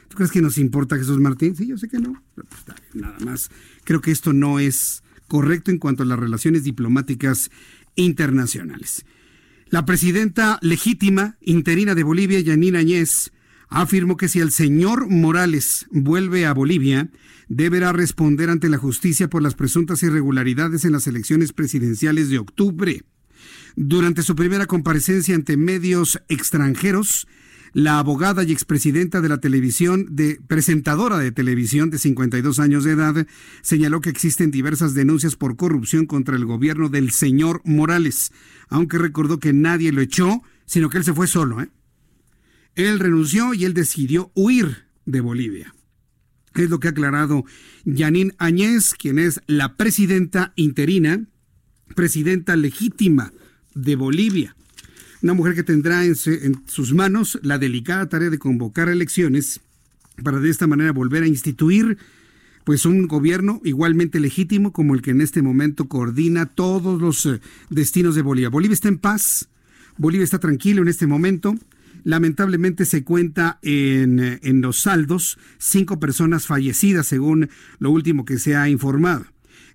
[0.07, 1.55] ¿tú crees que nos importa Jesús Martín?
[1.55, 2.21] Sí, yo sé que no.
[2.35, 2.47] Pues
[2.93, 3.49] nada más.
[3.85, 7.49] Creo que esto no es correcto en cuanto a las relaciones diplomáticas
[7.95, 9.03] internacionales.
[9.71, 13.31] La presidenta legítima interina de Bolivia, Yanina Añez,
[13.69, 17.09] afirmó que si el señor Morales vuelve a Bolivia,
[17.49, 23.03] deberá responder ante la justicia por las presuntas irregularidades en las elecciones presidenciales de octubre.
[23.75, 27.27] Durante su primera comparecencia ante medios extranjeros,
[27.73, 32.91] la abogada y expresidenta de la televisión, de presentadora de televisión de 52 años de
[32.91, 33.27] edad,
[33.61, 38.31] señaló que existen diversas denuncias por corrupción contra el gobierno del señor Morales,
[38.69, 41.61] aunque recordó que nadie lo echó, sino que él se fue solo.
[41.61, 41.69] ¿eh?
[42.75, 45.73] Él renunció y él decidió huir de Bolivia.
[46.59, 47.45] Es lo que ha aclarado
[47.85, 51.25] Janine Añez, quien es la presidenta interina,
[51.95, 53.33] presidenta legítima
[53.73, 54.55] de Bolivia
[55.21, 59.59] una mujer que tendrá en, sus manos la delicada tarea de convocar elecciones
[60.23, 61.97] para de esta manera volver a instituir
[62.63, 67.41] pues un gobierno igualmente legítimo como el que en este momento coordina todos los eh,
[67.69, 68.49] destinos de Bolivia.
[68.49, 69.49] Bolivia está en paz,
[69.97, 71.55] Bolivia está tranquilo en este momento.
[72.03, 78.55] Lamentablemente se cuenta en, en los saldos cinco personas fallecidas según lo último que se
[78.55, 79.25] ha informado.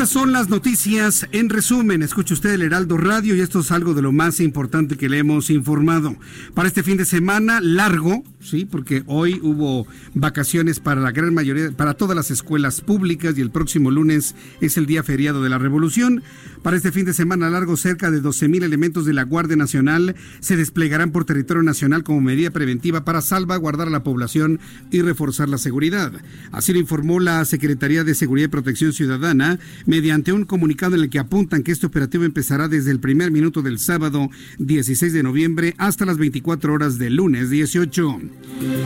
[0.00, 2.02] Estas son las noticias en resumen.
[2.02, 5.18] Escuche usted el Heraldo Radio y esto es algo de lo más importante que le
[5.18, 6.16] hemos informado.
[6.54, 11.72] Para este fin de semana largo, sí, porque hoy hubo vacaciones para la gran mayoría,
[11.72, 15.58] para todas las escuelas públicas y el próximo lunes es el día feriado de la
[15.58, 16.22] Revolución.
[16.62, 20.16] Para este fin de semana largo, cerca de 12 mil elementos de la Guardia Nacional
[20.40, 25.50] se desplegarán por territorio nacional como medida preventiva para salvaguardar a la población y reforzar
[25.50, 26.10] la seguridad.
[26.52, 29.58] Así lo informó la Secretaría de Seguridad y Protección Ciudadana
[29.90, 33.60] mediante un comunicado en el que apuntan que este operativo empezará desde el primer minuto
[33.60, 34.30] del sábado
[34.60, 38.20] 16 de noviembre hasta las 24 horas del lunes 18.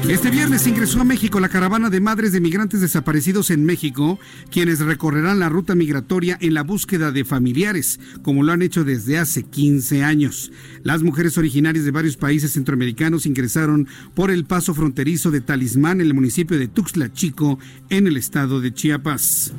[0.08, 4.18] Este viernes ingresó a México la caravana de madres de migrantes desaparecidos en México,
[4.50, 9.18] quienes recorrerán la ruta migratoria en la búsqueda de familiares, como lo han hecho desde
[9.18, 10.52] hace 15 años.
[10.84, 16.06] Las mujeres originarias de varios países centroamericanos ingresaron por el paso fronterizo de Talismán en
[16.06, 17.58] el municipio de Tuxtla Chico,
[17.90, 19.52] en el estado de Chiapas.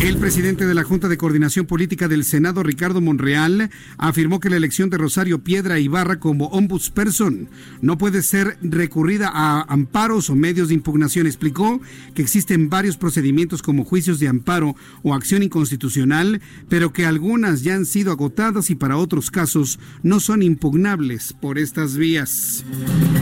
[0.00, 4.56] El presidente de la Junta de Coordinación Política del Senado, Ricardo Monreal, afirmó que la
[4.56, 7.48] elección de Rosario Piedra Ibarra como ombudsperson
[7.80, 11.26] no puede ser recurrida a amparos o medios de impugnación.
[11.26, 11.80] Explicó
[12.14, 17.74] que existen varios procedimientos como juicios de amparo o acción inconstitucional, pero que algunas ya
[17.74, 22.64] han sido agotadas y para otros casos no son impugnables por estas vías.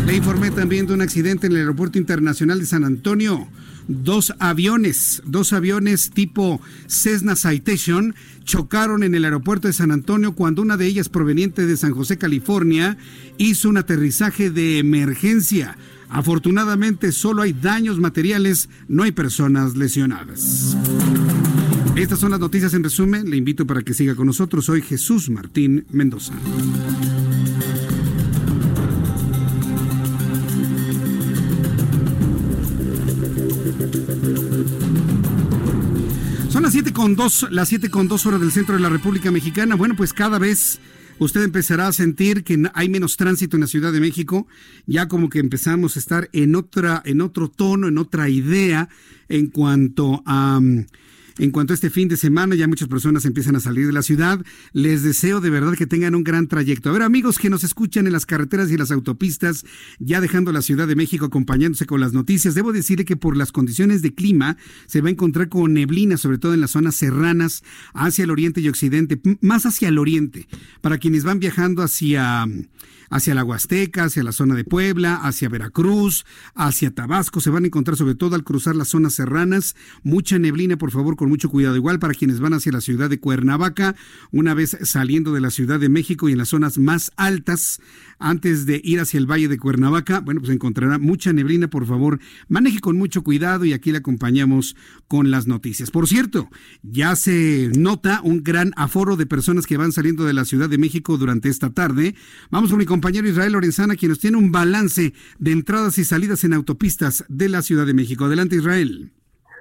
[0.06, 3.48] Le informé también de un accidente en el Aeropuerto Internacional de San Antonio
[3.88, 8.14] dos aviones, dos aviones tipo Cessna Citation
[8.44, 12.18] chocaron en el aeropuerto de San Antonio cuando una de ellas proveniente de San José,
[12.18, 12.96] California,
[13.38, 15.76] hizo un aterrizaje de emergencia.
[16.08, 20.76] Afortunadamente solo hay daños materiales, no hay personas lesionadas.
[21.96, 23.30] Estas son las noticias en resumen.
[23.30, 24.66] Le invito para que siga con nosotros.
[24.66, 26.34] Soy Jesús Martín Mendoza.
[36.96, 39.74] Con 2, las 7 con 2 horas del centro de la República Mexicana.
[39.74, 40.80] Bueno, pues cada vez
[41.18, 44.46] usted empezará a sentir que hay menos tránsito en la Ciudad de México,
[44.86, 48.88] ya como que empezamos a estar en otra, en otro tono, en otra idea
[49.28, 50.58] en cuanto a
[51.38, 54.02] en cuanto a este fin de semana, ya muchas personas empiezan a salir de la
[54.02, 54.44] ciudad.
[54.72, 56.88] Les deseo de verdad que tengan un gran trayecto.
[56.88, 59.64] A ver, amigos que nos escuchan en las carreteras y las autopistas,
[59.98, 63.52] ya dejando la Ciudad de México, acompañándose con las noticias, debo decirle que por las
[63.52, 64.56] condiciones de clima
[64.86, 67.62] se va a encontrar con neblina, sobre todo en las zonas serranas,
[67.92, 70.48] hacia el oriente y occidente, más hacia el oriente.
[70.80, 72.46] Para quienes van viajando hacia
[73.10, 77.40] hacia la Huasteca, hacia la zona de Puebla, hacia Veracruz, hacia Tabasco.
[77.40, 79.76] Se van a encontrar sobre todo al cruzar las zonas serranas.
[80.02, 81.76] Mucha neblina, por favor, con mucho cuidado.
[81.76, 83.94] Igual para quienes van hacia la ciudad de Cuernavaca,
[84.30, 87.80] una vez saliendo de la Ciudad de México y en las zonas más altas,
[88.18, 92.20] antes de ir hacia el Valle de Cuernavaca, bueno, pues encontrará mucha neblina, por favor,
[92.48, 94.76] maneje con mucho cuidado y aquí le acompañamos
[95.08, 95.90] con las noticias.
[95.90, 96.48] Por cierto,
[96.82, 100.78] ya se nota un gran aforo de personas que van saliendo de la Ciudad de
[100.78, 102.14] México durante esta tarde.
[102.50, 106.44] Vamos con mi compañero Israel Lorenzana, quien nos tiene un balance de entradas y salidas
[106.44, 108.24] en autopistas de la Ciudad de México.
[108.24, 109.12] Adelante, Israel.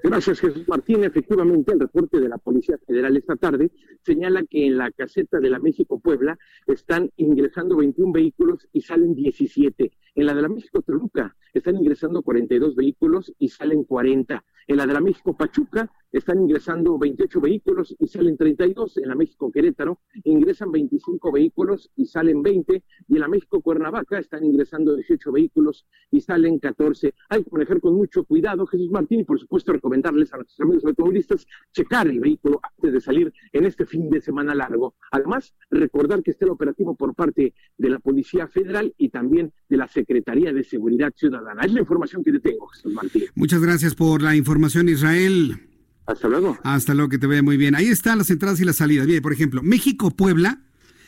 [0.04, 1.04] Gracias, Jesús Martín.
[1.04, 3.72] Efectivamente, el reporte de la Policía Federal esta tarde
[4.04, 6.38] señala que en la caseta de la México-Puebla
[6.68, 9.92] están ingresando 21 vehículos y salen 17.
[10.16, 14.44] En la de la México-Toluca están ingresando 42 vehículos y salen 40.
[14.68, 18.98] En la de la México-Pachuca están ingresando 28 vehículos y salen 32.
[18.98, 22.84] En la México-Querétaro ingresan 25 vehículos y salen 20.
[23.10, 27.14] Y en la México-Cuernavaca están ingresando 18 vehículos y salen 14.
[27.30, 30.86] Hay que manejar con mucho cuidado, Jesús Martín, y por supuesto recomendarles a nuestros amigos
[30.86, 34.96] automovilistas checar el vehículo antes de salir en este fin de semana largo.
[35.12, 39.78] Además, recordar que está el operativo por parte de la Policía Federal y también de
[39.78, 41.64] la Secretaría de Seguridad Ciudadana.
[41.64, 43.24] Es la información que le tengo, Jesús Martín.
[43.36, 44.55] Muchas gracias por la información,
[44.90, 45.62] Israel.
[46.06, 46.58] Hasta luego.
[46.64, 47.76] Hasta luego, que te vea muy bien.
[47.76, 49.08] Ahí están las entradas y las salidas.
[49.08, 50.62] Bien, por ejemplo, México-Puebla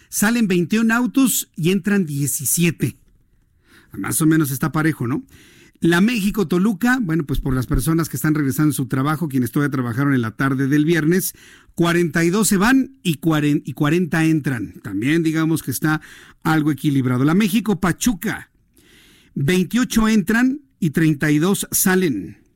[0.10, 2.98] salen 21 autos y entran 17.
[3.94, 5.24] Más o menos está parejo, ¿no?
[5.80, 9.72] La México-Toluca, bueno, pues por las personas que están regresando a su trabajo, quienes todavía
[9.72, 11.36] trabajaron en la tarde del viernes,
[11.76, 14.74] 42 se van y 40, y 40 entran.
[14.82, 16.02] También digamos que está
[16.42, 17.26] algo equilibrado.
[17.26, 18.50] La México-Pachuca,
[19.36, 22.47] 28 entran y 32 salen.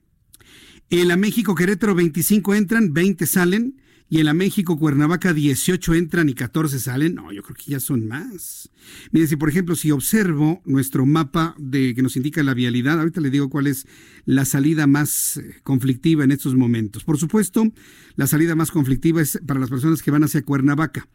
[0.93, 3.77] En la México Querétaro 25 entran, 20 salen.
[4.09, 7.15] Y en la México Cuernavaca 18 entran y 14 salen.
[7.15, 8.69] No, yo creo que ya son más.
[9.11, 13.21] Miren, si por ejemplo, si observo nuestro mapa de que nos indica la vialidad, ahorita
[13.21, 13.87] le digo cuál es
[14.25, 17.05] la salida más eh, conflictiva en estos momentos.
[17.05, 17.71] Por supuesto,
[18.17, 21.07] la salida más conflictiva es para las personas que van hacia Cuernavaca.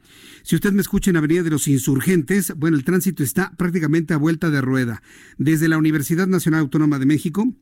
[0.42, 4.16] Si usted me escucha en Avenida de los Insurgentes, bueno, el tránsito está prácticamente a
[4.16, 5.02] vuelta de rueda.
[5.36, 7.54] Desde la Universidad Nacional Autónoma de México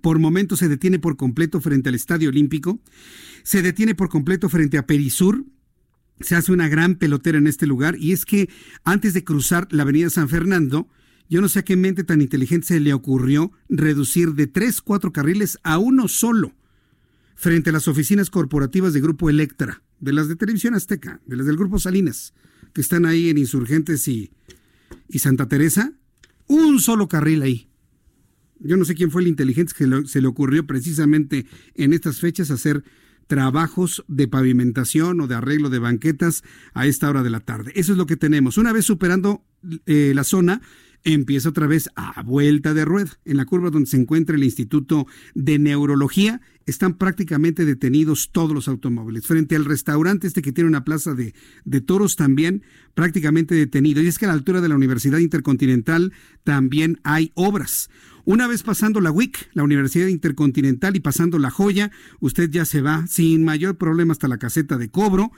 [0.00, 2.80] por momentos se detiene por completo frente al Estadio Olímpico,
[3.42, 5.44] se detiene por completo frente a Perisur,
[6.20, 8.48] se hace una gran pelotera en este lugar y es que
[8.84, 10.88] antes de cruzar la avenida San Fernando,
[11.28, 15.12] yo no sé a qué mente tan inteligente se le ocurrió reducir de tres, cuatro
[15.12, 16.54] carriles a uno solo
[17.36, 21.46] frente a las oficinas corporativas de Grupo Electra, de las de Televisión Azteca, de las
[21.46, 22.34] del Grupo Salinas,
[22.74, 24.30] que están ahí en Insurgentes y,
[25.08, 25.94] y Santa Teresa,
[26.48, 27.69] un solo carril ahí.
[28.60, 32.50] Yo no sé quién fue el inteligente que se le ocurrió precisamente en estas fechas
[32.50, 32.84] hacer
[33.26, 36.42] trabajos de pavimentación o de arreglo de banquetas
[36.74, 37.72] a esta hora de la tarde.
[37.76, 38.58] Eso es lo que tenemos.
[38.58, 39.44] Una vez superando
[39.86, 40.60] eh, la zona,
[41.04, 43.10] empieza otra vez a vuelta de rueda.
[43.24, 48.68] En la curva donde se encuentra el Instituto de Neurología, están prácticamente detenidos todos los
[48.68, 49.26] automóviles.
[49.26, 51.34] Frente al restaurante este que tiene una plaza de,
[51.64, 52.62] de toros también
[52.94, 54.02] prácticamente detenido.
[54.02, 56.12] Y es que a la altura de la Universidad Intercontinental
[56.44, 57.90] también hay obras.
[58.24, 61.90] Una vez pasando la WIC, la Universidad Intercontinental, y pasando la joya,
[62.20, 65.32] usted ya se va sin mayor problema hasta la caseta de cobro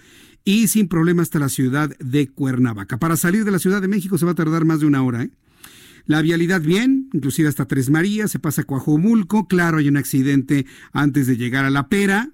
[0.45, 2.99] y sin problema hasta la ciudad de Cuernavaca.
[2.99, 5.23] Para salir de la Ciudad de México se va a tardar más de una hora.
[5.23, 5.31] ¿eh?
[6.07, 11.27] La vialidad bien, inclusive hasta Tres Marías, se pasa a claro, hay un accidente antes
[11.27, 12.31] de llegar a La Pera,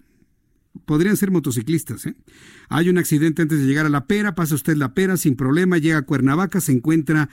[0.87, 2.07] podrían ser motociclistas.
[2.07, 2.15] ¿eh?
[2.71, 5.77] Hay un accidente antes de llegar a La Pera, pasa usted La Pera sin problema,
[5.79, 7.29] llega a Cuernavaca, se encuentra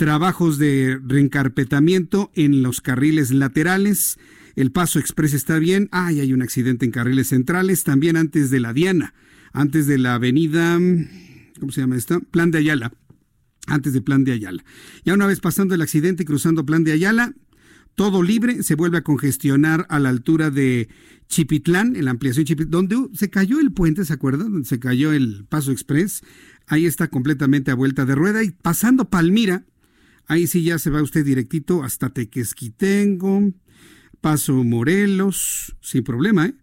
[0.00, 4.18] trabajos de reencarpetamiento en los carriles laterales.
[4.56, 5.90] El paso express está bien.
[5.92, 9.12] Ay, hay un accidente en carriles centrales, también antes de la Diana,
[9.52, 10.78] antes de la avenida,
[11.60, 12.18] ¿cómo se llama esta?
[12.18, 12.94] Plan de Ayala.
[13.66, 14.64] Antes de Plan de Ayala.
[15.04, 17.34] Ya una vez pasando el accidente y cruzando Plan de Ayala,
[17.94, 20.88] todo libre, se vuelve a congestionar a la altura de
[21.28, 24.50] Chipitlán, en la ampliación Chipitlán, donde se cayó el puente, ¿se acuerdan?
[24.50, 26.22] Donde se cayó el Paso Express.
[26.66, 28.42] Ahí está completamente a vuelta de rueda.
[28.42, 29.66] Y pasando Palmira,
[30.30, 33.52] Ahí sí ya se va usted directito hasta Tequesquitengo,
[34.20, 36.54] Paso Morelos, sin problema, ¿eh?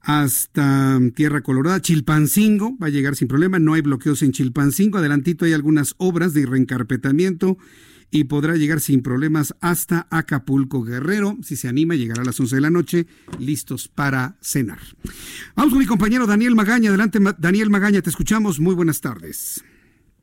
[0.00, 5.44] Hasta Tierra Colorada, Chilpancingo, va a llegar sin problema, no hay bloqueos en Chilpancingo, adelantito
[5.44, 7.56] hay algunas obras de reencarpetamiento
[8.10, 11.38] y podrá llegar sin problemas hasta Acapulco Guerrero.
[11.40, 13.06] Si se anima, llegará a las 11 de la noche,
[13.38, 14.80] listos para cenar.
[15.54, 16.88] Vamos con mi compañero Daniel Magaña.
[16.88, 18.58] Adelante, Daniel Magaña, te escuchamos.
[18.58, 19.62] Muy buenas tardes.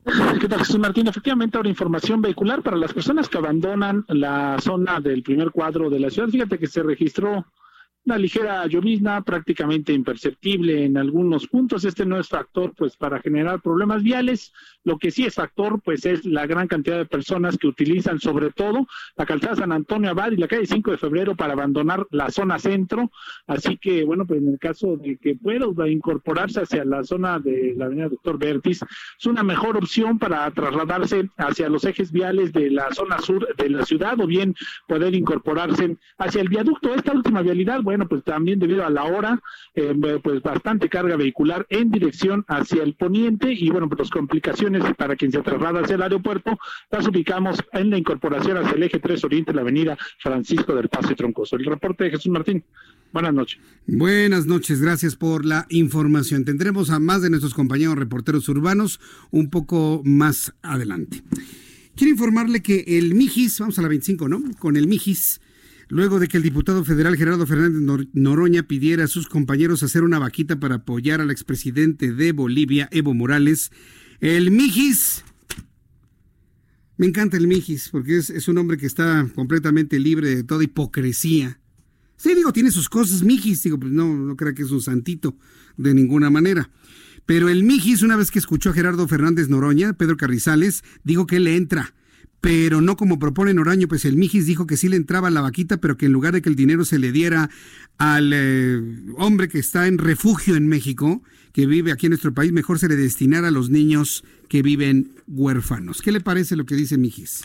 [0.04, 1.08] ¿Qué tal, Jesús Martín?
[1.08, 6.00] Efectivamente, ahora información vehicular para las personas que abandonan la zona del primer cuadro de
[6.00, 6.28] la ciudad.
[6.28, 7.44] Fíjate que se registró
[8.06, 11.84] una ligera llovizna prácticamente imperceptible en algunos puntos.
[11.84, 14.52] Este no es factor pues para generar problemas viales.
[14.84, 18.50] Lo que sí es factor pues es la gran cantidad de personas que utilizan sobre
[18.50, 18.86] todo
[19.16, 22.58] la calzada San Antonio Abad y la calle 5 de febrero para abandonar la zona
[22.58, 23.10] centro.
[23.46, 27.74] Así que bueno, pues en el caso de que pueda incorporarse hacia la zona de
[27.76, 32.70] la avenida Doctor Bertis, es una mejor opción para trasladarse hacia los ejes viales de
[32.70, 34.54] la zona sur de la ciudad o bien
[34.88, 36.94] poder incorporarse hacia el viaducto.
[36.94, 39.42] Esta última vialidad, bueno, pues también debido a la hora,
[39.74, 44.84] eh, pues bastante carga vehicular en dirección hacia el poniente y bueno, pues las complicaciones
[44.96, 46.56] para quien se traslada hacia el aeropuerto
[46.88, 51.10] las ubicamos en la incorporación hacia el eje 3 Oriente, la avenida Francisco del Paso
[51.10, 51.56] y Troncoso.
[51.56, 52.62] El reporte de Jesús Martín.
[53.12, 53.58] Buenas noches.
[53.88, 56.44] Buenas noches, gracias por la información.
[56.44, 59.00] Tendremos a más de nuestros compañeros reporteros urbanos
[59.32, 61.24] un poco más adelante.
[61.96, 64.40] Quiero informarle que el Mijis, vamos a la 25, ¿no?
[64.60, 65.40] Con el Mijis
[65.90, 70.18] luego de que el diputado federal Gerardo Fernández Noroña pidiera a sus compañeros hacer una
[70.18, 73.70] vaquita para apoyar al expresidente de Bolivia, Evo Morales,
[74.20, 75.24] el Mijis,
[76.96, 81.58] me encanta el Mijis, porque es, un hombre que está completamente libre de toda hipocresía.
[82.16, 85.36] Sí, digo, tiene sus cosas, Mijis, digo, pues no, no creo que es un santito
[85.76, 86.70] de ninguna manera.
[87.26, 91.40] Pero el Mijis, una vez que escuchó a Gerardo Fernández Noroña, Pedro Carrizales, dijo que
[91.40, 91.94] le entra
[92.40, 95.78] pero no como propone Noraño, pues el Mijis dijo que sí le entraba la vaquita,
[95.78, 97.50] pero que en lugar de que el dinero se le diera
[97.98, 98.80] al eh,
[99.16, 101.22] hombre que está en refugio en México,
[101.52, 105.12] que vive aquí en nuestro país, mejor se le destinara a los niños que viven
[105.26, 106.00] huérfanos.
[106.00, 107.42] ¿Qué le parece lo que dice Mijis?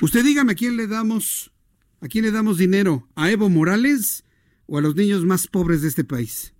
[0.00, 1.52] Usted dígame a quién le damos,
[2.00, 4.24] a quién le damos dinero, a Evo Morales
[4.66, 6.54] o a los niños más pobres de este país.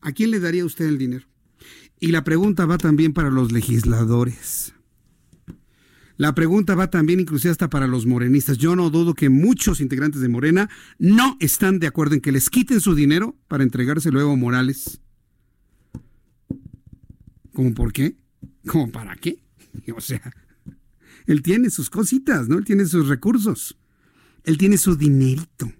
[0.00, 1.26] ¿A quién le daría usted el dinero?
[2.00, 4.74] Y la pregunta va también para los legisladores.
[6.16, 8.58] La pregunta va también inclusive hasta para los morenistas.
[8.58, 12.50] Yo no dudo que muchos integrantes de Morena no están de acuerdo en que les
[12.50, 15.00] quiten su dinero para entregárselo a Evo Morales.
[17.52, 18.16] ¿Cómo por qué?
[18.66, 19.42] ¿Cómo para qué?
[19.96, 20.20] O sea,
[21.26, 22.58] él tiene sus cositas, ¿no?
[22.58, 23.78] Él tiene sus recursos.
[24.44, 25.72] Él tiene su dinerito.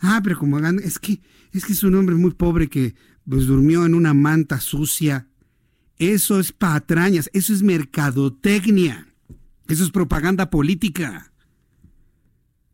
[0.00, 1.20] Ah, pero como hagan, es que
[1.52, 2.94] es que es un hombre muy pobre que
[3.28, 5.28] pues durmió en una manta sucia
[5.98, 9.08] eso es patrañas, eso es mercadotecnia,
[9.68, 11.32] eso es propaganda política.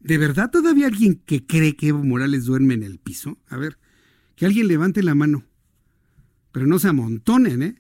[0.01, 3.39] ¿De verdad todavía alguien que cree que Evo Morales duerme en el piso?
[3.49, 3.79] A ver,
[4.35, 5.45] que alguien levante la mano.
[6.51, 7.77] Pero no se amontonen, ¿eh?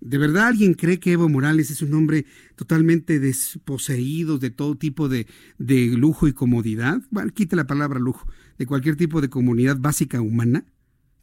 [0.00, 2.26] ¿De verdad alguien cree que Evo Morales es un hombre
[2.56, 5.26] totalmente desposeído de todo tipo de,
[5.58, 7.02] de lujo y comodidad?
[7.10, 8.28] Bueno, quite la palabra lujo,
[8.58, 10.66] de cualquier tipo de comunidad básica humana.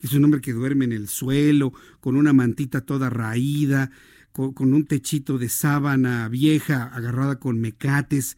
[0.01, 3.91] Es un hombre que duerme en el suelo, con una mantita toda raída,
[4.31, 8.37] con, un techito de sábana vieja agarrada con mecates.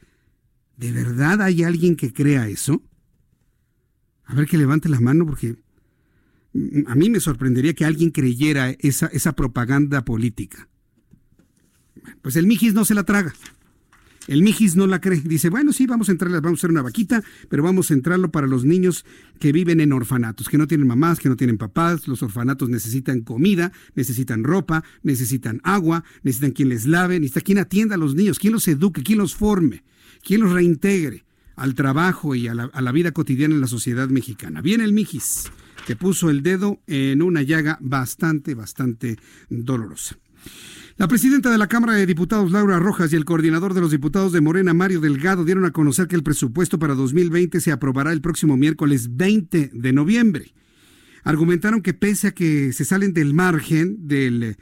[0.77, 2.83] ¿De verdad hay alguien que crea eso?
[4.25, 5.55] A ver que levante la mano porque
[6.87, 10.67] a mí me sorprendería que alguien creyera esa, esa propaganda política.
[12.21, 13.33] Pues el Mijis no se la traga.
[14.27, 15.21] El Mijis no la cree.
[15.21, 18.31] Dice, bueno, sí, vamos a entrarle, vamos a hacer una vaquita, pero vamos a entrarlo
[18.31, 19.05] para los niños
[19.39, 22.07] que viven en orfanatos, que no tienen mamás, que no tienen papás.
[22.07, 27.95] Los orfanatos necesitan comida, necesitan ropa, necesitan agua, necesitan quien les lave, necesitan quien atienda
[27.95, 29.83] a los niños, quien los eduque, quien los forme,
[30.23, 34.07] quien los reintegre al trabajo y a la, a la vida cotidiana en la sociedad
[34.09, 34.61] mexicana.
[34.61, 35.51] Viene el Mijis,
[35.85, 39.17] que puso el dedo en una llaga bastante, bastante
[39.49, 40.17] dolorosa.
[40.95, 44.31] La presidenta de la Cámara de Diputados, Laura Rojas, y el coordinador de los diputados
[44.31, 48.21] de Morena, Mario Delgado, dieron a conocer que el presupuesto para 2020 se aprobará el
[48.21, 50.53] próximo miércoles 20 de noviembre.
[51.23, 54.55] Argumentaron que pese a que se salen del margen del,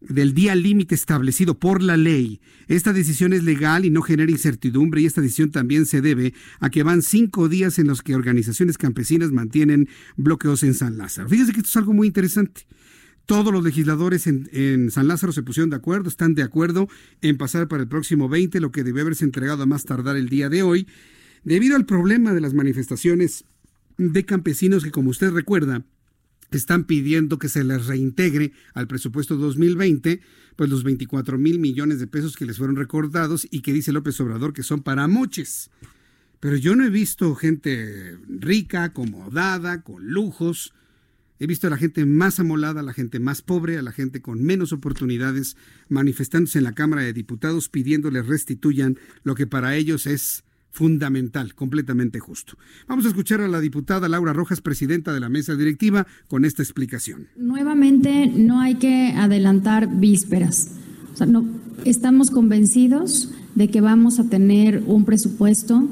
[0.00, 5.02] del día límite establecido por la ley, esta decisión es legal y no genera incertidumbre
[5.02, 8.78] y esta decisión también se debe a que van cinco días en los que organizaciones
[8.78, 11.28] campesinas mantienen bloqueos en San Lázaro.
[11.28, 12.62] Fíjense que esto es algo muy interesante.
[13.26, 16.88] Todos los legisladores en, San Lázaro se pusieron de acuerdo, están de acuerdo
[17.22, 20.28] en pasar para el próximo 20, lo que debe haberse entregado a más tardar el
[20.28, 20.86] día de hoy,
[21.42, 23.44] debido al problema de las manifestaciones
[23.96, 25.84] de campesinos que, como usted recuerda,
[26.50, 30.20] están pidiendo que se les reintegre al presupuesto 2020,
[30.56, 34.20] pues los 24 mil millones de pesos que les fueron recordados y que dice López
[34.20, 35.70] Obrador que son para moches.
[36.40, 40.74] Pero yo no he visto gente rica, acomodada, con lujos,
[41.44, 44.22] He visto a la gente más amolada, a la gente más pobre, a la gente
[44.22, 45.58] con menos oportunidades,
[45.90, 52.18] manifestándose en la Cámara de Diputados pidiéndoles restituyan lo que para ellos es fundamental, completamente
[52.18, 52.56] justo.
[52.88, 56.62] Vamos a escuchar a la diputada Laura Rojas, presidenta de la mesa directiva, con esta
[56.62, 57.28] explicación.
[57.36, 60.70] Nuevamente, no hay que adelantar vísperas.
[61.12, 61.46] O sea, no,
[61.84, 65.86] estamos convencidos de que vamos a tener un presupuesto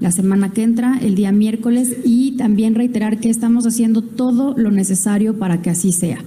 [0.00, 4.70] la semana que entra, el día miércoles, y también reiterar que estamos haciendo todo lo
[4.70, 6.18] necesario para que así sea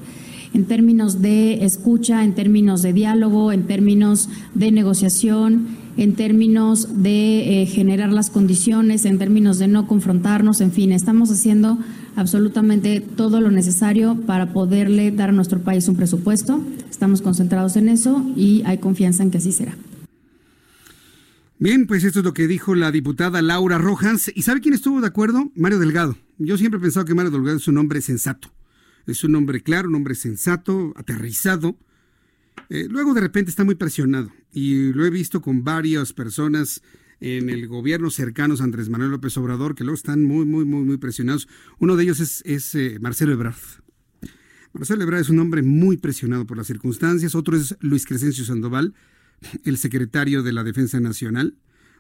[0.54, 7.62] en términos de escucha, en términos de diálogo, en términos de negociación, en términos de
[7.62, 11.78] eh, generar las condiciones, en términos de no confrontarnos, en fin, estamos haciendo
[12.16, 16.62] absolutamente todo lo necesario para poderle dar a nuestro país un presupuesto.
[16.90, 19.76] Estamos concentrados en eso y hay confianza en que así será.
[21.62, 24.32] Bien, pues esto es lo que dijo la diputada Laura Rojas.
[24.34, 25.52] ¿Y sabe quién estuvo de acuerdo?
[25.54, 26.18] Mario Delgado.
[26.40, 28.52] Yo siempre he pensado que Mario Delgado es un hombre sensato.
[29.06, 31.78] Es un hombre claro, un hombre sensato, aterrizado.
[32.70, 34.32] Eh, luego de repente está muy presionado.
[34.52, 36.82] Y lo he visto con varias personas
[37.20, 40.84] en el gobierno cercanos a Andrés Manuel López Obrador que luego están muy, muy, muy,
[40.84, 41.48] muy presionados.
[41.78, 43.54] Uno de ellos es, eh, Marcelo Ebrard.
[44.74, 47.36] Marcelo Ebrard es un hombre muy presionado por las circunstancias.
[47.36, 48.96] Otro es Luis Crescencio Sandoval
[49.66, 51.56] el secretario de la Defensa Nacional,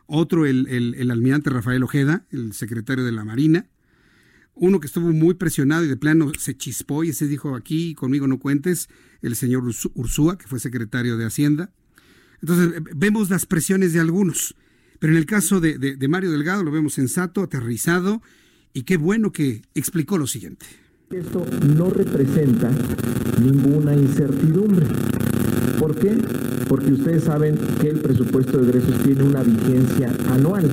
[0.06, 3.68] otro el, el, almirante Rafael Ojeda, el secretario de la Marina,
[4.54, 8.28] uno que estuvo muy presionado y de plano se chispó y se dijo aquí conmigo
[8.28, 8.90] no cuentes,
[9.22, 11.72] el señor Ursúa, que fue secretario de Hacienda.
[12.42, 14.56] Entonces vemos las presiones de algunos,
[15.00, 18.22] pero en el caso de, de Mario Delgado lo vemos sensato, aterrizado
[18.74, 20.66] y qué bueno que explicó lo siguiente.
[21.12, 22.72] Esto no representa
[23.42, 24.88] ninguna incertidumbre.
[25.80, 26.18] ¿Por qué?
[26.68, 30.70] Porque ustedes saben que el presupuesto de egresos tiene una vigencia anual.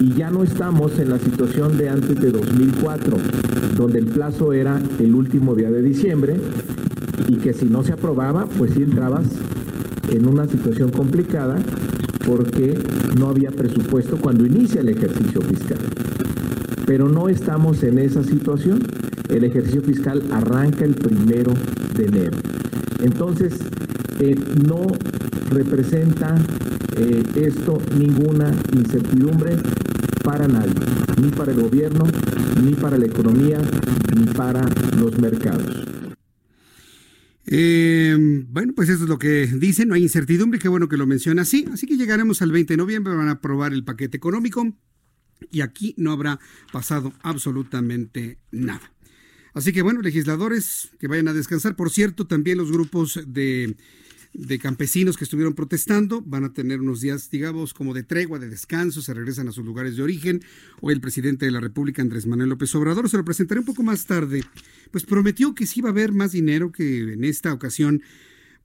[0.00, 3.16] Y ya no estamos en la situación de antes de 2004,
[3.76, 6.36] donde el plazo era el último día de diciembre
[7.28, 9.26] y que si no se aprobaba, pues sí entrabas
[10.10, 11.58] en una situación complicada
[12.26, 12.78] porque
[13.18, 15.78] no había presupuesto cuando inicia el ejercicio fiscal.
[16.86, 18.80] Pero no estamos en esa situación.
[19.28, 21.52] El ejercicio fiscal arranca el primero
[21.96, 22.32] de enero.
[23.04, 23.52] Entonces,
[24.18, 24.34] eh,
[24.66, 24.86] no
[25.50, 26.34] representa
[26.96, 29.56] eh, esto ninguna incertidumbre
[30.22, 30.72] para nadie,
[31.20, 32.04] ni para el gobierno,
[32.62, 33.60] ni para la economía,
[34.16, 34.66] ni para
[34.98, 35.84] los mercados.
[37.46, 38.16] Eh,
[38.48, 41.42] bueno, pues eso es lo que dicen, no hay incertidumbre, qué bueno que lo menciona
[41.42, 41.66] así.
[41.70, 44.66] Así que llegaremos al 20 de noviembre, van a aprobar el paquete económico
[45.50, 46.40] y aquí no habrá
[46.72, 48.93] pasado absolutamente nada.
[49.54, 51.76] Así que bueno, legisladores que vayan a descansar.
[51.76, 53.76] Por cierto, también los grupos de,
[54.34, 56.20] de campesinos que estuvieron protestando.
[56.22, 59.64] Van a tener unos días, digamos, como de tregua, de descanso, se regresan a sus
[59.64, 60.42] lugares de origen.
[60.80, 63.84] Hoy el presidente de la República, Andrés Manuel López Obrador, se lo presentaré un poco
[63.84, 64.42] más tarde,
[64.90, 68.02] pues prometió que sí iba a haber más dinero que en esta ocasión.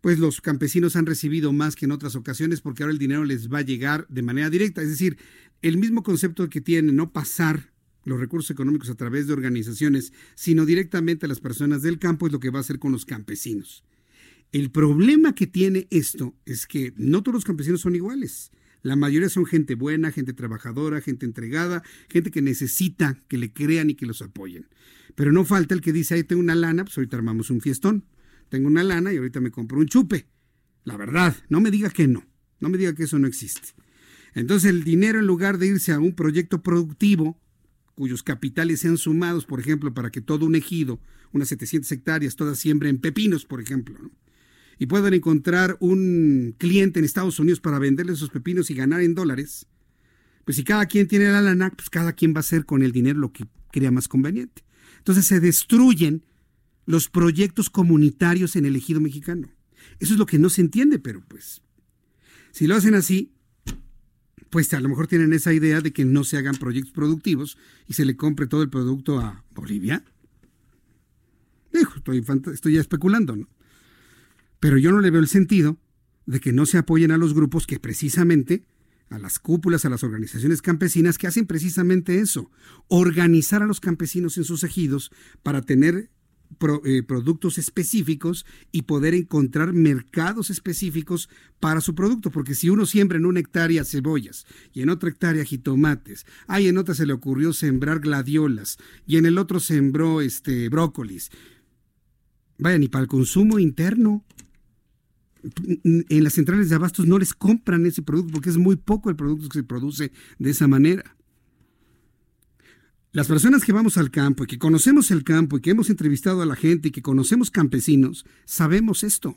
[0.01, 3.49] Pues los campesinos han recibido más que en otras ocasiones porque ahora el dinero les
[3.51, 4.81] va a llegar de manera directa.
[4.81, 5.17] Es decir,
[5.61, 7.69] el mismo concepto que tiene no pasar
[8.09, 12.33] los recursos económicos a través de organizaciones, sino directamente a las personas del campo es
[12.33, 13.83] lo que va a hacer con los campesinos.
[14.51, 18.51] El problema que tiene esto es que no todos los campesinos son iguales.
[18.81, 23.89] La mayoría son gente buena, gente trabajadora, gente entregada, gente que necesita que le crean
[23.89, 24.67] y que los apoyen.
[25.15, 28.05] Pero no falta el que dice, ahí tengo una lana, pues ahorita armamos un fiestón.
[28.47, 30.27] Tengo una lana y ahorita me compro un chupe.
[30.83, 32.25] La verdad, no me diga que no.
[32.59, 33.69] No me diga que eso no existe.
[34.33, 37.39] Entonces el dinero en lugar de irse a un proyecto productivo,
[37.99, 41.01] cuyos capitales sean sumados, por ejemplo, para que todo un ejido,
[41.33, 43.99] unas 700 hectáreas, todas siembren pepinos, por ejemplo,
[44.77, 49.15] y puedan encontrar un cliente en Estados Unidos para venderle esos pepinos y ganar en
[49.15, 49.67] dólares,
[50.45, 52.93] pues si cada quien tiene la lana, pues cada quien va a hacer con el
[52.93, 54.63] dinero lo que crea más conveniente.
[54.99, 56.23] Entonces se destruyen
[56.85, 59.51] los proyectos comunitarios en el ejido mexicano.
[59.99, 61.61] Eso es lo que no se entiende, pero pues
[62.51, 63.33] si lo hacen así,
[64.49, 67.57] pues a lo mejor tienen esa idea de que no se hagan proyectos productivos
[67.87, 70.03] y se le compre todo el producto a Bolivia.
[71.71, 72.23] estoy,
[72.53, 73.47] estoy ya especulando, ¿no?
[74.59, 75.77] Pero yo no le veo el sentido
[76.25, 78.65] de que no se apoyen a los grupos que precisamente,
[79.09, 82.51] a las cúpulas, a las organizaciones campesinas que hacen precisamente eso,
[82.87, 85.11] organizar a los campesinos en sus ejidos
[85.43, 86.11] para tener
[86.83, 93.17] eh, productos específicos y poder encontrar mercados específicos para su producto, porque si uno siembra
[93.17, 97.53] en una hectárea cebollas y en otra hectárea jitomates, ahí en otra se le ocurrió
[97.53, 101.31] sembrar gladiolas y en el otro sembró este brócolis.
[102.57, 104.25] Vayan, y para el consumo interno,
[105.83, 109.15] en las centrales de abastos no les compran ese producto porque es muy poco el
[109.15, 111.15] producto que se produce de esa manera.
[113.11, 116.43] Las personas que vamos al campo y que conocemos el campo y que hemos entrevistado
[116.43, 119.35] a la gente y que conocemos campesinos, sabemos esto.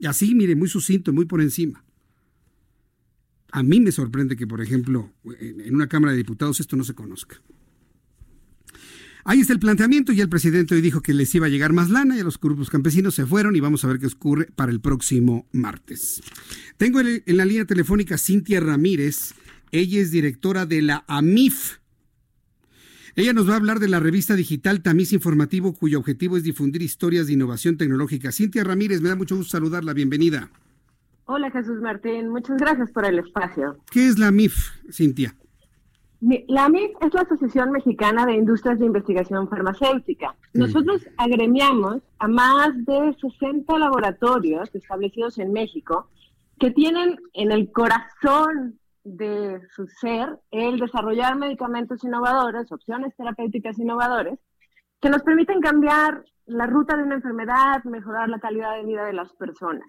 [0.00, 1.84] Y así, mire, muy sucinto, muy por encima.
[3.52, 6.94] A mí me sorprende que, por ejemplo, en una Cámara de Diputados esto no se
[6.94, 7.40] conozca.
[9.24, 10.12] Ahí está el planteamiento.
[10.12, 12.68] y el presidente hoy dijo que les iba a llegar más lana y los grupos
[12.68, 16.20] campesinos se fueron y vamos a ver qué ocurre para el próximo martes.
[16.76, 19.34] Tengo en la línea telefónica Cintia Ramírez.
[19.70, 21.78] Ella es directora de la AMIF.
[23.16, 26.82] Ella nos va a hablar de la revista digital Tamiz Informativo, cuyo objetivo es difundir
[26.82, 28.32] historias de innovación tecnológica.
[28.32, 29.92] Cintia Ramírez, me da mucho gusto saludarla.
[29.92, 30.50] Bienvenida.
[31.26, 33.78] Hola Jesús Martín, muchas gracias por el espacio.
[33.92, 35.36] ¿Qué es la AMIF, Cintia?
[36.48, 40.34] La AMIF es la Asociación Mexicana de Industrias de Investigación Farmacéutica.
[40.52, 46.08] Nosotros agremiamos a más de 60 laboratorios establecidos en México
[46.58, 54.38] que tienen en el corazón de su ser el desarrollar medicamentos innovadores, opciones terapéuticas innovadoras,
[55.00, 59.12] que nos permiten cambiar la ruta de una enfermedad, mejorar la calidad de vida de
[59.12, 59.86] las personas.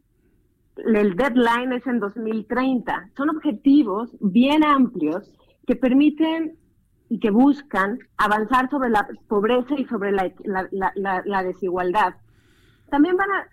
[0.77, 3.13] el deadline es en 2030.
[3.17, 5.33] Son objetivos bien amplios
[5.67, 6.59] que permiten
[7.09, 12.17] y que buscan avanzar sobre la pobreza y sobre la, desigualdad.
[12.91, 13.49] También van, a,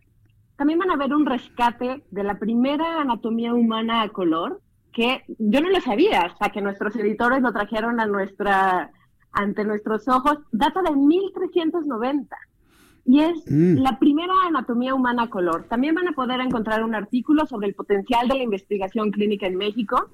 [0.58, 4.60] también van a ver un rescate de la primera anatomía humana a color,
[4.92, 8.92] que yo no lo sabía hasta que nuestros editores lo trajeron a nuestra,
[9.32, 12.36] ante nuestros ojos, data de 1390
[13.06, 13.78] y es mm.
[13.78, 15.66] la primera anatomía humana a color.
[15.70, 19.58] También van a poder encontrar un artículo sobre el potencial de la investigación clínica en
[19.58, 20.10] México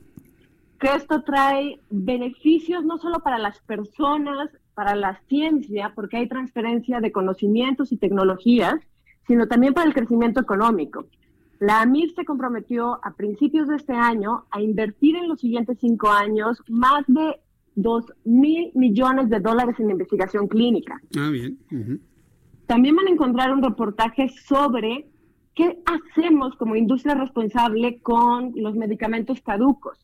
[0.82, 7.00] que esto trae beneficios no solo para las personas, para la ciencia, porque hay transferencia
[7.00, 8.76] de conocimientos y tecnologías,
[9.28, 11.06] sino también para el crecimiento económico.
[11.60, 16.10] La AMIR se comprometió a principios de este año a invertir en los siguientes cinco
[16.10, 17.40] años más de
[17.76, 21.00] 2 mil millones de dólares en investigación clínica.
[21.16, 21.60] Ah, bien.
[22.72, 25.06] También van a encontrar un reportaje sobre
[25.54, 29.98] qué hacemos como industria responsable con los medicamentos caducos.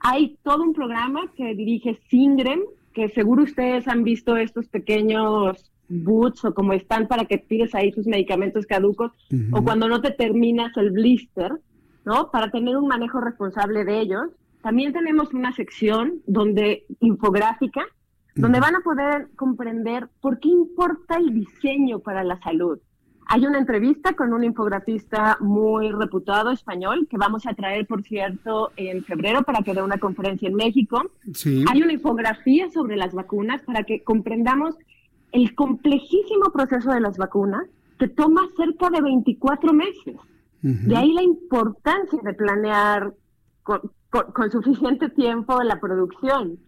[0.00, 2.60] Hay todo un programa que dirige Singrem,
[2.92, 7.90] que seguro ustedes han visto estos pequeños boots o como están para que pides ahí
[7.90, 9.12] tus medicamentos caducos
[9.52, 11.52] o cuando no te terminas el blister,
[12.04, 12.30] ¿no?
[12.30, 14.24] Para tener un manejo responsable de ellos.
[14.60, 17.86] También tenemos una sección donde infográfica,
[18.34, 22.78] donde van a poder comprender por qué importa el diseño para la salud.
[23.26, 28.70] Hay una entrevista con un infografista muy reputado español que vamos a traer, por cierto,
[28.76, 31.02] en febrero para que dé una conferencia en México.
[31.70, 34.76] Hay una infografía sobre las vacunas para que comprendamos
[35.32, 37.64] el complejísimo proceso de las vacunas
[37.98, 40.16] que toma cerca de 24 meses.
[40.60, 43.12] De ahí la importancia de planear
[43.62, 43.80] con,
[44.10, 46.58] con suficiente tiempo la producción.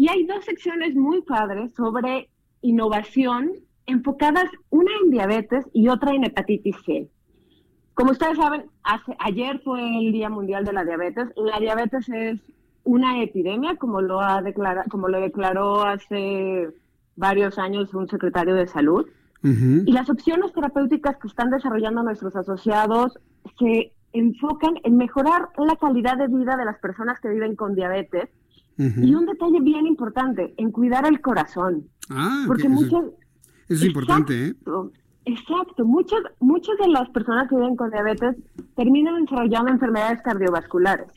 [0.00, 2.30] Y hay dos secciones muy padres sobre
[2.62, 3.52] innovación
[3.84, 7.10] enfocadas una en diabetes y otra en hepatitis C.
[7.92, 11.28] Como ustedes saben, hace, ayer fue el Día Mundial de la Diabetes.
[11.36, 12.40] La diabetes es
[12.82, 16.68] una epidemia, como lo, ha declarado, como lo declaró hace
[17.16, 19.06] varios años un secretario de salud.
[19.42, 23.18] Y las opciones terapéuticas que están desarrollando nuestros asociados
[23.58, 28.30] se enfocan en mejorar la calidad de vida de las personas que viven con diabetes.
[28.80, 31.88] Y un detalle bien importante, en cuidar el corazón.
[32.08, 33.04] Ah, porque muchas,
[33.68, 34.54] es importante, ¿eh?
[35.26, 35.84] Exacto.
[35.84, 38.36] Muchas, muchas de las personas que viven con diabetes
[38.74, 41.08] terminan desarrollando enfermedades cardiovasculares.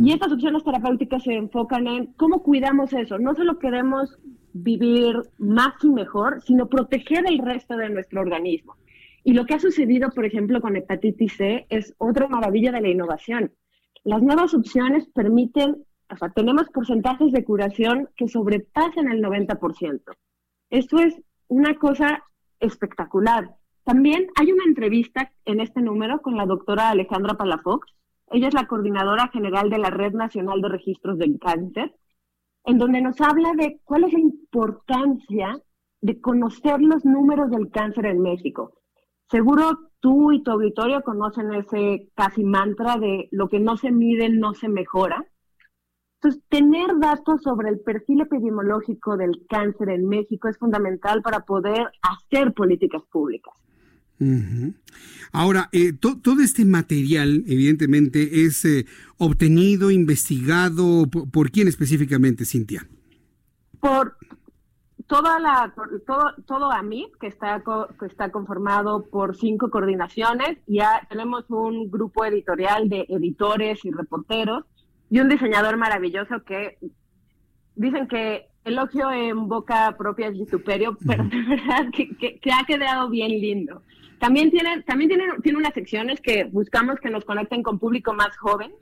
[0.00, 3.18] Y estas opciones terapéuticas se enfocan en cómo cuidamos eso.
[3.18, 4.16] No solo queremos
[4.52, 8.76] vivir más y mejor, sino proteger el resto de nuestro organismo.
[9.24, 12.88] Y lo que ha sucedido, por ejemplo, con hepatitis C es otra maravilla de la
[12.88, 13.52] innovación.
[14.04, 20.02] Las nuevas opciones permiten, o sea, tenemos porcentajes de curación que sobrepasan el 90%.
[20.70, 21.14] Esto es
[21.48, 22.24] una cosa
[22.60, 23.56] espectacular.
[23.84, 27.92] También hay una entrevista en este número con la doctora Alejandra Palafox.
[28.30, 31.94] Ella es la coordinadora general de la Red Nacional de Registros del Cáncer,
[32.64, 35.60] en donde nos habla de cuál es la importancia
[36.00, 38.74] de conocer los números del cáncer en México.
[39.30, 44.28] Seguro tú y tu auditorio conocen ese casi mantra de lo que no se mide
[44.28, 45.24] no se mejora.
[46.24, 51.90] Entonces, tener datos sobre el perfil epidemiológico del cáncer en México es fundamental para poder
[52.00, 53.52] hacer políticas públicas.
[55.32, 58.86] Ahora, eh, todo este material, evidentemente, es eh,
[59.18, 62.86] obtenido, investigado, por, quién específicamente, Cintia?
[63.80, 64.16] Por
[65.06, 65.74] toda la,
[66.06, 67.62] todo, todo AMIT, que está,
[68.00, 74.64] que está conformado por cinco coordinaciones, ya tenemos un grupo editorial de editores y reporteros
[75.10, 76.78] y un diseñador maravilloso que
[77.76, 83.30] dicen que elogio en boca propia es vituperio, pero de verdad que, ha quedado bien
[83.30, 83.82] lindo.
[84.18, 88.36] También tiene, también tiene, tiene unas secciones que buscamos que nos conecten con público más
[88.38, 88.72] joven.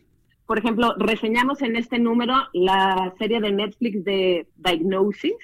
[0.47, 5.35] Por ejemplo, reseñamos en este número la serie de Netflix de Diagnosis,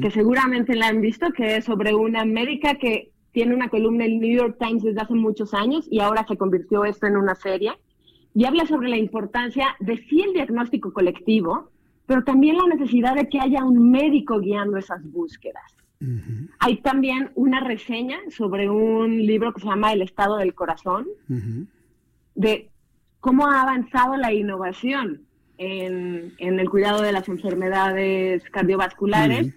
[0.00, 4.12] que seguramente la han visto, que es sobre una médica que tiene una columna en
[4.12, 7.34] el New York Times desde hace muchos años y ahora se convirtió esto en una
[7.34, 7.72] serie
[8.34, 11.70] y habla sobre la importancia de sí el diagnóstico colectivo,
[12.06, 15.62] pero también la necesidad de que haya un médico guiando esas búsquedas.
[16.58, 21.06] Hay también una reseña sobre un libro que se llama El estado del corazón,
[22.34, 22.68] de
[23.20, 25.22] cómo ha avanzado la innovación
[25.56, 29.54] en, en, el cuidado de las enfermedades cardiovasculares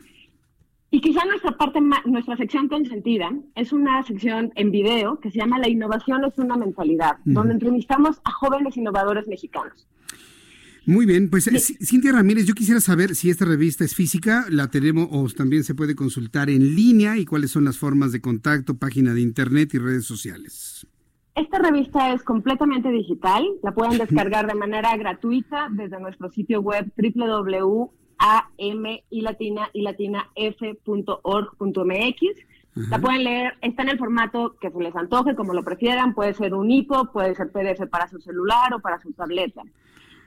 [0.90, 5.60] y quizá nuestra parte, nuestra sección consentida es una sección en video que se llama
[5.60, 9.88] La innovación es una mentalidad, donde entrevistamos a jóvenes innovadores mexicanos.
[10.86, 11.50] Muy bien, pues
[11.84, 15.76] Cintia Ramírez, yo quisiera saber si esta revista es física, la tenemos o también se
[15.76, 19.80] puede consultar en línea y cuáles son las formas de contacto, página de internet y
[19.80, 20.88] redes sociales.
[21.36, 26.90] Esta revista es completamente digital, la pueden descargar de manera gratuita desde nuestro sitio web
[26.96, 32.22] www a m y latina y latina f.org.mx.
[32.90, 36.36] La pueden leer, está en el formato que se les antoje, como lo prefieran, puede
[36.36, 39.64] ser un IPO, puede ser PDF para su celular o para su tableta.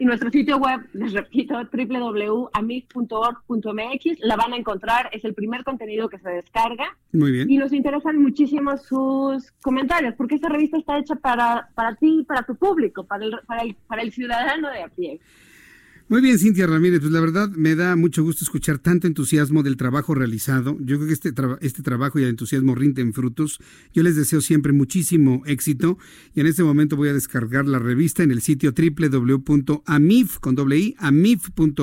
[0.01, 6.09] Y nuestro sitio web, les repito, www.amig.org.mx, la van a encontrar, es el primer contenido
[6.09, 6.97] que se descarga.
[7.13, 7.51] Muy bien.
[7.51, 12.43] Y nos interesan muchísimo sus comentarios, porque esta revista está hecha para, para ti, para
[12.43, 15.21] tu público, para el, para el, para el ciudadano de a pie.
[16.11, 19.77] Muy bien, Cintia Ramírez, pues la verdad me da mucho gusto escuchar tanto entusiasmo del
[19.77, 20.77] trabajo realizado.
[20.81, 23.61] Yo creo que este, este trabajo y el entusiasmo rinden frutos.
[23.95, 25.99] Yo les deseo siempre muchísimo éxito
[26.35, 30.57] y en este momento voy a descargar la revista en el sitio www.amif con
[30.99, 31.79] amif.org.mx.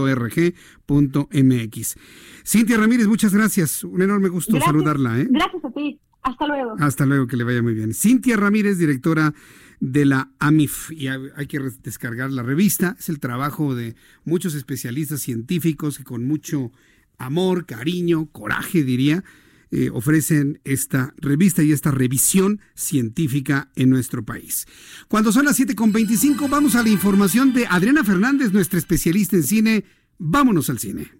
[2.45, 3.86] Cintia Ramírez, muchas gracias.
[3.86, 5.22] Un enorme gusto saludarla.
[5.22, 5.28] ¿eh?
[5.32, 6.02] Gracias a ti.
[6.24, 6.76] Hasta luego.
[6.80, 7.94] Hasta luego, que le vaya muy bien.
[7.94, 9.34] Cintia Ramírez, directora
[9.80, 12.95] de la AMIF y hay que descargar la revista.
[12.99, 13.95] Es el trabajo de
[14.26, 16.72] muchos especialistas científicos que con mucho
[17.18, 19.24] amor, cariño, coraje diría,
[19.70, 24.66] eh, ofrecen esta revista y esta revisión científica en nuestro país.
[25.08, 29.86] Cuando son las 7.25 vamos a la información de Adriana Fernández, nuestra especialista en cine.
[30.18, 31.12] Vámonos al cine.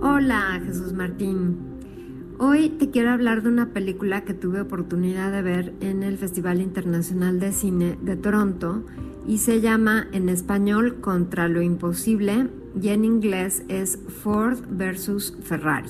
[0.00, 1.75] Hola, Jesús Martín.
[2.38, 6.60] Hoy te quiero hablar de una película que tuve oportunidad de ver en el Festival
[6.60, 8.84] Internacional de Cine de Toronto
[9.26, 15.88] y se llama en español Contra lo Imposible y en inglés es Ford versus Ferrari.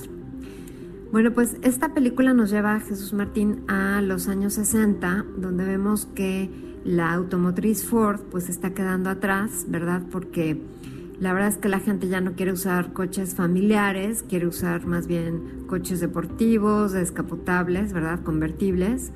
[1.10, 6.06] Bueno, pues esta película nos lleva a Jesús Martín a los años 60, donde vemos
[6.14, 6.48] que
[6.84, 10.02] la automotriz Ford pues está quedando atrás, ¿verdad?
[10.12, 10.62] Porque
[11.18, 15.06] la verdad es que la gente ya no quiere usar coches familiares, quiere usar más
[15.06, 18.20] bien coches deportivos, descapotables, ¿verdad?
[18.22, 19.12] Convertibles.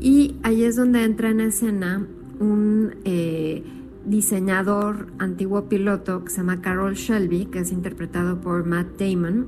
[0.00, 2.06] Y ahí es donde entra en escena
[2.40, 3.64] un eh,
[4.04, 9.46] diseñador antiguo piloto que se llama Carol Shelby, que es interpretado por Matt Damon.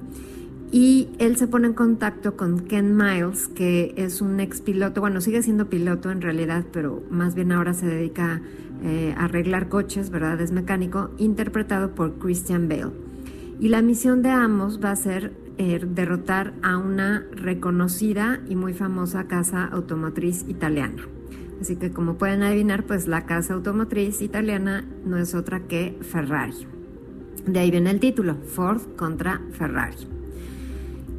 [0.71, 5.21] Y él se pone en contacto con Ken Miles, que es un ex piloto, bueno,
[5.21, 8.41] sigue siendo piloto en realidad, pero más bien ahora se dedica
[8.83, 10.41] eh, arreglar coches, ¿verdad?
[10.41, 12.93] Es mecánico, interpretado por Christian Bale.
[13.61, 18.73] Y la misión de ambos va a ser eh, derrotar a una reconocida y muy
[18.73, 21.03] famosa casa automotriz italiana.
[21.61, 26.67] Así que como pueden adivinar, pues la casa automotriz italiana no es otra que Ferrari.
[27.47, 30.09] De ahí viene el título, Ford contra Ferrari.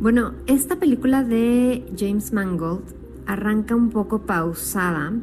[0.02, 2.84] Bueno, esta película de James Mangold
[3.26, 5.14] arranca un poco pausada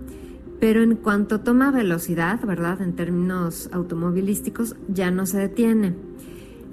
[0.60, 2.82] pero en cuanto toma velocidad, ¿verdad?
[2.82, 5.94] En términos automovilísticos, ya no se detiene.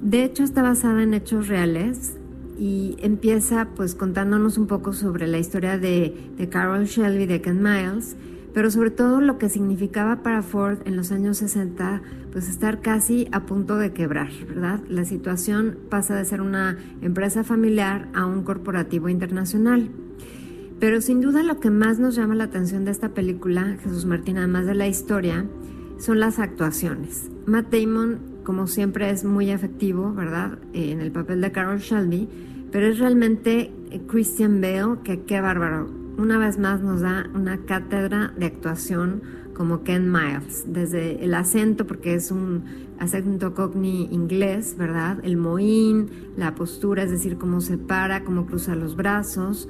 [0.01, 2.17] De hecho, está basada en hechos reales
[2.59, 7.63] y empieza pues contándonos un poco sobre la historia de, de Carol Shelby, de Ken
[7.63, 8.17] Miles,
[8.53, 12.01] pero sobre todo lo que significaba para Ford en los años 60,
[12.31, 14.81] pues estar casi a punto de quebrar, ¿verdad?
[14.89, 19.89] La situación pasa de ser una empresa familiar a un corporativo internacional.
[20.79, 24.37] Pero sin duda lo que más nos llama la atención de esta película, Jesús Martín,
[24.37, 25.45] además de la historia,
[25.97, 27.31] son las actuaciones.
[27.47, 30.59] Matt Damon, como siempre, es muy efectivo, ¿verdad?
[30.73, 32.29] Eh, en el papel de Carol Shelby,
[32.71, 35.89] pero es realmente eh, Christian Bale, que qué bárbaro.
[36.17, 39.21] Una vez más nos da una cátedra de actuación
[39.55, 42.65] como Ken Miles, desde el acento, porque es un
[42.99, 45.17] acento cockney inglés, ¿verdad?
[45.23, 49.67] El mohín, la postura, es decir, cómo se para, cómo cruza los brazos.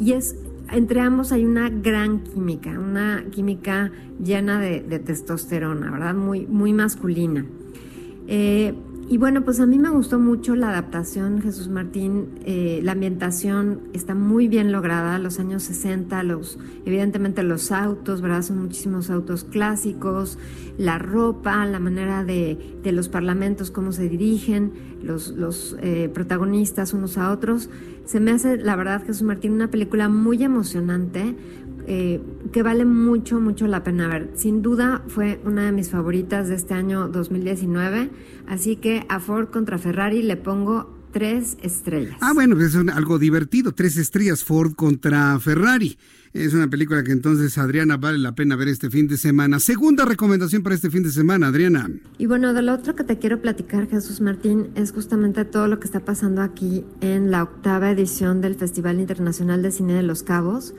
[0.00, 0.36] Y es,
[0.70, 3.92] entre ambos hay una gran química, una química
[4.22, 6.14] llena de, testosterona, ¿verdad?
[6.14, 7.44] Muy, muy masculina.
[8.26, 8.74] Eh,
[9.06, 12.38] y bueno, pues a mí me gustó mucho la adaptación, Jesús Martín.
[12.46, 15.18] Eh, la ambientación está muy bien lograda.
[15.18, 18.42] Los años 60, los, evidentemente los autos, ¿verdad?
[18.42, 20.38] Son muchísimos autos clásicos.
[20.78, 24.72] La ropa, la manera de, los parlamentos, cómo se dirigen
[25.02, 27.68] los, los eh, protagonistas unos a otros.
[28.06, 31.36] Se me hace, la verdad, Jesús Martín, una película muy emocionante,
[31.86, 32.20] eh,
[32.52, 34.30] que vale mucho, mucho la pena ver.
[34.34, 38.10] Sin duda fue una de mis favoritas de este año 2019,
[38.46, 42.16] así que a Ford contra Ferrari le pongo tres estrellas.
[42.20, 45.96] Ah, bueno, pues es algo divertido, tres estrellas Ford contra Ferrari.
[46.32, 49.60] Es una película que entonces, Adriana, vale la pena ver este fin de semana.
[49.60, 51.88] Segunda recomendación para este fin de semana, Adriana.
[52.18, 55.78] Y bueno, de lo otro que te quiero platicar, Jesús Martín, es justamente todo lo
[55.78, 60.24] que está pasando aquí en la octava edición del Festival Internacional de Cine de Los
[60.24, 60.74] Cabos.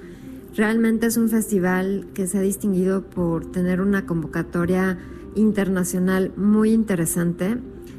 [0.56, 4.98] Realmente es un festival que se ha distinguido por tener una convocatoria
[5.36, 7.58] internacional muy interesante.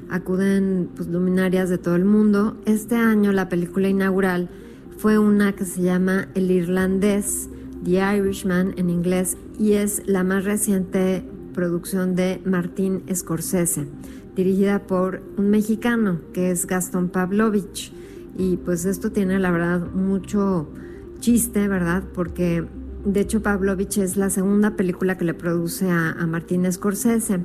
[0.09, 2.57] Acuden pues, luminarias de todo el mundo.
[2.65, 4.49] Este año la película inaugural
[4.97, 7.51] fue una que se llama El Irlandés,
[7.85, 13.87] The Irishman en inglés, y es la más reciente producción de Martín Scorsese,
[14.35, 17.93] dirigida por un mexicano que es Gastón Pavlovich.
[18.39, 20.69] Y pues esto tiene la verdad mucho
[21.19, 22.05] chiste, ¿verdad?
[22.15, 22.65] Porque
[23.05, 27.41] de hecho Pavlovich es la segunda película que le produce a, a Martin Scorsese.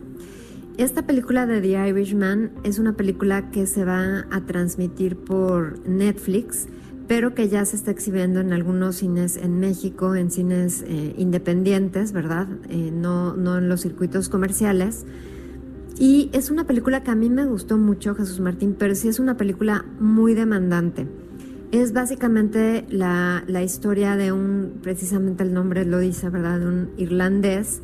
[0.77, 6.67] Esta película de The Irishman es una película que se va a transmitir por Netflix,
[7.07, 12.13] pero que ya se está exhibiendo en algunos cines en México, en cines eh, independientes,
[12.13, 12.47] ¿verdad?
[12.69, 15.05] Eh, no, no en los circuitos comerciales.
[15.99, 19.19] Y es una película que a mí me gustó mucho, Jesús Martín, pero sí es
[19.19, 21.05] una película muy demandante.
[21.71, 26.59] Es básicamente la, la historia de un, precisamente el nombre lo dice, ¿verdad?
[26.59, 27.81] De un irlandés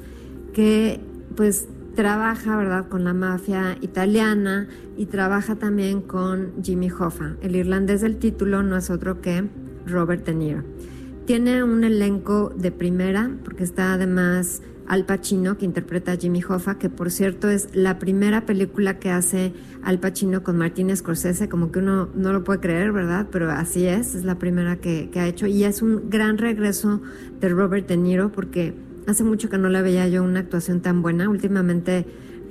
[0.54, 1.00] que
[1.36, 7.38] pues trabaja, ¿verdad?, con la mafia italiana y trabaja también con Jimmy Hoffa.
[7.42, 9.46] El irlandés del título no es otro que
[9.86, 10.64] Robert De Niro.
[11.26, 16.78] Tiene un elenco de primera, porque está además Al Pacino, que interpreta a Jimmy Hoffa,
[16.78, 19.54] que por cierto es la primera película que hace
[19.84, 23.28] Al Pacino con Martin Scorsese, como que uno no lo puede creer, ¿verdad?
[23.32, 25.46] Pero así es, es la primera que, que ha hecho.
[25.48, 27.02] Y es un gran regreso
[27.40, 28.74] de Robert De Niro, porque
[29.08, 31.30] Hace mucho que no le veía yo una actuación tan buena.
[31.30, 32.06] Últimamente,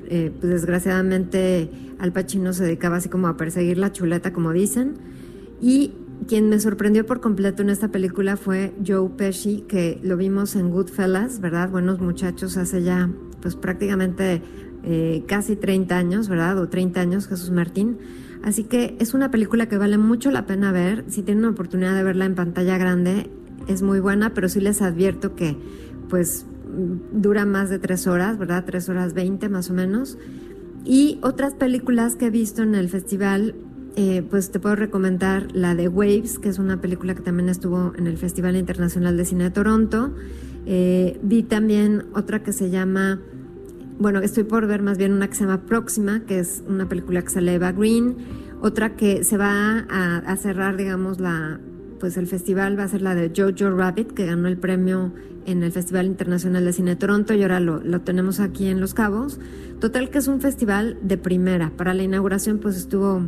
[0.08, 1.68] eh, pues desgraciadamente,
[1.98, 4.94] Al Pacino se dedicaba así como a perseguir la chuleta, como dicen.
[5.60, 5.92] Y
[6.28, 10.70] quien me sorprendió por completo en esta película fue Joe Pesci, que lo vimos en
[10.70, 11.70] Goodfellas, ¿verdad?
[11.70, 13.10] Buenos muchachos, hace ya
[13.40, 14.42] pues prácticamente
[14.82, 16.58] eh, casi 30 años, ¿verdad?
[16.58, 17.98] O 30 años, Jesús Martín.
[18.42, 21.04] Así que es una película que vale mucho la pena ver.
[21.08, 23.30] Si tienen una oportunidad de verla en pantalla grande,
[23.68, 25.56] es muy buena, pero sí les advierto que
[26.08, 26.46] pues
[27.12, 28.64] dura más de tres horas, ¿verdad?
[28.64, 30.18] Tres horas veinte más o menos.
[30.84, 33.56] Y otras películas que he visto en el festival,
[33.98, 37.94] eh, pues te puedo recomendar la de Waves, que es una película que también estuvo
[37.96, 40.12] en el Festival Internacional de Cine de Toronto.
[40.66, 43.20] Eh, vi también otra que se llama,
[43.98, 47.22] bueno, estoy por ver más bien una que se llama Próxima, que es una película
[47.22, 48.16] que sale Eva Green.
[48.60, 51.58] Otra que se va a, cerrar, digamos, la,
[51.98, 55.12] pues el festival va a ser la de Jojo Rabbit, que ganó el premio
[55.46, 58.92] en el Festival Internacional de Cine de Toronto y ahora lo, tenemos aquí en Los
[58.92, 59.40] Cabos.
[59.80, 61.72] Total que es un festival de primera.
[61.76, 63.22] Para la inauguración pues estuvo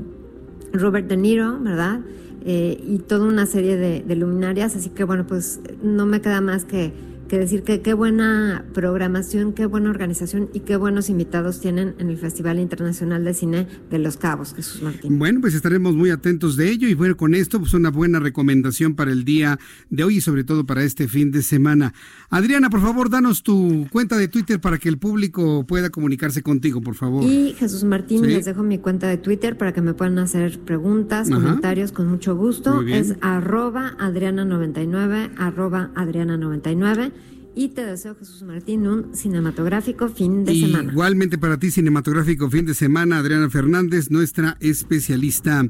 [0.73, 2.01] Robert De Niro, ¿verdad?
[2.45, 6.40] Eh, y toda una serie de, de luminarias, así que bueno, pues no me queda
[6.40, 6.93] más que
[7.29, 12.09] que decir que qué buena programación, qué buena organización y qué buenos invitados tienen en
[12.09, 15.19] el Festival Internacional de Cine de Los Cabos, Jesús Martín.
[15.19, 18.95] Bueno, pues estaremos muy atentos de ello y bueno, con esto pues una buena recomendación
[18.95, 19.59] para el día
[19.91, 21.93] de hoy y sobre todo para este fin de semana.
[22.31, 26.81] Adriana, por favor, danos tu cuenta de Twitter para que el público pueda comunicarse contigo,
[26.81, 27.23] por favor.
[27.25, 28.31] Y Jesús Martín, ¿Sí?
[28.31, 31.41] les dejo mi cuenta de Twitter para que me puedan hacer preguntas, Ajá.
[31.41, 32.83] comentarios con mucho gusto.
[32.83, 37.13] Es arroba Adriana99, arroba Adriana99
[37.59, 40.93] y te deseo, Jesús Martín, un cinematográfico fin de semana.
[40.93, 45.68] Igualmente para ti, cinematográfico fin de semana, Adriana Fernández, nuestra especialista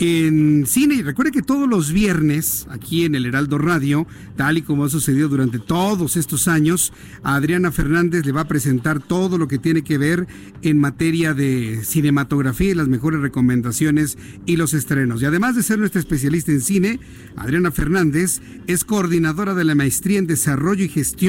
[0.00, 0.96] en cine.
[0.96, 4.04] Y recuerde que todos los viernes, aquí en el Heraldo Radio,
[4.34, 6.92] tal y como ha sucedido durante todos estos años,
[7.22, 10.26] Adriana Fernández le va a presentar todo lo que tiene que ver
[10.62, 15.22] en materia de cinematografía y las mejores recomendaciones y los estrenos.
[15.22, 16.98] Y además de ser nuestra especialista en cine,
[17.36, 21.27] Adriana Fernández es coordinadora de la maestría en desarrollo y gestión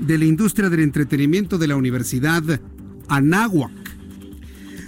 [0.00, 2.42] de la industria del entretenimiento de la Universidad
[3.08, 3.72] Anáhuac.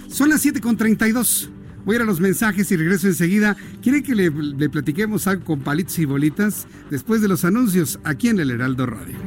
[0.09, 1.49] Son las 7.32.
[1.85, 3.57] Voy a ir a los mensajes y regreso enseguida.
[3.81, 6.67] ¿Quieren que le, le, platiquemos algo con palitos y bolitas?
[6.91, 9.17] Después de los anuncios aquí en el Heraldo Radio.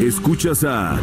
[0.00, 1.00] Escuchas a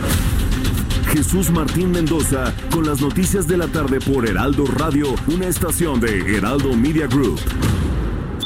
[1.12, 6.38] Jesús Martín Mendoza con las noticias de la tarde por Heraldo Radio, una estación de
[6.38, 7.40] Heraldo Media Group.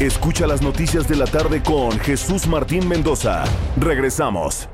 [0.00, 3.44] Escucha las noticias de la tarde con Jesús Martín Mendoza.
[3.78, 4.68] Regresamos.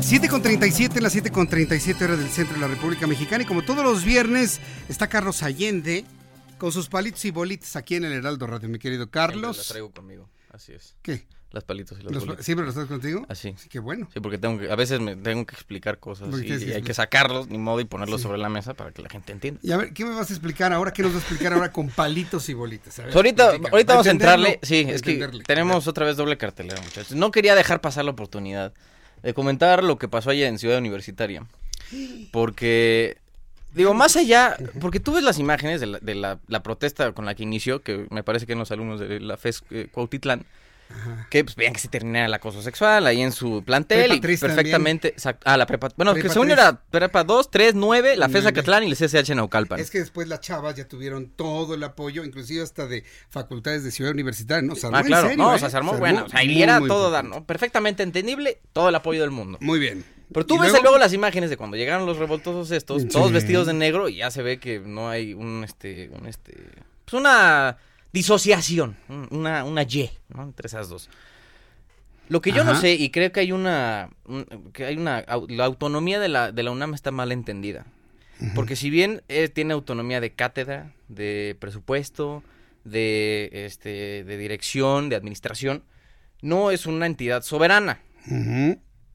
[0.00, 3.44] 7 con 37, las 7 con 37 horas del centro de la República Mexicana.
[3.44, 4.58] Y como todos los viernes,
[4.88, 6.04] está Carlos Allende
[6.58, 9.56] con sus palitos y bolitas aquí en el Heraldo Radio, mi querido Carlos.
[9.56, 10.96] Las traigo conmigo, así es.
[11.02, 11.28] ¿Qué?
[11.56, 12.44] Las palitos y las Los- bolitas.
[12.44, 13.24] ¿Siempre los traes contigo?
[13.30, 13.54] Así.
[13.56, 14.10] Sí, qué bueno.
[14.12, 16.92] Sí, porque tengo que, a veces me tengo que explicar cosas y, que hay que
[16.92, 18.24] sacarlos, ni modo, y ponerlos Sí.
[18.24, 19.58] sobre la mesa para que la gente entienda.
[19.62, 20.92] Y a ver, ¿qué me vas a explicar ahora?
[20.92, 22.98] ¿Qué nos vas a explicar ahora con palitos y bolitas?
[22.98, 24.58] A ver, ahorita ahorita vamos a entrarle.
[24.62, 27.12] Sí, es que tenemos otra vez doble cartelera, muchachos.
[27.16, 28.74] No quería dejar pasar la oportunidad
[29.22, 31.46] de comentar lo que pasó allá en Ciudad Universitaria.
[32.32, 33.16] Porque,
[33.74, 37.24] digo, más allá, porque tú ves las imágenes de la, de la, la protesta con
[37.24, 40.44] la que inició, que me parece que eran los alumnos de la FES eh, Cuautitlán,
[41.30, 44.36] que pues veían que se terminara el acoso sexual ahí en su plantel Prepa y
[44.36, 45.14] perfectamente...
[45.44, 45.88] Ah, la prepa...
[45.96, 48.48] Bueno, Prepa que según era prepa 2, 3, 9, la FES Nueve.
[48.48, 49.80] Acatlán y el CCH Naucalpan.
[49.80, 53.90] Es que después las chavas ya tuvieron todo el apoyo, inclusive hasta de facultades de
[53.90, 54.74] Ciudad Universitaria, ¿no?
[54.76, 55.56] Se armó Ah, en claro, serio, no, ¿eh?
[55.56, 57.44] o sea, se armó Se bueno, o sea, y muy, era muy todo dar, ¿no?
[57.44, 59.58] perfectamente entendible, todo el apoyo del mundo.
[59.60, 60.04] Muy bien.
[60.32, 60.82] Pero tú ¿Y ves luego?
[60.84, 60.98] luego?
[60.98, 63.08] las imágenes de cuando llegaron los revoltosos estos, Sí.
[63.08, 66.54] todos vestidos de negro y ya se ve que no hay un este un este
[67.04, 67.76] pues una
[68.20, 70.42] disociación, un- una una Y, ¿no?
[70.42, 71.08] entre esas dos.
[72.28, 75.64] Lo que yo no sé y creo que hay una un- que hay una la
[75.64, 77.86] autonomía de la de la UNAM está mal entendida.
[78.54, 82.42] Porque si bien eh, tiene autonomía de cátedra, de presupuesto,
[82.84, 85.82] de este de dirección, de administración,
[86.42, 88.00] no es una entidad soberana.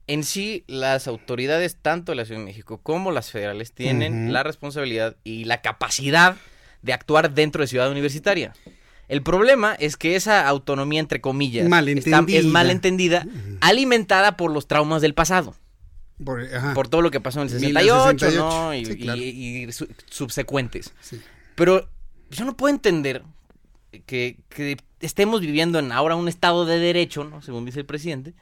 [0.07, 4.44] En sí, las autoridades, tanto de la Ciudad de México como las federales, tienen la
[4.44, 6.36] responsabilidad y la capacidad
[6.82, 8.53] de actuar dentro de Ciudad Universitaria.
[9.12, 12.40] El problema es que esa autonomía, entre comillas, está- Malentendida.
[12.40, 13.28] es malentendida,
[13.60, 15.54] alimentada por los traumas del pasado.
[16.24, 16.74] Por, ajá.
[16.74, 18.74] Por todo lo que pasó en el Mil- 68, 68, ¿no?
[18.74, 19.20] Y, sí, claro.
[19.22, 20.94] y- y su- subsecuentes.
[21.02, 21.20] Sí.
[21.56, 21.90] Pero
[22.30, 23.24] yo no puedo entender
[24.06, 27.42] que, que estemos viviendo en ahora un estado de derecho, ¿no?
[27.42, 28.34] Según dice el presidente,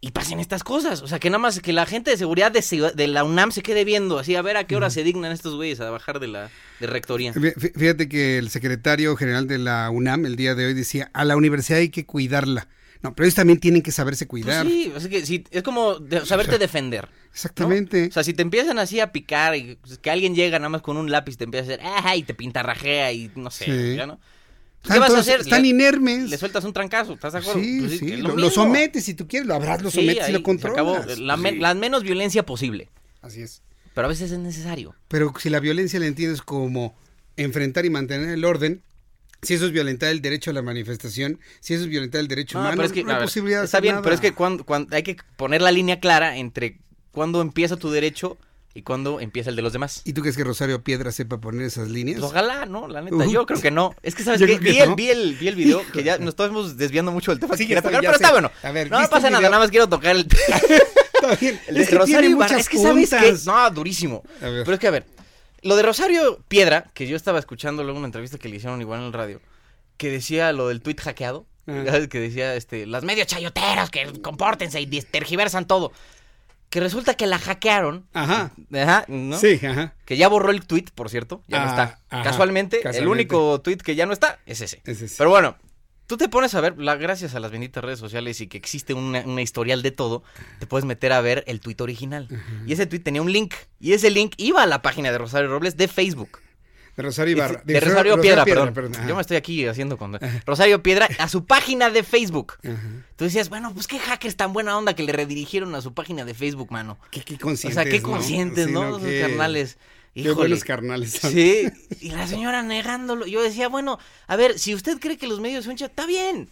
[0.00, 1.02] y pasen estas cosas.
[1.02, 3.50] O sea, que nada más que la gente de seguridad de, ciudad- de la UNAM
[3.50, 6.20] se quede viendo, así a ver a qué hora se dignan estos güeyes a bajar
[6.20, 6.50] de la
[6.80, 7.32] de rectoría.
[7.32, 11.10] Fí- fí- Fíjate que el secretario general de la UNAM el día de hoy decía,
[11.14, 12.68] a la universidad hay que cuidarla.
[13.02, 14.66] No, pero ellos también tienen que saberse Pues cuidar.
[14.66, 17.04] sí, o sea que si- es como de- saberte defender.
[17.10, 17.26] ¿no?
[17.32, 18.06] Exactamente.
[18.08, 20.80] O sea, si te empiezan así a picar y pues, que alguien llega nada más
[20.82, 23.96] con un lápiz te empieza a hacer, "Ajá", y te pintarrajea y no sé, Sí.
[23.96, 24.18] ¿ya no?
[24.92, 25.40] ¿Qué vas a hacer?
[25.40, 26.30] Están Le- inermes.
[26.30, 27.60] Le sueltas un trancazo, ¿estás de acuerdo?
[27.60, 30.32] Sí, Pues sí, lo, lo sometes si tú quieres, lo abras, lo Sí, sometes y
[30.32, 30.78] lo controlas.
[30.78, 31.04] acabó.
[31.18, 32.88] La, me- la menos violencia posible.
[33.22, 33.62] Así es.
[33.94, 34.94] Pero a veces es necesario.
[35.08, 36.94] Pero si la violencia la entiendes como
[37.36, 38.82] enfrentar y mantener el orden,
[39.42, 42.58] si eso es violentar el derecho a la manifestación, si eso es violentar el derecho
[42.58, 44.02] No, humano, pero es que, no hay a ver, posibilidad de está bien, nada.
[44.02, 46.78] pero es que cuando, cuando- hay que poner la línea clara entre
[47.10, 48.38] cuándo empieza tu derecho
[48.76, 50.02] y cuándo empieza el de los demás.
[50.04, 52.20] ¿Y tú crees que Rosario Piedra sepa poner esas líneas?
[52.20, 52.86] Pues ojalá, ¿no?
[52.88, 53.94] La neta, yo creo que no.
[54.02, 54.58] Es que, ¿sabes qué?
[54.58, 54.96] que Vi, el, no.
[54.96, 57.66] vi, el, vi el video, que ya nos estamos desviando mucho del tema que Sí,
[57.66, 58.50] quería ya tocar, sé, pero está bueno.
[58.62, 60.26] A ver, no ¿viste pasa nada, nada más quiero tocar el,
[61.68, 63.34] el de Es que Rosario muchas Es que, ¿sabes qué?
[63.46, 64.22] No, durísimo.
[64.42, 64.64] A ver.
[64.64, 65.06] Pero es que, a ver,
[65.62, 69.00] lo de Rosario Piedra, que yo estaba escuchando luego una entrevista que le hicieron igual
[69.00, 69.40] en el radio,
[69.96, 71.98] que decía lo del tuit hackeado, Ah.
[72.08, 75.90] que decía, este, las medios chayoteros que compórtense y tergiversan todo.
[76.70, 78.06] Que resulta que la hackearon.
[78.12, 78.50] Ajá.
[78.74, 79.38] Ajá, ¿no?
[79.38, 79.94] Sí, ajá.
[80.04, 82.00] Que ya borró el tweet, por cierto, ya no Ah, está.
[82.10, 84.82] ajá, Casualmente, el único tweet que ya no está es ese.
[84.84, 85.14] Es ese.
[85.16, 85.56] Pero bueno,
[86.06, 88.94] tú te pones a ver, la, gracias a las benditas redes sociales y que existe
[88.94, 90.22] una, una historial de todo,
[90.58, 92.28] te puedes meter a ver el tweet original.
[92.66, 93.54] Y ese tweet tenía un link.
[93.80, 96.40] Y ese link iba a la página de Rosario Robles de Facebook.
[96.96, 97.58] De Rosario Y Ibarra.
[97.60, 98.94] fu- De, Rosario, Piedra, perdón.
[98.96, 99.06] ajá.
[99.06, 100.18] Yo me estoy aquí haciendo con...
[100.46, 102.54] Rosario Piedra a su página de Facebook.
[103.16, 106.24] Tú decías, bueno, pues qué hackers tan buena onda que le redirigieron a su página
[106.24, 106.98] de Facebook, mano.
[107.10, 108.08] Qué, qué O conscientes, sea, qué ¿no?
[108.08, 108.98] conscientes, Sí, ¿no?
[108.98, 109.76] Qué- carnales.
[110.14, 110.34] Qué Híjole.
[110.36, 111.30] buenos carnales son.
[111.32, 111.68] Sí,
[112.00, 113.26] y la señora negándolo.
[113.26, 116.48] Yo decía, bueno, a ver, si usted cree que los medios son chat, está bien,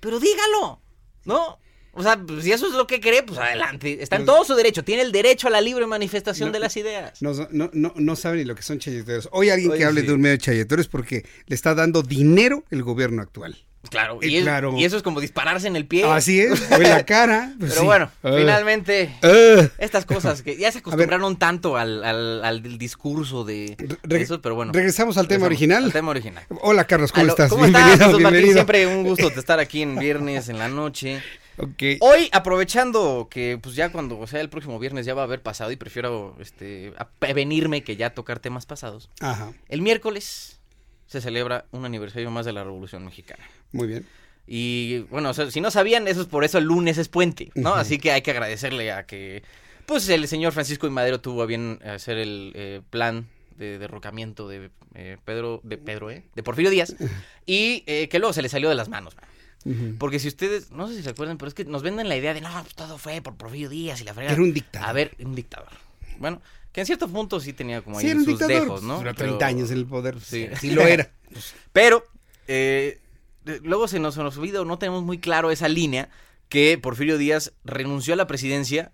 [0.00, 0.82] pero dígalo,
[1.24, 1.58] ¿no?
[1.96, 4.02] O sea, pues, si eso es lo que cree, pues adelante.
[4.02, 4.82] Está en todo su derecho.
[4.84, 7.22] Tiene el derecho a la libre manifestación No, de las ideas.
[7.22, 9.28] No, no, no, no saben ni lo que son chayeteros.
[9.32, 10.06] Hoy alguien Oye, que hable sí.
[10.08, 13.56] de un medio chayetero es porque le está dando dinero el gobierno actual.
[13.90, 14.74] Claro, Eh, y, es- claro.
[14.78, 16.04] y eso es como dispararse en el pie.
[16.04, 17.52] Así es, o en la cara.
[17.58, 17.86] pues Pero sí.
[17.86, 18.32] bueno, Ah.
[18.34, 19.68] finalmente, Ah.
[19.76, 23.76] estas cosas que ya se acostumbraron tanto al, al, al discurso de
[24.08, 24.72] eso, pero bueno.
[24.72, 25.84] regresamos al tema original.
[25.84, 26.44] Al tema original.
[26.62, 27.50] Hola Carlos, ¿cómo estás?
[27.50, 28.52] ¿Cómo estás, bienvenido, Martín?
[28.54, 31.22] Siempre un gusto de estar aquí en viernes, en la noche.
[31.56, 31.82] Ok.
[32.00, 35.42] Hoy, aprovechando que pues ya cuando o sea el próximo viernes ya va a haber
[35.42, 39.10] pasado y prefiero este prevenirme que ya tocar temas pasados.
[39.20, 40.60] Ajá, El miércoles
[41.06, 43.44] se celebra un aniversario más de la Revolución Mexicana.
[43.72, 44.06] muy bien.
[44.46, 47.50] Y bueno, o sea, si no sabían, eso es por eso el lunes es puente,
[47.54, 47.74] ¿no?
[47.74, 49.42] Así que hay que agradecerle a que,
[49.86, 53.26] pues el señor Francisco y Madero tuvo a bien hacer el eh, plan
[53.56, 56.24] de derrocamiento de eh, Pedro, de Pedro, ¿eh?
[56.34, 56.94] De Porfirio Díaz,
[57.46, 59.24] y eh, que luego se le salió de las manos, man.
[59.98, 62.34] Porque si ustedes, no sé si se acuerdan, pero es que nos venden la idea
[62.34, 64.34] de, no, pues todo fue por Porfirio Díaz y la fregada.
[64.34, 64.88] Era un dictador.
[64.88, 65.68] A ver, un dictador.
[66.18, 66.42] Bueno,
[66.72, 68.62] que en cierto punto sí tenía como Sí, ahí era un sus dictador.
[68.62, 68.98] dejos, ¿no?
[68.98, 70.20] Duró Pero- 30 años en el poder.
[70.20, 71.10] Sí, Sí lo era.
[71.72, 72.04] Pero,
[72.46, 73.00] eh,
[73.62, 76.08] luego se nos, nos olvida o no tenemos muy claro esa línea
[76.50, 78.92] que Porfirio Díaz renunció a la presidencia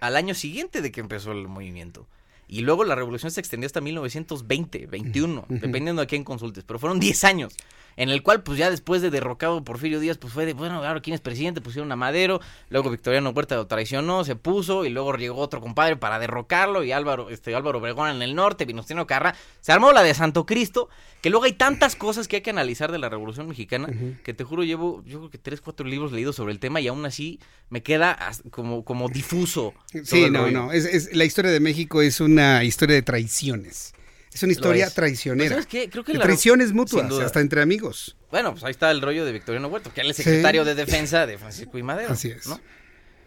[0.00, 2.06] al año siguiente de que empezó el movimiento.
[2.52, 5.58] Y luego la revolución se extendió hasta 1920, 21, Ujú.
[5.60, 6.64] dependiendo a quién consultes.
[6.64, 7.54] Pero fueron 10 años,
[7.96, 11.00] en el cual, pues ya después de derrocado Porfirio Díaz, pues fue de, bueno, ahora
[11.00, 15.14] quién es presidente, pusieron a Madero, luego Victoriano Huerta lo traicionó, se puso, y luego
[15.16, 19.34] llegó otro compadre para derrocarlo, y Álvaro, este, Álvaro Obregón en el norte, Venustiano Carra,
[19.60, 20.88] se armó la de Santo Cristo,
[21.20, 23.88] que luego hay tantas cosas que hay que analizar de la Revolución Mexicana,
[24.24, 26.88] que te juro, llevo, yo creo que tres, cuatro libros leídos sobre el tema, y
[26.88, 28.18] aún así me queda
[28.50, 29.74] como, como difuso.
[30.04, 30.52] Sí, no, rollo.
[30.66, 30.72] no.
[30.72, 33.92] Es, es- la historia de México es una historia de traiciones.
[34.32, 34.94] Es una historia es.
[34.94, 35.54] traicionera.
[35.56, 35.90] Pues, ¿sabes qué?
[35.90, 38.16] Creo que de la- traiciones mutuas, hasta entre amigos.
[38.30, 40.22] Bueno, pues ahí está el rollo de Victoriano Huerta, que él es Sí.
[40.22, 42.12] secretario de defensa de Francisco y Madero.
[42.12, 42.46] Así es.
[42.46, 42.60] ¿no?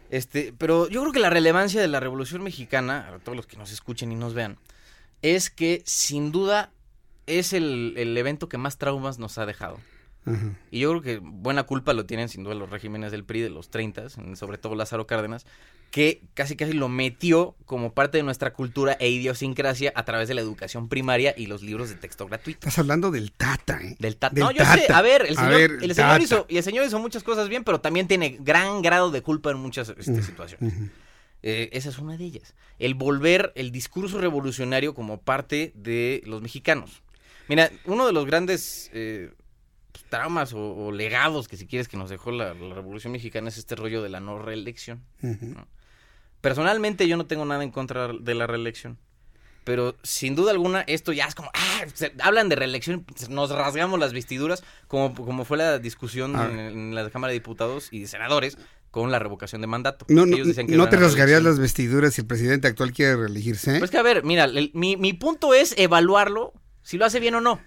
[0.10, 3.57] Este, pero yo creo que la relevancia de la Revolución Mexicana, a todos los que
[3.57, 4.57] nos escuchen y nos vean,
[5.22, 6.72] es que sin duda
[7.26, 9.80] es el, el evento que más traumas nos ha dejado.
[10.72, 13.49] Y yo creo que buena culpa lo tienen sin duda los regímenes del PRI de
[13.49, 14.07] los 30,
[14.38, 15.45] sobre todo Lázaro Cárdenas,
[15.94, 20.34] que casi casi lo metió como parte de nuestra cultura e idiosincrasia a través de
[20.34, 22.61] la educación primaria y los libros de texto gratuito.
[22.61, 23.95] Estás hablando del Tata, ¿eh?
[23.99, 24.34] Del Tata.
[24.34, 26.24] Del no, yo sé, a ver, el señor, ver, el el señor Tata.
[26.24, 29.52] hizo, y el señor hizo muchas cosas bien, pero también tiene gran grado de culpa
[29.52, 30.74] en muchas este, situaciones.
[31.44, 32.56] Eh, esa es una de ellas.
[32.80, 37.03] El volver el discurso revolucionario como parte de los mexicanos.
[37.48, 39.32] Mira, uno de los grandes eh,
[39.91, 43.49] pues, traumas o, o legados que si quieres que nos dejó la, la Revolución Mexicana
[43.49, 45.03] es este rollo de la no reelección.
[45.22, 45.53] Ujú.
[46.44, 48.98] Personalmente yo no tengo nada en contra de la reelección.
[49.64, 53.98] Pero sin duda alguna esto ya es como, ah, se- hablan de reelección, nos rasgamos
[53.98, 56.49] las vestiduras, como, como fue la discusión Ah.
[56.52, 58.57] en, en la Cámara de Diputados y de Senadores
[58.91, 60.06] con la revocación de mandato.
[60.10, 63.15] No, no, Ellos decían que no te rasgarías las vestiduras si el presidente actual quiere
[63.15, 63.78] reelegirse.
[63.78, 63.80] ¿eh?
[63.80, 66.52] Pues que a ver, mira, el- mi, mi punto es evaluarlo
[66.82, 67.61] si lo hace bien o no.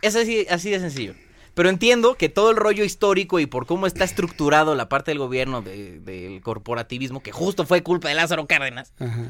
[0.00, 1.14] Es así, así de sencillo.
[1.54, 5.18] Pero entiendo que todo el rollo histórico y por cómo está estructurado la parte del
[5.18, 9.24] gobierno de- del corporativismo, que justo fue culpa de Lázaro Cárdenas, Ajá.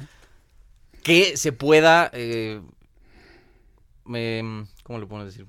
[1.02, 2.60] que se pueda, eh,
[4.14, 5.46] em, ¿cómo le podemos decir?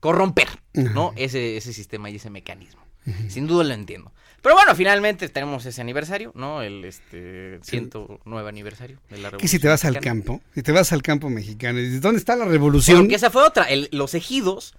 [0.00, 1.12] Corromper, ¿no?
[1.16, 2.80] Ese, ese sistema y ese mecanismo.
[3.28, 4.12] Sin duda lo entiendo.
[4.42, 6.62] Pero bueno, finalmente tenemos ese aniversario, ¿no?
[6.62, 10.72] El este 109 aniversario de la Que si Revolución te vas al campo, si te
[10.72, 12.98] vas al campo mexicano y dices, ¿dónde está la revolución?
[13.00, 13.64] Porque esa fue otra.
[13.64, 14.74] El- los ejidos,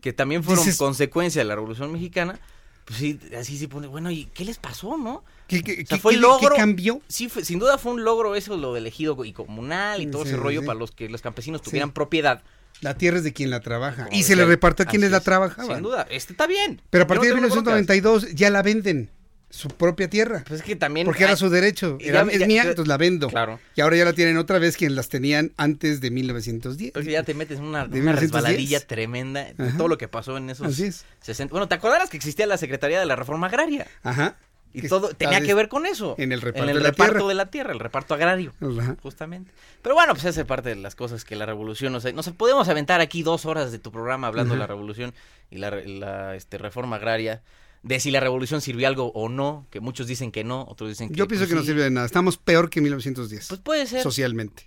[0.00, 2.38] que también fueron Dices- consecuencia de la Revolución Mexicana,
[2.84, 5.24] pues sí, así se pone, bueno, ¿y qué les pasó, no?
[5.46, 6.50] ¿Qué, qué- O sea, qué- fue qué- logro.
[6.54, 7.00] qué cambió?
[7.08, 10.22] Sí, fue- sin duda fue un logro eso, lo del ejido y comunal y todo
[10.24, 10.66] Sí, ese rollo sí.
[10.66, 12.42] para los que los campesinos tuvieran propiedad.
[12.80, 14.04] La tierra es de quien la trabaja.
[14.04, 15.76] Como Y se le repartió a quienes la trabajaban.
[15.76, 16.80] Sin duda, este está bien.
[16.90, 17.74] Pero a partir no de tengo broncas.
[17.74, 19.10] 1992 ya la venden.
[19.50, 20.44] Su propia tierra.
[20.46, 21.06] Pues es que también.
[21.06, 21.96] Porque era su derecho.
[22.00, 23.28] y Era- ya- es ya- mía, entonces la vendo.
[23.28, 23.58] Claro.
[23.76, 26.92] Y ahora ya la tienen otra vez quienes las tenían antes de 1910.
[26.94, 28.20] Es que ya te metes en una, De una 1910.
[28.20, 31.04] resbaladilla tremenda de todo lo que pasó en esos Así es.
[31.22, 31.50] 60.
[31.50, 33.86] Bueno, ¿te acordarás que existía la Secretaría de la Reforma Agraria?
[34.02, 34.36] Ajá.
[34.74, 36.14] Y Que todo tenía que ver con eso.
[36.18, 37.28] en el reparto en el de la reparto tierra.
[37.28, 38.52] de la tierra, el reparto agrario.
[38.60, 38.96] Ajá.
[39.02, 39.50] Justamente.
[39.80, 42.04] Pero bueno, pues esa es parte de las cosas que la revolución nos...
[42.12, 45.14] Nos podemos aventar aquí dos horas de tu programa hablando de la revolución
[45.50, 47.40] y la, la, este, reforma agraria,
[47.82, 51.08] de si la revolución sirvió algo o no, que muchos dicen que no, otros dicen
[51.08, 51.14] que...
[51.14, 51.68] Yo pienso pues, que no sí.
[51.68, 52.06] sirve de nada.
[52.06, 53.48] Estamos peor que 1910.
[53.48, 54.02] Pues puede ser.
[54.02, 54.66] Socialmente.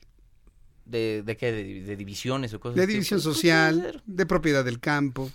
[0.85, 1.51] ¿De, de qué?
[1.51, 5.31] De, de divisiones o cosas De división Pues, pues, social, de propiedad del campo,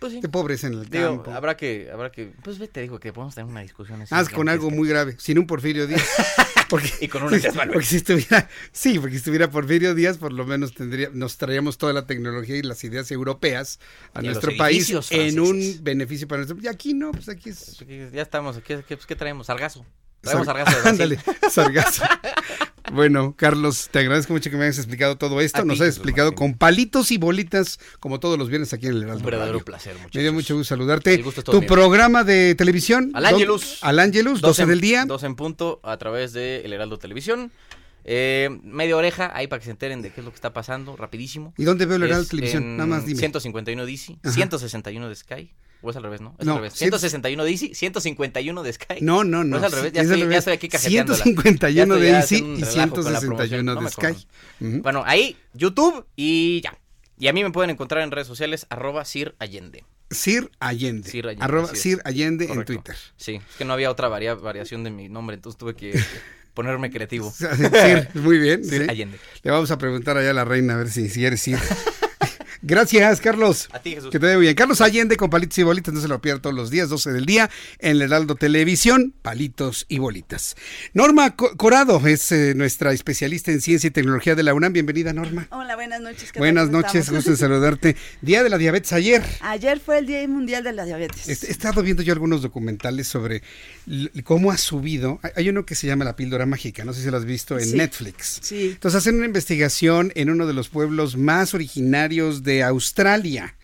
[0.00, 0.20] Pues sí.
[0.20, 1.30] de pobreza en el Digo, campo.
[1.32, 4.12] habrá que, habrá que, pues ve, te digo que podemos tener una discusión así.
[4.16, 6.02] Ah, con algo muy grave, sin un Porfirio Díaz.
[6.70, 7.70] Porque, Y con una Manuel.
[7.72, 11.78] porque si estuviera, sí, porque si estuviera Porfirio Díaz, por lo menos tendría, nos traíamos
[11.78, 13.80] toda la tecnología y las ideas europeas
[14.14, 16.56] a Y nuestro país en un beneficio para nuestro.
[16.62, 17.82] Y aquí no, pues aquí es.
[17.82, 19.48] Aquí Ya estamos, ¿qué, qué, pues, ¿qué traemos?
[19.48, 19.84] Sargazo.
[20.20, 20.88] Traemos Sar- sargazo.
[20.88, 21.18] Ándale,
[21.50, 22.04] sargazo.
[22.92, 25.62] Bueno, Carlos, te agradezco mucho que me hayas explicado todo esto.
[25.62, 29.02] A Nos has explicado con palitos y bolitas, como todos los viernes aquí en el
[29.04, 29.64] Heraldo Un verdadero Radio.
[29.64, 30.14] placer, muchachos.
[30.14, 31.16] Me dio mucho gusto saludarte.
[31.18, 31.68] Gusto tu mío.
[31.68, 33.10] programa de televisión.
[33.14, 33.78] Al ¿dó- Ángelus.
[33.82, 35.04] Al Ángelus, 12 en- del día.
[35.04, 37.52] 12 en punto a través de El Heraldo Televisión.
[38.04, 40.96] Eh, media oreja ahí para que se enteren de qué es lo que está pasando,
[40.96, 41.52] rapidísimo.
[41.58, 42.76] ¿Y dónde veo el Heraldo Televisión?
[42.76, 43.20] Nada más dime.
[43.20, 44.32] 151 DC, Ajá.
[44.34, 45.50] 161 de Sky.
[45.82, 46.36] ¿O es al revés, no?
[46.38, 46.74] Es No, al revés.
[46.74, 48.94] ciento- 161 DC, 151 de Sky.
[49.00, 49.56] No, no, no.
[49.58, 49.92] es al revés.
[49.92, 50.38] Ya, es al estoy, ya revés.
[50.38, 51.22] estoy aquí cajeteándola.
[51.24, 53.96] 151 Ya de ya un y relajo con la 161 promoción, no de me Sky.
[54.00, 54.16] corran.
[54.74, 54.82] Ujú.
[54.82, 56.76] Bueno, ahí, YouTube y ya.
[57.18, 59.84] Y a mí me pueden encontrar en redes sociales, arroba Sir Allende.
[60.10, 61.08] Sir Allende.
[61.08, 61.74] Sir Allende, Arroba.
[61.74, 62.64] Sir Allende en.
[62.64, 62.96] Twitter.
[63.16, 65.92] Sí, es que no había otra varia- variación de mi nombre, entonces tuve que
[66.54, 67.30] ponerme creativo.
[67.36, 68.64] Sir, muy bien.
[68.64, 68.90] Sir sí.
[68.90, 69.18] Allende.
[69.42, 71.58] Le vamos a preguntar allá a la reina a ver si, si eres Sir.
[72.62, 73.70] Gracias, Carlos.
[73.72, 74.10] A ti, Jesús.
[74.10, 74.54] Que te vaya bien.
[74.54, 77.24] Carlos Allende con Palitos y Bolitas, no se lo pierda todos los días, 12 del
[77.24, 80.56] día, en el Heraldo Televisión, Palitos y Bolitas.
[80.92, 84.74] Norma Corado es eh, nuestra especialista en ciencia y tecnología de la UNAM.
[84.74, 85.48] Bienvenida, Norma.
[85.50, 86.32] Hola, buenas noches.
[86.36, 87.96] Buenas noches, gusto de saludarte.
[88.20, 89.22] Día de la diabetes ayer.
[89.40, 91.28] Ayer fue el Día Mundial de la Diabetes.
[91.28, 93.42] He, estado viendo yo algunos documentales sobre
[94.22, 95.18] cómo ha subido.
[95.34, 97.74] Hay uno que se llama La Píldora Mágica, no sé si lo has visto en
[97.74, 98.40] Netflix.
[98.42, 98.72] Sí.
[98.72, 103.54] Entonces hacen una investigación en uno de los pueblos más originarios de Australia.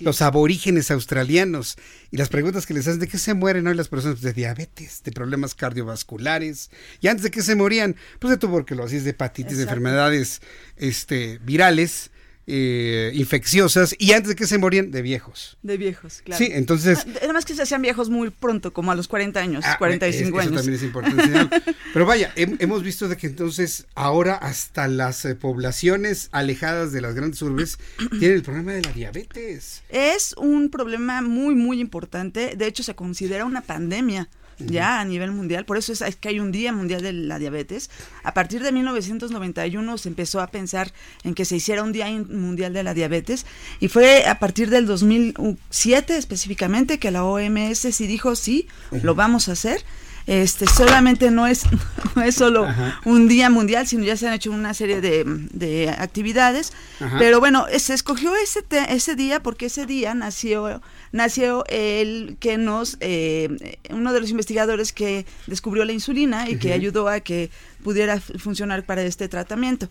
[0.00, 1.78] los aborígenes australianos
[2.10, 5.02] y las preguntas que les hacen de qué se mueren hoy las personas de diabetes,
[5.02, 9.62] de problemas cardiovasculares y antes de que se morían, pues de tuberculosis, de hepatitis, de
[9.62, 10.42] enfermedades
[10.76, 12.10] este virales
[12.46, 15.56] eh, infecciosas y antes de que se morían de viejos.
[15.62, 16.44] De viejos, claro.
[16.44, 17.06] Sí, entonces...
[17.22, 20.52] Además que se hacían viejos muy pronto, como a los 40 años, 45 ah, años.
[20.52, 21.62] Eso también es importante.
[21.92, 27.14] Pero vaya, hemos visto de que entonces ahora hasta las eh, poblaciones alejadas de las
[27.14, 27.78] grandes urbes
[28.18, 29.82] tienen el problema de la diabetes.
[29.88, 32.56] Es un problema muy, muy importante.
[32.56, 34.28] De hecho, se considera una pandemia
[34.58, 37.90] ya a nivel mundial, por eso es, que hay un Día Mundial de la Diabetes.
[38.22, 42.72] A partir de 1991 se empezó a pensar en que se hiciera un Día Mundial
[42.72, 43.46] de la Diabetes
[43.80, 49.48] y fue a partir del 2007 específicamente que la OMS sí dijo sí, lo vamos
[49.48, 49.84] a hacer
[50.26, 51.64] este solamente no es
[52.16, 52.66] no es solo
[53.04, 56.72] un día mundial sino ya se han hecho una serie de, actividades.
[57.18, 60.80] Pero bueno se escogió ese ese día porque ese día nació
[61.14, 66.72] nació el que nos, eh, uno de los investigadores que descubrió la insulina y que
[66.72, 67.50] ayudó a que
[67.84, 69.88] pudiera funcionar para este tratamiento.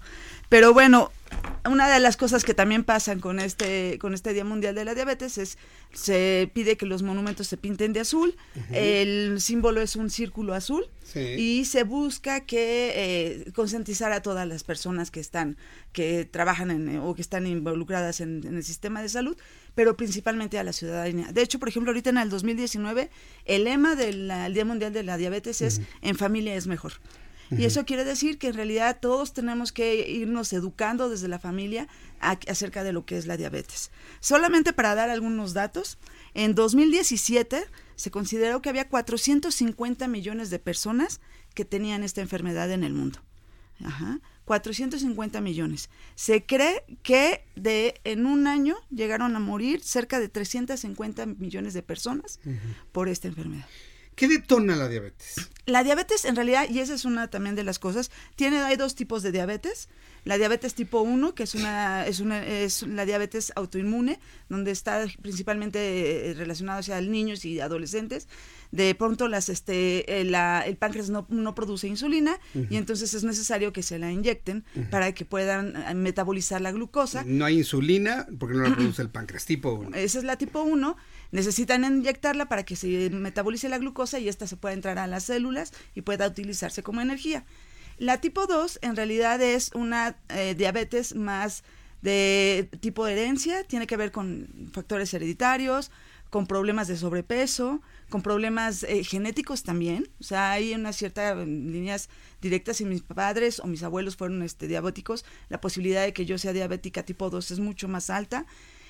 [0.54, 1.12] Pero bueno,
[1.68, 4.94] una de las cosas que también pasan con este, con este Día Mundial de la
[4.94, 5.58] Diabetes es
[5.94, 8.36] se pide que los monumentos se pinten de azul,
[8.72, 10.86] el símbolo es un círculo azul.
[11.16, 15.58] Y se busca que eh, concientizar a todas las personas que están,
[15.92, 19.36] que trabajan en, o que están involucradas en, el sistema de salud,
[19.74, 21.32] pero principalmente a la ciudadanía.
[21.32, 23.10] De hecho, por ejemplo, ahorita en el 2019,
[23.46, 26.94] el lema del Día Mundial de la Diabetes es en familia es mejor.
[27.58, 31.88] Y eso quiere decir que en realidad todos tenemos que irnos educando desde la familia
[32.20, 33.92] acerca de lo que es la diabetes.
[34.20, 35.98] Solamente para dar algunos datos,
[36.34, 37.66] en 2017
[37.96, 41.22] se consideró que había 450 millones de personas
[41.54, 43.20] que tenían esta enfermedad en el mundo.
[43.84, 44.20] Ajá.
[44.46, 45.90] 450 millones.
[46.16, 51.82] Se cree que de en un año llegaron a morir cerca de 350 millones de
[51.82, 52.40] personas
[52.92, 53.68] por esta enfermedad.
[54.16, 55.36] ¿Qué detona la diabetes?
[55.66, 58.96] La diabetes en realidad, y esa es una también de las cosas, tiene, hay dos
[58.96, 59.90] tipos de diabetes.
[60.26, 65.06] La diabetes tipo 1, que es una, es una, es la diabetes autoinmune, donde está
[65.22, 68.28] principalmente eh, relacionado hacia niños y adolescentes.
[68.74, 70.22] De pronto las, este, eh,
[70.66, 72.40] el páncreas no, produce insulina
[72.72, 77.24] y entonces es necesario que se la inyecten para que puedan eh, metabolizar la glucosa.
[77.24, 79.96] No hay insulina porque no la produce el páncreas tipo 1.
[79.96, 80.98] Esa es la tipo 1
[81.30, 85.26] necesitan inyectarla para que se metabolice la glucosa y esta se pueda entrar a las
[85.26, 87.46] células y pueda utilizarse como energía.
[88.00, 91.64] La tipo 2 en realidad es una eh, diabetes más
[92.02, 95.92] de tipo de herencia, tiene que ver con factores hereditarios,
[96.34, 97.80] con problemas de sobrepeso,
[98.14, 100.08] con problemas eh, genéticos también.
[100.20, 102.10] O sea, hay una cierta mm, líneas
[102.44, 102.78] directas.
[102.78, 106.54] Si mis padres o mis abuelos fueron este, diabéticos, la posibilidad de que yo sea
[106.54, 108.46] diabética tipo 2 es mucho más alta.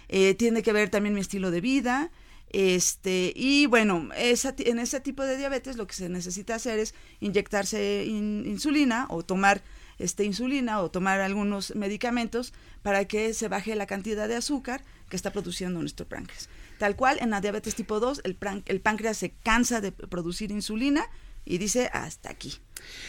[0.09, 2.11] Eh, tiene que ver también mi estilo de vida,
[2.49, 6.93] este, y bueno, esa, en ese tipo de diabetes lo que se necesita hacer es
[7.21, 9.63] inyectarse insulina o tomar
[9.99, 15.15] este, insulina o tomar algunos medicamentos para que se baje la cantidad de azúcar que
[15.15, 16.49] está produciendo nuestro páncreas.
[16.77, 21.07] Tal cual, en la diabetes tipo 2, el, el páncreas se cansa de producir insulina
[21.45, 22.53] y dice hasta aquí.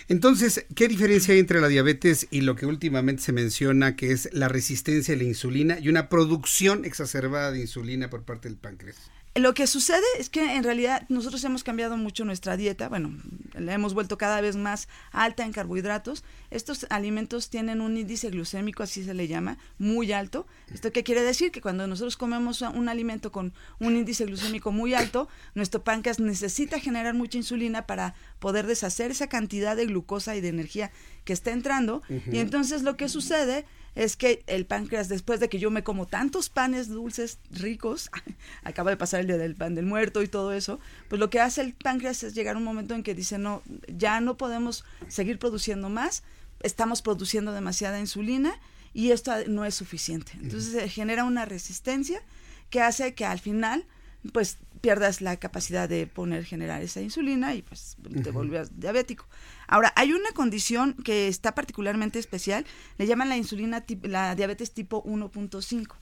[0.09, 4.29] Entonces, ¿qué diferencia hay entre la diabetes y lo que últimamente se menciona que es
[4.33, 8.97] la resistencia a la insulina y una producción exacerbada de insulina por parte del páncreas?
[9.37, 13.17] Lo que sucede es que en realidad nosotros hemos cambiado mucho nuestra dieta, bueno,
[13.55, 16.23] la hemos vuelto cada vez más alta en carbohidratos.
[16.51, 20.47] Estos alimentos tienen un índice glucémico, así se le llama, muy alto.
[20.73, 21.51] ¿Esto qué quiere decir?
[21.51, 26.79] Que cuando nosotros comemos un alimento con un índice glucémico muy alto, nuestro páncreas necesita
[26.79, 30.93] generar mucha insulina para poder deshacer esa cantidad de glucosa y de energía
[31.25, 32.03] que está entrando.
[32.31, 36.07] Y entonces lo que sucede es que el páncreas, después de que yo me como
[36.07, 38.11] tantos panes dulces ricos,
[38.65, 41.41] acaba de pasar el día del pan del muerto y todo eso, pues lo que
[41.41, 44.85] hace el páncreas es llegar a un momento en que dice, no, ya no podemos
[45.09, 46.23] seguir produciendo más,
[46.61, 48.59] estamos produciendo demasiada insulina
[48.93, 50.33] y esto no es suficiente.
[50.41, 52.23] Entonces se genera una resistencia
[52.71, 53.87] que hace que al final
[54.33, 59.27] pues pierdas la capacidad de poner, generar esa insulina y pues te vuelves diabético.
[59.67, 62.65] Ahora, hay una condición que está particularmente especial,
[62.99, 65.97] le llaman la insulina, la diabetes tipo 1.5.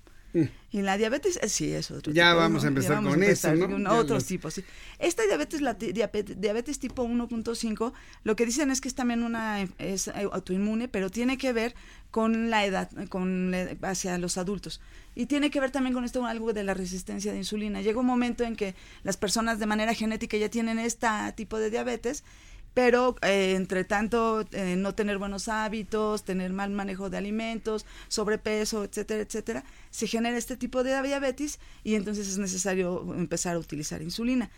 [0.70, 2.68] Y la diabetes, eh, sí, es otro Ya tipo, vamos a ¿no?
[2.68, 3.68] empezar vamos con a eso, ¿no?
[3.68, 4.64] con Ya otros lo- tipos, sí.
[4.98, 7.92] Esta diabetes, la diabetes, diabetes tipo 1.5,
[8.24, 11.74] lo que dicen es que es también una, es autoinmune, pero tiene que ver
[12.10, 14.80] con la edad, con la- hacia los adultos.
[15.14, 17.82] Y tiene que ver también con esto algo de la resistencia de insulina.
[17.82, 21.70] Llega un momento en que las personas de manera genética ya tienen este tipo de
[21.70, 22.24] diabetes,
[22.74, 28.84] pero eh, entre tanto eh, no tener buenos hábitos, tener mal manejo de alimentos, sobrepeso,
[28.84, 34.00] etcétera, etcétera, se genera este tipo de diabetes y entonces es necesario empezar a utilizar
[34.02, 34.50] insulina.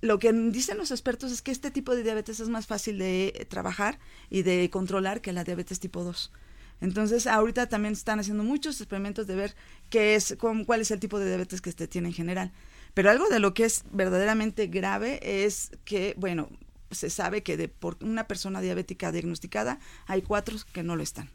[0.00, 3.46] Lo que dicen los expertos es que este tipo de diabetes es más fácil de
[3.50, 3.98] trabajar
[4.30, 6.30] y de controlar que la diabetes tipo 2.
[6.80, 9.56] Entonces, ahorita también están haciendo muchos experimentos de ver
[9.90, 12.52] qué es, con, cuál es el tipo de diabetes que este tiene en general.
[12.94, 16.48] Pero algo de lo que es verdaderamente grave es que, bueno,
[16.90, 21.30] se sabe que de por una persona diabética diagnosticada hay cuatro que no lo están.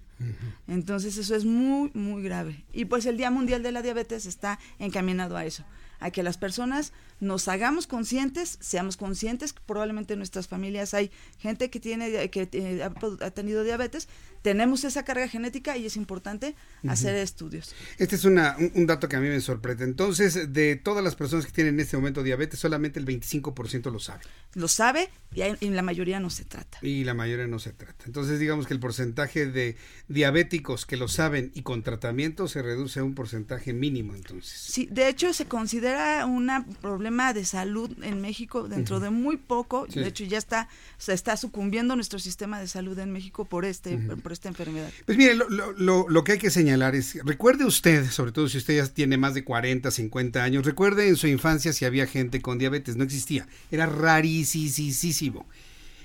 [0.68, 2.64] Entonces eso es muy, muy grave.
[2.72, 5.65] Y pues el Día Mundial de la Diabetes está encaminado a eso,
[6.06, 11.12] a que las personas nos hagamos conscientes, seamos conscientes que probablemente en nuestras familias hay
[11.40, 12.94] gente que tiene que eh, ha,
[13.26, 14.08] ha tenido diabetes,
[14.42, 16.56] tenemos esa carga genética y es importante
[16.88, 17.74] hacer estudios.
[17.98, 19.86] Este es una, un, un dato que a mí me sorprende.
[19.86, 24.00] Entonces, de todas las personas que tienen en este momento diabetes, solamente el 25% lo
[24.00, 24.24] sabe.
[24.56, 26.80] Lo sabe y, hay- y la mayoría no se trata.
[26.82, 28.04] Y la mayoría no se trata.
[28.06, 29.78] Entonces, digamos que el porcentaje de
[30.10, 34.60] diabéticos que lo saben y con tratamiento se reduce a un porcentaje mínimo, entonces.
[34.60, 35.93] Sí, de hecho se considera
[36.26, 36.49] un
[36.82, 39.86] problema de salud en México dentro de muy poco.
[39.90, 39.99] Sí.
[39.99, 40.68] De hecho ya está
[40.98, 44.90] se está sucumbiendo nuestro sistema de salud en México por este por esta enfermedad.
[45.06, 48.48] Pues mire, lo, lo- lo- lo que hay que señalar es, recuerde usted, sobre todo
[48.48, 52.07] si usted ya tiene más de 40, 50 años, recuerde en su infancia si había
[52.07, 55.48] gente con diabetes, no existía, era rarísimo.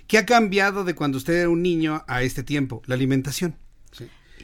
[0.06, 2.82] ¿Qué ha cambiado de cuando usted era un niño a este tiempo?
[2.86, 3.56] La alimentación.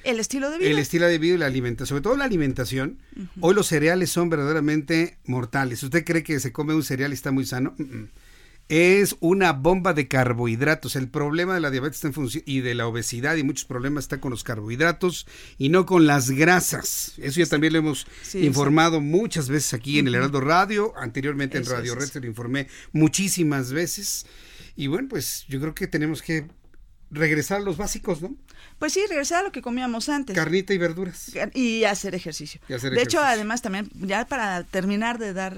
[0.05, 0.71] El estilo de vida.
[0.71, 2.99] El estilo de vida y la alimentación, sobre todo la alimentación.
[3.41, 5.83] Hoy los cereales son verdaderamente mortales.
[5.83, 7.75] ¿Usted cree que se come un cereal y está muy sano?
[7.79, 8.09] Mm, mm.
[8.69, 10.97] Es una bomba de carbohidratos.
[10.97, 14.05] El problema de la diabetes está en función y de la obesidad y muchos problemas
[14.05, 15.27] está con los carbohidratos
[15.59, 17.13] y no con las grasas.
[17.19, 20.15] Eso ya también lo hemos Sí, informado muchas veces aquí en el.
[20.15, 20.95] Heraldo Radio.
[20.97, 24.25] Anteriormente en Radio Red se lo informé muchísimas veces.
[24.77, 26.47] Y bueno, pues yo creo que tenemos que
[27.11, 28.35] regresar a los básicos, ¿no?
[28.85, 30.36] Pues sí, regresar a lo que comíamos antes.
[30.36, 31.32] Carnita y verduras.
[31.55, 32.61] Y hacer ejercicio.
[32.69, 35.56] Y hacer de hecho, además también, ya para terminar de dar,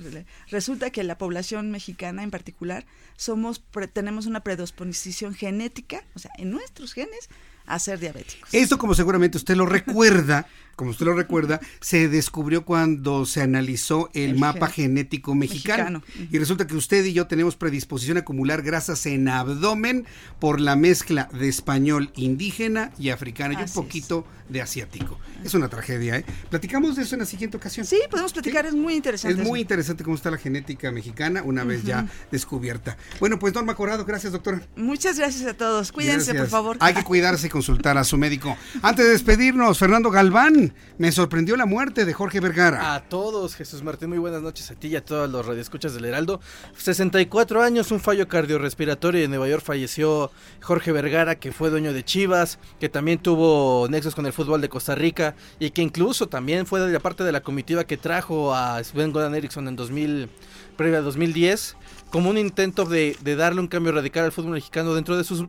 [0.48, 2.86] resulta que la población mexicana en particular,
[3.16, 7.28] somos pre- tenemos una predisposición genética, o sea, en nuestros genes,
[7.66, 8.48] a ser diabéticos.
[8.54, 10.46] Esto, como seguramente usted lo recuerda,
[10.76, 16.00] como usted lo recuerda, se descubrió cuando se analizó el, El mapa gen- genético mexicano.
[16.00, 16.28] mexicano.
[16.30, 20.06] Y resulta que usted y yo tenemos predisposición a acumular grasas en abdomen
[20.38, 23.72] por la mezcla de español indígena y africano y un es.
[23.72, 25.18] poquito de asiático.
[25.44, 26.24] Es una tragedia, ¿eh?
[26.50, 27.84] Platicamos de eso en la siguiente ocasión.
[27.84, 29.40] Sí, podemos platicar, es muy interesante.
[29.42, 32.96] Es muy interesante cómo está la genética mexicana una vez ya descubierta.
[33.18, 34.62] Bueno, pues Norma Corrado, gracias doctora.
[34.76, 35.90] Muchas gracias a todos.
[35.90, 36.42] Cuídense, Gracias.
[36.42, 36.76] por favor.
[36.80, 38.56] Hay que cuidarse y consultar a su médico.
[38.82, 40.65] Antes de despedirnos, Fernando Galván,
[40.98, 42.94] me sorprendió la muerte de Jorge Vergara.
[42.94, 46.04] A todos, Jesús Martín, muy buenas noches a ti y a todos los radioescuchas del
[46.04, 46.40] Heraldo.
[46.76, 50.30] 64 años, un fallo cardiorrespiratorio en Nueva York falleció
[50.62, 54.68] Jorge Vergara, que fue dueño de Chivas, que también tuvo nexos con el fútbol de
[54.68, 58.54] Costa Rica y que incluso también fue de la parte de la comitiva que trajo
[58.54, 60.28] a Sven Goran Eriksson en 2000,
[60.76, 61.76] previa a 2010,
[62.10, 65.46] como un intento de, de darle un cambio radical al fútbol mexicano dentro de sus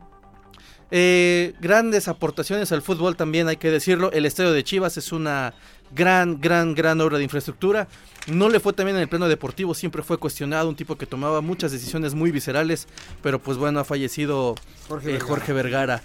[0.90, 4.10] eh, grandes aportaciones al fútbol también hay que decirlo.
[4.12, 5.54] El estadio de Chivas es una
[5.94, 7.88] gran, gran, gran obra de infraestructura.
[8.26, 11.40] No le fue también en el plano deportivo, siempre fue cuestionado, un tipo que tomaba
[11.40, 12.86] muchas decisiones muy viscerales,
[13.22, 14.54] pero pues bueno, ha fallecido
[14.88, 15.28] Jorge eh, Vergara.
[15.28, 16.02] Jorge Vergara.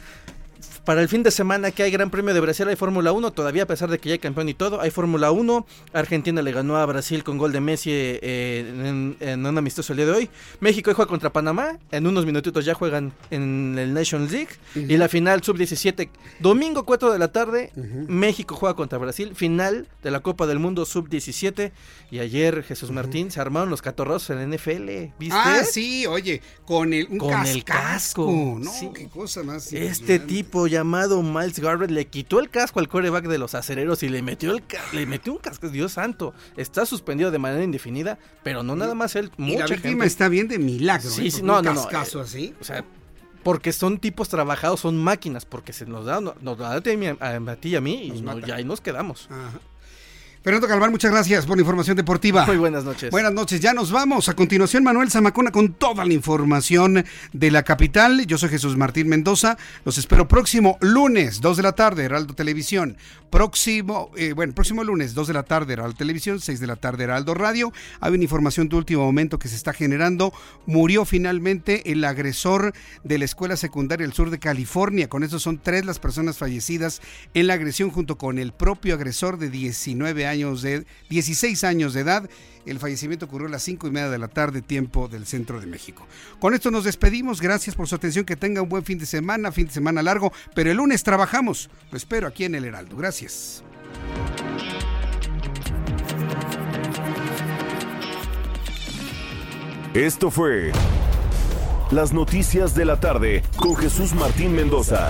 [0.85, 3.63] Para el fin de semana que hay Gran Premio de Brasil, hay Fórmula 1, todavía
[3.63, 5.65] a pesar de que ya hay campeón y todo, hay Fórmula 1.
[5.93, 8.19] Argentina le ganó a Brasil con gol de Messi eh,
[8.67, 10.29] en, en un amistoso el día de hoy.
[10.59, 14.49] México juega contra Panamá, en unos minutitos ya juegan en el Nations League.
[14.75, 17.71] Y la final sub-17, domingo 4 de la tarde,
[18.09, 21.71] México juega contra Brasil, final de la Copa del Mundo sub-17.
[22.11, 25.31] Y ayer, Jesús Martín, se armaron los catorrazos en la NFL, ¿viste?
[25.35, 28.29] Ah, sí, oye, con el, un Con el casco,
[28.59, 28.89] No, sí.
[28.93, 29.71] qué cosa más.
[29.71, 34.09] Este tipo llamado Miles Garrett le quitó el casco al coreback de los acereros y
[34.09, 36.33] le metió el le metió un casco, Dios santo.
[36.57, 40.05] Está suspendido de manera indefinida, pero no nada más él, Y mucha la víctima gente.
[40.07, 41.09] está bien de milagro.
[41.09, 41.31] Sí, ¿eh?
[41.31, 42.55] sí, no, un no, no, cascazo eh, así.
[42.59, 42.83] O sea,
[43.43, 46.91] porque son tipos trabajados, son máquinas, porque se nos da, no- nos da a ti,
[47.19, 49.27] a, a ti y a mí y no- ya ahí nos quedamos.
[49.29, 49.59] Ajá.
[50.43, 52.45] Fernando Calvar, muchas gracias por la información deportiva.
[52.45, 53.09] Muy buenas noches.
[53.11, 54.27] Buenas noches, ya nos vamos.
[54.27, 58.27] A continuación, Manuel Zamacona con toda la información de la capital.
[58.27, 59.57] Yo soy Jesús Martín Mendoza.
[59.85, 62.97] Los espero próximo lunes, 2 de la tarde, Heraldo Televisión.
[63.29, 67.05] Próximo, eh, bueno, próximo lunes, 2 de la tarde, Heraldo Televisión, 6 de la tarde,
[67.05, 67.71] Heraldo Radio.
[68.01, 70.33] Hay una información de último momento que se está generando.
[70.65, 72.73] Murió finalmente el agresor
[73.05, 75.07] de la escuela secundaria del sur de California.
[75.07, 77.01] Con eso son tres las personas fallecidas
[77.33, 82.01] en la agresión junto con el propio agresor de 19 años de 16 años de
[82.01, 82.29] edad.
[82.65, 85.67] El fallecimiento ocurrió a las 5 y media de la tarde, tiempo del centro de
[85.67, 86.07] México.
[86.39, 87.41] Con esto nos despedimos.
[87.41, 88.25] Gracias por su atención.
[88.25, 90.31] Que tenga un buen fin de semana, fin de semana largo.
[90.55, 91.69] Pero el lunes trabajamos.
[91.91, 92.95] Lo espero aquí en el Heraldo.
[92.95, 93.63] Gracias.
[99.93, 100.71] Esto fue
[101.91, 105.09] Las Noticias de la Tarde con Jesús Martín Mendoza.